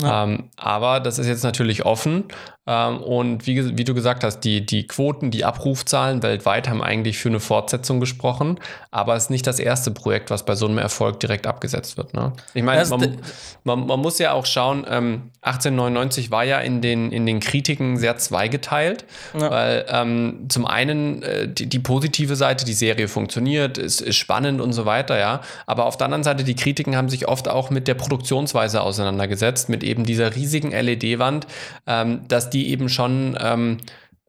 [0.01, 0.23] Ja.
[0.23, 2.25] Ähm, aber das ist jetzt natürlich offen
[2.67, 7.17] ähm, und wie, wie, du gesagt hast, die, die Quoten, die Abrufzahlen weltweit haben eigentlich
[7.17, 8.59] für eine Fortsetzung gesprochen,
[8.91, 12.13] aber es ist nicht das erste Projekt, was bei so einem Erfolg direkt abgesetzt wird.
[12.13, 12.33] Ne?
[12.53, 13.17] Ich meine, man,
[13.63, 17.95] man, man, muss ja auch schauen, ähm, 1899 war ja in den, in den Kritiken
[17.95, 19.49] sehr zweigeteilt, ja.
[19.49, 24.59] weil ähm, zum einen äh, die, die, positive Seite, die Serie funktioniert, ist, ist spannend
[24.59, 27.69] und so weiter, ja, aber auf der anderen Seite, die Kritiken haben sich oft auch
[27.69, 31.47] mit der Produktionsweise auseinandergesetzt, mit eben dieser riesigen LED-Wand,
[31.85, 33.77] ähm, dass die eben schon, ähm,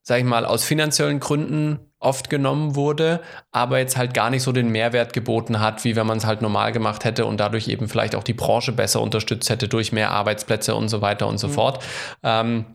[0.02, 4.52] sag ich mal, aus finanziellen Gründen oft genommen wurde, aber jetzt halt gar nicht so
[4.52, 7.88] den Mehrwert geboten hat, wie wenn man es halt normal gemacht hätte und dadurch eben
[7.88, 11.48] vielleicht auch die Branche besser unterstützt hätte durch mehr Arbeitsplätze und so weiter und so
[11.48, 11.52] mhm.
[11.52, 11.84] fort.
[12.22, 12.66] Ähm,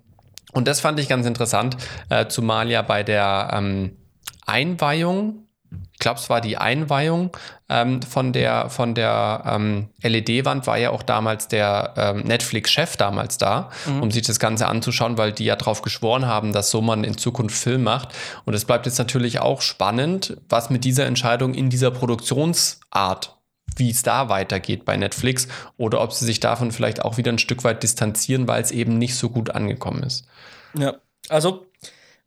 [0.51, 1.77] und das fand ich ganz interessant,
[2.09, 3.97] äh, zumal ja bei der ähm,
[4.45, 5.47] Einweihung
[5.93, 7.35] ich glaube, es war die Einweihung
[7.69, 13.37] ähm, von der, von der ähm, LED-Wand, war ja auch damals der ähm, Netflix-Chef damals
[13.37, 14.03] da, mhm.
[14.03, 17.17] um sich das Ganze anzuschauen, weil die ja darauf geschworen haben, dass so man in
[17.17, 18.09] Zukunft Film macht.
[18.45, 23.37] Und es bleibt jetzt natürlich auch spannend, was mit dieser Entscheidung in dieser Produktionsart
[23.75, 25.47] wie es da weitergeht bei Netflix
[25.77, 28.99] oder ob sie sich davon vielleicht auch wieder ein Stück weit distanzieren, weil es eben
[28.99, 30.27] nicht so gut angekommen ist.
[30.77, 30.95] Ja,
[31.27, 31.65] also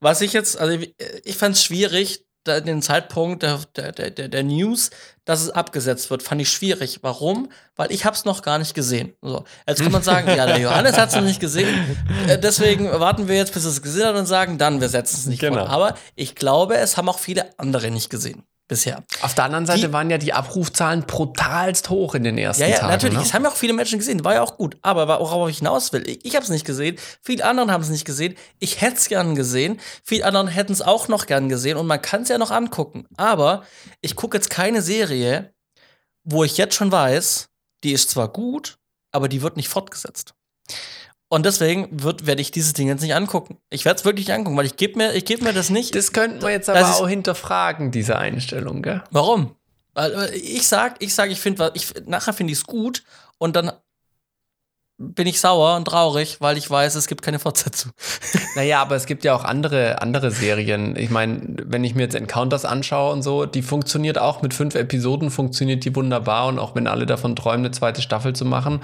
[0.00, 0.94] was ich jetzt, also ich,
[1.24, 4.90] ich fand es schwierig, den Zeitpunkt der, der, der, der News,
[5.24, 7.00] dass es abgesetzt wird, fand ich schwierig.
[7.02, 7.50] Warum?
[7.74, 9.12] Weil ich habe es noch gar nicht gesehen.
[9.22, 11.68] So, jetzt kann man sagen, ja, der Johannes hat es noch nicht gesehen.
[12.28, 15.26] Äh, deswegen warten wir jetzt, bis es gesehen hat und sagen, dann, wir setzen es
[15.26, 15.66] nicht genau.
[15.66, 15.68] Vor.
[15.68, 19.04] Aber ich glaube, es haben auch viele andere nicht gesehen bisher.
[19.22, 22.68] Auf der anderen Seite die, waren ja die Abrufzahlen brutalst hoch in den ersten ja,
[22.68, 22.92] ja, Tagen.
[22.92, 23.24] Natürlich, ne?
[23.24, 24.76] es haben ja auch viele Menschen gesehen, war ja auch gut.
[24.82, 27.90] Aber worauf ich hinaus will, ich, ich habe es nicht gesehen, viele anderen haben es
[27.90, 31.76] nicht gesehen, ich hätte es gern gesehen, viele anderen hätten es auch noch gern gesehen
[31.76, 33.06] und man kann es ja noch angucken.
[33.16, 33.64] Aber
[34.00, 35.54] ich gucke jetzt keine Serie,
[36.24, 37.48] wo ich jetzt schon weiß,
[37.84, 38.78] die ist zwar gut,
[39.12, 40.34] aber die wird nicht fortgesetzt.
[41.28, 43.58] Und deswegen werde ich dieses Ding jetzt nicht angucken.
[43.70, 45.94] Ich werde es wirklich nicht angucken, weil ich gebe mir, geb mir das nicht.
[45.94, 49.02] Das könnten wir jetzt aber auch hinterfragen, diese Einstellung, gell?
[49.10, 49.56] Warum?
[49.94, 53.02] Weil äh, ich sag, ich sag, ich finde, ich, nachher finde ich es gut
[53.38, 53.72] und dann
[54.98, 57.92] bin ich sauer und traurig, weil ich weiß, es gibt keine Fortsetzung.
[58.56, 60.96] Naja, aber es gibt ja auch andere, andere Serien.
[60.96, 64.74] Ich meine, wenn ich mir jetzt Encounters anschaue und so, die funktioniert auch mit fünf
[64.74, 68.80] Episoden, funktioniert die wunderbar und auch wenn alle davon träumen, eine zweite Staffel zu machen,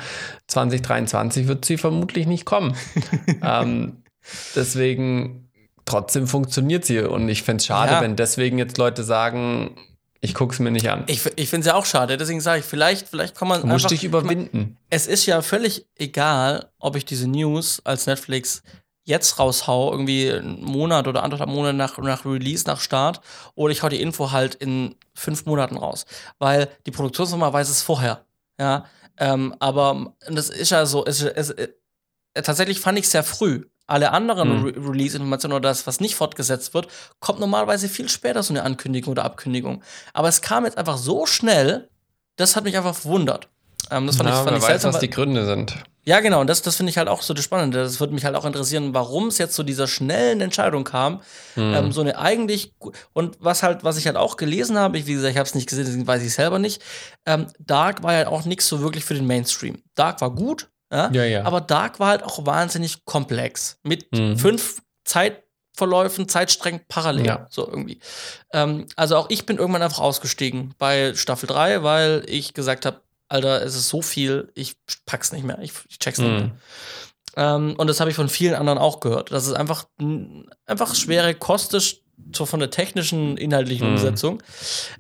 [0.49, 2.77] 2023 wird sie vermutlich nicht kommen.
[3.43, 4.03] ähm,
[4.55, 5.51] deswegen
[5.87, 7.01] trotzdem funktioniert sie.
[7.01, 8.01] Und ich fände es schade, Ja.
[8.03, 9.77] wenn deswegen jetzt Leute sagen,
[10.25, 11.03] ich gucke es mir nicht an.
[11.09, 13.61] Ich, ich finde es ja auch schade, deswegen sage ich, vielleicht, vielleicht kann man.
[13.61, 14.79] du musst einfach- dich überwinden.
[14.89, 18.63] es ist ja völlig egal, ob ich diese News als Netflix
[19.05, 23.21] jetzt raushau, irgendwie einen Monat oder anderthalb Monate nach, nach Release, nach Start,
[23.57, 26.07] oder ich hau die Info halt in fünf Monaten raus.
[26.39, 28.25] Weil die Produktionsfirma weiß es vorher.
[28.61, 28.85] Ja.
[29.19, 31.53] Ähm, aber das ist ja so, es, es,
[32.35, 33.67] tatsächlich fand ich es sehr früh.
[33.87, 34.65] Alle anderen Mhm.
[34.65, 36.87] Re Release-Informationen oder das, was nicht fortgesetzt wird,
[37.21, 39.83] kommt normalerweise viel später so eine Ankündigung oder Abkündigung.
[40.15, 41.89] Aber es kam jetzt einfach so schnell,
[42.37, 43.49] das hat mich einfach verwundert.
[43.91, 44.95] Ähm, das fand ich, Ja, fand wer ich weiß, seltsam.
[44.95, 45.75] was die Gründe sind.
[46.05, 47.83] ja, genau, und das, das finde ich halt auch so das Spannende.
[47.83, 51.21] Das würde mich halt auch interessieren, warum es jetzt zu dieser schnellen Entscheidung kam.
[51.55, 51.75] Hm.
[51.75, 52.73] Ähm, so eine eigentlich,
[53.13, 55.55] und was halt, was ich halt auch gelesen habe, ich, wie gesagt, ich habe es
[55.57, 56.81] nicht gesehen, deswegen weiß ich selber nicht.
[57.27, 59.83] Ähm, Dark war ja auch nichts so wirklich für den Mainstream.
[59.97, 61.45] Dark war gut, ja, Ja, ja.
[61.45, 63.79] aber Dark war halt auch wahnsinnig komplex.
[63.83, 64.39] Mit Mhm.
[64.39, 67.47] fünf Zeitverläufen, Zeitsträngen parallel.
[67.51, 67.99] So irgendwie.
[68.53, 73.01] Ähm, also auch ich bin irgendwann einfach ausgestiegen bei Staffel 3, weil ich gesagt habe,
[73.29, 74.77] Alter, es ist so viel, ich
[75.07, 76.41] pack's nicht mehr, ich, ich check's nicht mehr.
[76.43, 76.53] Hm.
[77.35, 79.33] Ähm, und das habe ich von vielen anderen auch gehört.
[79.33, 79.87] Das ist einfach,
[80.67, 82.02] einfach schwere Kost ist,
[82.35, 83.95] so von der technischen, inhaltlichen Mhm.
[83.95, 84.43] Umsetzung.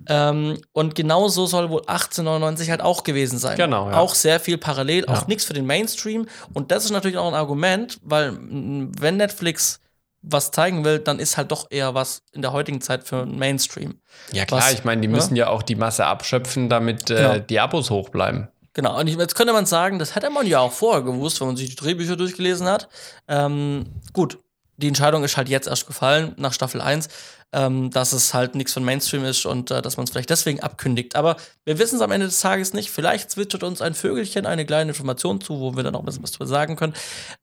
[0.08, 3.56] Ähm, und genau so soll wohl 1899 halt auch gewesen sein.
[3.56, 3.98] Genau, ja.
[3.98, 5.24] Auch sehr viel parallel, auch Ja.
[5.28, 6.26] nichts für den Mainstream.
[6.52, 9.78] Und das ist natürlich auch ein Argument, weil wenn Netflix
[10.24, 13.38] was zeigen will, dann ist halt doch eher was in der heutigen Zeit für den
[13.38, 13.94] Mainstream.
[14.32, 15.12] Ja, klar, Was- ich meine, die ja?
[15.14, 17.38] müssen ja auch die Masse abschöpfen, damit äh, Genau.
[17.38, 18.48] die Abos hoch bleiben.
[18.74, 21.56] Genau, und jetzt könnte man sagen, das hätte man ja auch vorher gewusst, wenn man
[21.56, 22.88] sich die Drehbücher durchgelesen hat.
[23.28, 24.38] Ähm, gut,
[24.82, 27.08] die Entscheidung ist halt jetzt erst gefallen, nach Staffel 1,
[27.54, 30.60] ähm, dass es halt nichts von Mainstream ist und äh, dass man es vielleicht deswegen
[30.60, 31.16] abkündigt.
[31.16, 32.90] Aber wir wissen es am Ende des Tages nicht.
[32.90, 36.22] Vielleicht zwitschert uns ein Vögelchen eine kleine Information zu, wo wir dann auch ein bisschen
[36.22, 36.94] was drüber sagen können.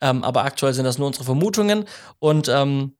[0.01, 1.85] Ähm, aber aktuell sind das nur unsere Vermutungen
[2.19, 2.93] und ähm,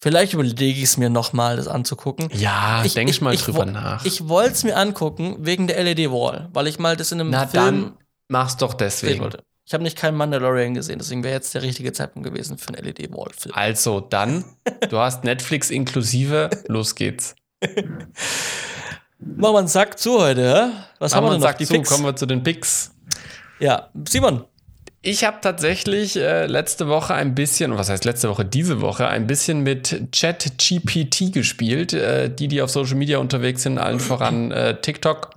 [0.00, 2.28] vielleicht überlege ich es mir nochmal, das anzugucken.
[2.32, 4.04] Ja, Ich- denk ich- mal ich drüber nach.
[4.04, 7.46] Ich wollte es mir angucken wegen der LED-Wall, weil ich mal das in einem Na
[7.46, 7.92] Film dann
[8.28, 9.20] mach's doch deswegen.
[9.22, 9.42] wollte.
[9.66, 12.84] Ich habe nicht keinen Mandalorian gesehen, deswegen wäre jetzt der richtige Zeitpunkt gewesen für einen
[12.84, 13.52] LED-Wall-Film.
[13.52, 14.44] Also dann,
[14.90, 17.34] du hast Netflix inklusive, los geht's.
[19.18, 20.70] Machen wir einen Sack zu heute?
[21.00, 21.48] Was haben wir denn noch?
[21.48, 21.88] sagt zu, Picks?
[21.88, 22.92] kommen wir zu den Picks.
[23.58, 24.44] Ja, Simon.
[25.02, 29.26] Ich habe tatsächlich äh, letzte Woche ein bisschen, was heißt letzte Woche, diese Woche, ein
[29.26, 31.92] bisschen mit ChatGPT gespielt.
[31.92, 35.30] Äh, die, die auf Social Media unterwegs sind, allen voran äh, TikTok,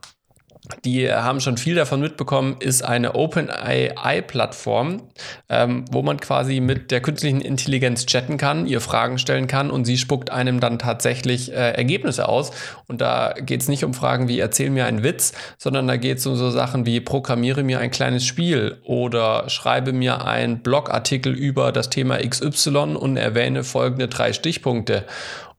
[0.86, 5.02] die haben schon viel davon mitbekommen, ist eine OpenAI-Plattform,
[5.50, 9.86] ähm, wo man quasi mit der künstlichen Intelligenz chatten kann, ihr Fragen stellen kann und
[9.86, 12.52] sie spuckt einem dann tatsächlich äh, Ergebnisse aus.
[12.88, 16.20] Und da geht es nicht um Fragen wie erzähl mir einen Witz, sondern da geht
[16.20, 21.34] es um so Sachen wie programmiere mir ein kleines Spiel oder schreibe mir einen Blogartikel
[21.34, 25.06] über das Thema XY und erwähne folgende drei Stichpunkte.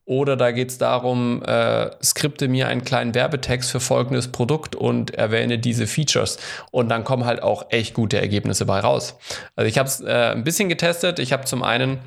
[0.05, 5.11] Oder da geht es darum, äh, skripte mir einen kleinen Werbetext für folgendes Produkt und
[5.13, 6.37] erwähne diese Features.
[6.71, 9.17] Und dann kommen halt auch echt gute Ergebnisse bei raus.
[9.55, 11.19] Also ich habe es äh, ein bisschen getestet.
[11.19, 11.99] Ich habe zum einen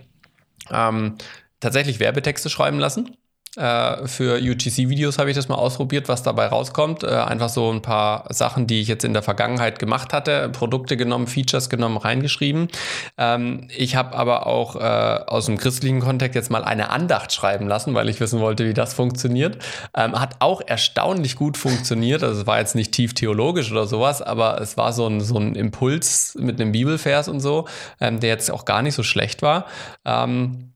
[0.70, 1.16] ähm,
[1.60, 3.16] tatsächlich Werbetexte schreiben lassen.
[3.56, 7.04] Äh, für UGC-Videos habe ich das mal ausprobiert, was dabei rauskommt.
[7.04, 10.96] Äh, einfach so ein paar Sachen, die ich jetzt in der Vergangenheit gemacht hatte, Produkte
[10.96, 12.68] genommen, Features genommen, reingeschrieben.
[13.16, 17.68] Ähm, ich habe aber auch äh, aus dem christlichen Kontext jetzt mal eine Andacht schreiben
[17.68, 19.58] lassen, weil ich wissen wollte, wie das funktioniert.
[19.96, 22.22] Ähm, hat auch erstaunlich gut funktioniert.
[22.22, 25.38] Also es war jetzt nicht tief theologisch oder sowas, aber es war so ein, so
[25.38, 27.66] ein Impuls mit einem Bibelvers und so,
[28.00, 29.66] ähm, der jetzt auch gar nicht so schlecht war.
[30.04, 30.73] Ähm,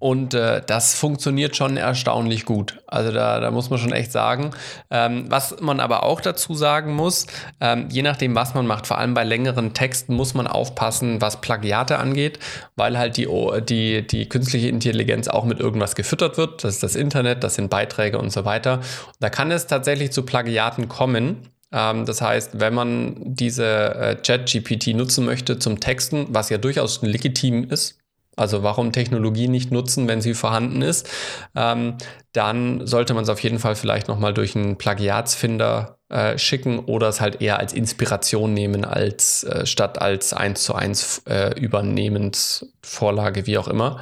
[0.00, 2.82] und äh, das funktioniert schon erstaunlich gut.
[2.86, 4.52] Also da, da muss man schon echt sagen.
[4.90, 7.26] Ähm, was man aber auch dazu sagen muss,
[7.60, 11.42] ähm, je nachdem, was man macht, vor allem bei längeren Texten, muss man aufpassen, was
[11.42, 12.38] Plagiate angeht,
[12.76, 13.28] weil halt die,
[13.68, 16.64] die, die künstliche Intelligenz auch mit irgendwas gefüttert wird.
[16.64, 18.80] Das ist das Internet, das sind Beiträge und so weiter.
[19.20, 21.42] Da kann es tatsächlich zu Plagiaten kommen.
[21.72, 27.02] Ähm, das heißt, wenn man diese äh, Chat-GPT nutzen möchte zum Texten, was ja durchaus
[27.02, 27.99] legitim ist,
[28.36, 31.08] also warum Technologie nicht nutzen, wenn sie vorhanden ist,
[31.54, 31.96] ähm,
[32.32, 37.08] dann sollte man es auf jeden Fall vielleicht nochmal durch einen Plagiatsfinder äh, schicken oder
[37.08, 42.66] es halt eher als Inspiration nehmen, als äh, statt als eins zu eins äh, übernehmend
[42.82, 44.00] Vorlage, wie auch immer.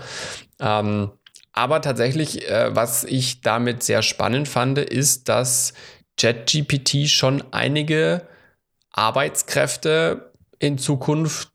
[0.60, 1.10] Ähm,
[1.52, 5.72] aber tatsächlich, äh, was ich damit sehr spannend fand, ist, dass
[6.16, 8.22] ChatGPT schon einige
[8.92, 10.27] Arbeitskräfte
[10.59, 11.51] in Zukunft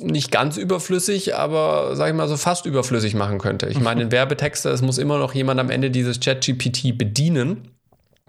[0.00, 3.68] nicht ganz überflüssig, aber sag ich mal so fast überflüssig machen könnte.
[3.68, 7.68] Ich meine, in Werbetexte, es muss immer noch jemand am Ende dieses ChatGPT bedienen.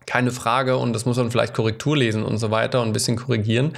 [0.05, 3.15] Keine Frage und das muss man vielleicht Korrektur lesen und so weiter und ein bisschen
[3.15, 3.73] korrigieren.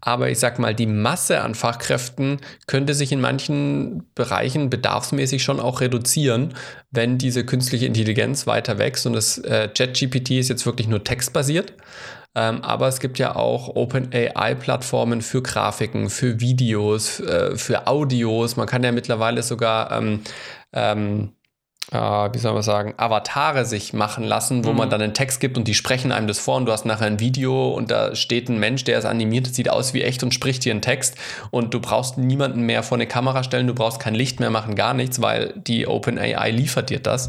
[0.00, 2.38] Aber ich sag mal, die Masse an Fachkräften
[2.68, 6.54] könnte sich in manchen Bereichen bedarfsmäßig schon auch reduzieren,
[6.92, 9.04] wenn diese künstliche Intelligenz weiter wächst.
[9.06, 11.72] Und das äh, ChatGPT ist jetzt wirklich nur textbasiert.
[12.36, 18.56] Ähm, aber es gibt ja auch OpenAI-Plattformen für Grafiken, für Videos, äh, für Audios.
[18.56, 20.20] Man kann ja mittlerweile sogar ähm,
[20.72, 21.32] ähm,
[21.92, 24.78] äh, wie soll man sagen, Avatare sich machen lassen, wo mhm.
[24.78, 27.06] man dann einen Text gibt und die sprechen einem das vor und du hast nachher
[27.06, 30.32] ein Video und da steht ein Mensch, der ist animiert, sieht aus wie echt und
[30.32, 31.16] spricht dir einen Text
[31.50, 34.74] und du brauchst niemanden mehr vor eine Kamera stellen, du brauchst kein Licht mehr machen,
[34.74, 37.28] gar nichts, weil die OpenAI liefert dir das.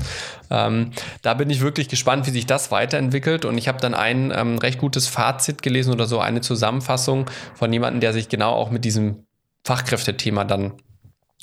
[0.50, 0.92] Ähm,
[1.22, 4.58] da bin ich wirklich gespannt, wie sich das weiterentwickelt und ich habe dann ein ähm,
[4.58, 8.86] recht gutes Fazit gelesen oder so eine Zusammenfassung von jemandem, der sich genau auch mit
[8.86, 9.26] diesem
[9.66, 10.74] Fachkräftethema dann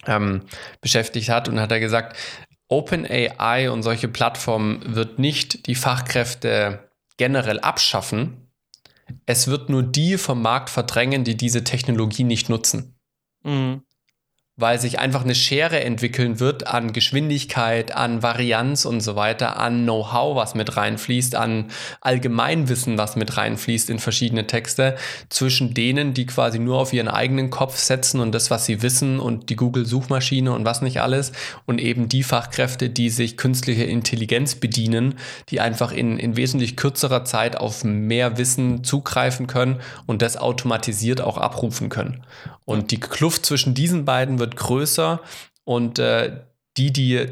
[0.07, 0.43] ähm,
[0.81, 2.17] beschäftigt hat und hat er gesagt,
[2.73, 8.51] OpenAI und solche Plattformen wird nicht die Fachkräfte generell abschaffen.
[9.27, 12.99] Es wird nur die vom Markt verdrängen, die diese Technologie nicht nutzen.
[13.45, 13.83] Mhm
[14.63, 19.83] weil sich einfach eine Schere entwickeln wird an Geschwindigkeit, an Varianz und so weiter, an
[19.83, 21.67] Know-how, was mit reinfließt, an
[22.01, 24.97] Allgemeinwissen, was mit reinfließt in verschiedene Texte,
[25.29, 29.21] zwischen denen, die quasi nur auf ihren eigenen Kopf setzen und das, was sie wissen
[29.21, 31.33] und die Google-Suchmaschine und was nicht alles
[31.67, 35.17] und eben die Fachkräfte, die sich künstliche Intelligenz bedienen,
[35.49, 41.21] die einfach in, in wesentlich kürzerer Zeit auf mehr Wissen zugreifen können und das automatisiert
[41.21, 42.23] auch abrufen können.
[42.65, 45.21] Und die Kluft zwischen diesen beiden wird größer
[45.65, 46.41] und äh,
[46.77, 47.27] die, die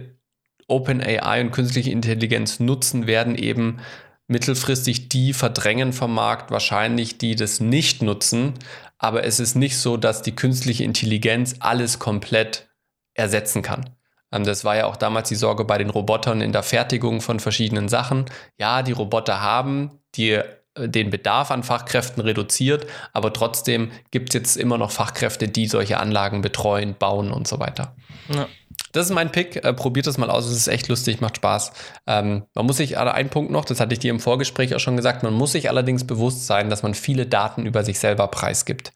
[0.69, 3.81] OpenAI und künstliche Intelligenz nutzen, werden eben
[4.29, 8.55] mittelfristig die verdrängen vom Markt, wahrscheinlich die das nicht nutzen.
[8.99, 12.69] Aber es ist nicht so, dass die künstliche Intelligenz alles komplett
[13.15, 13.91] ersetzen kann.
[14.33, 17.41] Ähm, das war ja auch damals die Sorge bei den Robotern in der Fertigung von
[17.41, 18.27] verschiedenen Sachen.
[18.59, 20.41] Ja, die Roboter haben die
[20.89, 25.99] den Bedarf an Fachkräften reduziert, aber trotzdem gibt es jetzt immer noch Fachkräfte, die solche
[25.99, 27.95] Anlagen betreuen, bauen und so weiter.
[28.29, 28.47] Ja.
[28.93, 29.65] Das ist mein Pick.
[29.65, 30.47] Äh, probiert das mal aus.
[30.47, 31.73] Es ist echt lustig, macht Spaß.
[32.07, 34.97] Ähm, man muss sich, ein Punkt noch, das hatte ich dir im Vorgespräch auch schon
[34.97, 38.93] gesagt, man muss sich allerdings bewusst sein, dass man viele Daten über sich selber preisgibt.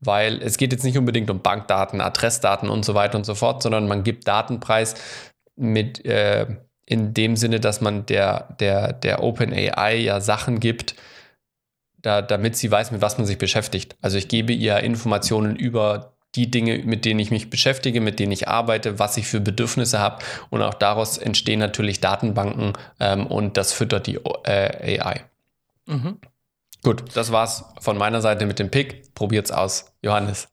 [0.00, 3.62] Weil es geht jetzt nicht unbedingt um Bankdaten, Adressdaten und so weiter und so fort,
[3.62, 4.94] sondern man gibt Datenpreis
[5.56, 6.46] mit äh,
[6.84, 10.96] in dem Sinne, dass man der, der, der OpenAI ja Sachen gibt,
[12.02, 13.96] da, damit sie weiß, mit was man sich beschäftigt.
[14.00, 18.32] Also ich gebe ihr Informationen über die Dinge, mit denen ich mich beschäftige, mit denen
[18.32, 20.18] ich arbeite, was ich für Bedürfnisse habe.
[20.48, 25.24] Und auch daraus entstehen natürlich Datenbanken ähm, und das füttert die äh, AI.
[25.86, 26.18] Mhm.
[26.82, 29.14] Gut, das war's von meiner Seite mit dem Pick.
[29.14, 30.48] Probiert's aus, Johannes.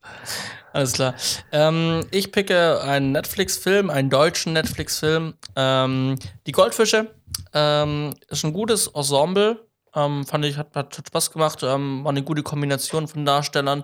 [0.73, 1.15] Alles klar.
[1.51, 5.35] Ähm, ich picke einen Netflix-Film, einen deutschen Netflix-Film.
[5.55, 6.15] Ähm,
[6.45, 7.15] die Goldfische
[7.53, 9.66] ähm, ist ein gutes Ensemble.
[9.97, 11.59] Ähm, fand ich, hat, hat Spaß gemacht.
[11.63, 13.83] Ähm, war eine gute Kombination von Darstellern,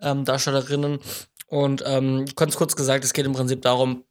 [0.00, 0.98] ähm, Darstellerinnen.
[1.46, 4.04] Und ähm, ganz kurz gesagt, es geht im Prinzip darum,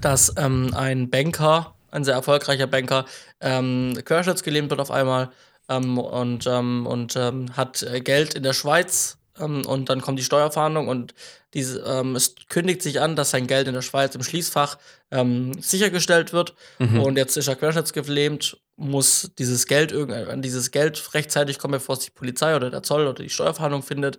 [0.00, 3.04] dass ähm, ein Banker, ein sehr erfolgreicher Banker,
[3.40, 5.30] ähm, querschnittsgelähmt wird auf einmal
[5.68, 10.88] ähm, und, ähm, und hat äh, Geld in der Schweiz und dann kommt die Steuerfahndung
[10.88, 11.14] und
[11.54, 14.78] diese, ähm, es kündigt sich an, dass sein Geld in der Schweiz im Schließfach
[15.10, 16.54] ähm, sichergestellt wird.
[16.78, 17.00] Mhm.
[17.00, 22.04] Und jetzt ist er querschnittsgelähmt, muss dieses Geld an dieses Geld rechtzeitig kommen, bevor es
[22.04, 24.18] die Polizei oder der Zoll oder die Steuerfahndung findet.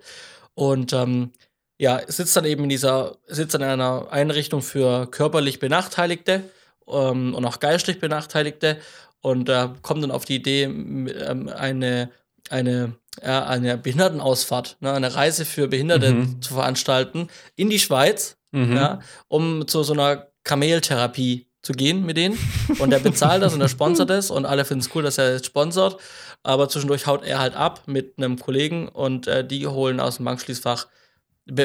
[0.56, 1.32] Und ähm,
[1.78, 6.44] ja, sitzt dann eben in dieser, sitzt in einer Einrichtung für körperlich Benachteiligte
[6.88, 8.78] ähm, und auch geistlich Benachteiligte
[9.22, 12.12] und äh, kommt dann auf die Idee, ähm, eine,
[12.50, 16.42] eine ja, eine Behindertenausfahrt, ne, eine Reise für Behinderte mhm.
[16.42, 18.76] zu veranstalten in die Schweiz, mhm.
[18.76, 22.38] ja, um zu so einer Kameltherapie zu gehen mit denen.
[22.80, 25.36] Und der bezahlt das und er sponsert es und alle finden es cool, dass er
[25.36, 25.98] es sponsert.
[26.44, 30.26] Aber zwischendurch haut er halt ab mit einem Kollegen und äh, die holen aus dem
[30.26, 30.88] Bankschließfach.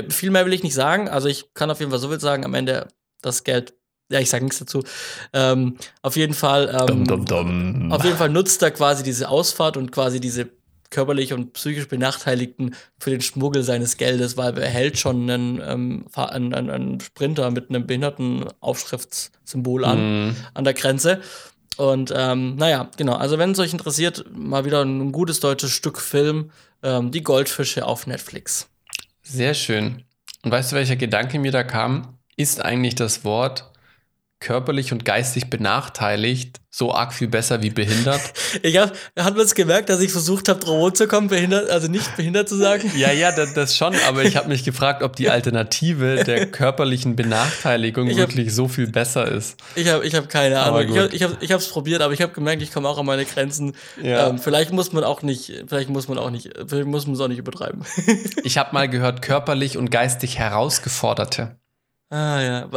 [0.09, 1.09] Viel mehr will ich nicht sagen.
[1.09, 2.89] Also ich kann auf jeden Fall so viel sagen, am Ende
[3.20, 3.75] das Geld
[4.11, 4.83] ja, ich sage nichts dazu.
[5.35, 7.93] Ähm, auf jeden Fall, ähm, dum, dum, dum.
[7.93, 10.49] auf jeden Fall nutzt er quasi diese Ausfahrt und quasi diese
[10.90, 16.06] körperlich und psychisch Benachteiligten für den Schmuggel seines Geldes, weil er hält schon einen, ähm,
[16.15, 20.36] einen, einen Sprinter mit einem Behindertenaufschriftssymbol an, mm.
[20.55, 21.20] an der Grenze.
[21.77, 26.01] Und ähm, naja, genau, also wenn es euch interessiert, mal wieder ein gutes deutsches Stück
[26.01, 26.51] Film,
[26.82, 28.69] ähm, Die Goldfische auf Netflix.
[29.23, 30.05] Sehr schön.
[30.43, 32.19] Und weißt du, welcher Gedanke mir da kam?
[32.36, 33.70] Ist eigentlich das Wort
[34.40, 38.20] körperlich und geistig benachteiligt so arg viel besser wie behindert.
[38.62, 41.89] Ich hab, hat man es gemerkt, dass ich versucht habe, drauf zu kommen, behindert, also
[41.89, 42.90] nicht behindert zu sagen?
[42.97, 47.15] Ja, ja, das, das schon, aber ich habe mich gefragt, ob die Alternative der körperlichen
[47.15, 49.59] Benachteiligung hab, wirklich so viel besser ist.
[49.74, 50.89] Ich habe ich hab keine Ahnung.
[51.12, 53.24] Ich habe es ich ich probiert, aber ich habe gemerkt, ich komme auch an meine
[53.24, 53.74] Grenzen.
[54.02, 54.28] Ja.
[54.28, 57.20] Ähm, vielleicht muss man auch nicht, vielleicht muss man auch nicht, vielleicht muss man es
[57.20, 57.85] auch nicht übertreiben.
[58.44, 61.56] ich habe mal gehört, körperlich und geistig herausgeforderte.
[62.11, 62.71] Ah ja,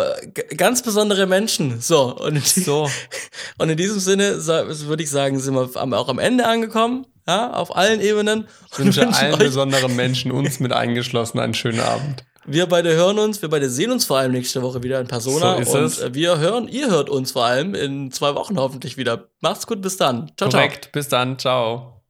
[0.58, 1.80] ganz besondere Menschen.
[1.80, 2.90] So und in, so.
[3.58, 7.08] und in diesem Sinne würde ich sagen, sind wir auch am Ende angekommen.
[7.28, 8.48] Ja, auf allen Ebenen.
[8.72, 12.26] Ich wünsche allen besonderen Menschen, uns mit eingeschlossen, einen schönen Abend.
[12.46, 15.56] Wir beide hören uns, wir beide sehen uns vor allem nächste Woche wieder in Persona.
[15.58, 16.14] So ist und es.
[16.16, 19.30] wir hören, ihr hört uns vor allem in zwei Wochen hoffentlich wieder.
[19.42, 20.32] Macht's gut, bis dann.
[20.38, 20.92] Ciao, Korrekt, ciao.
[20.92, 22.02] bis dann, ciao.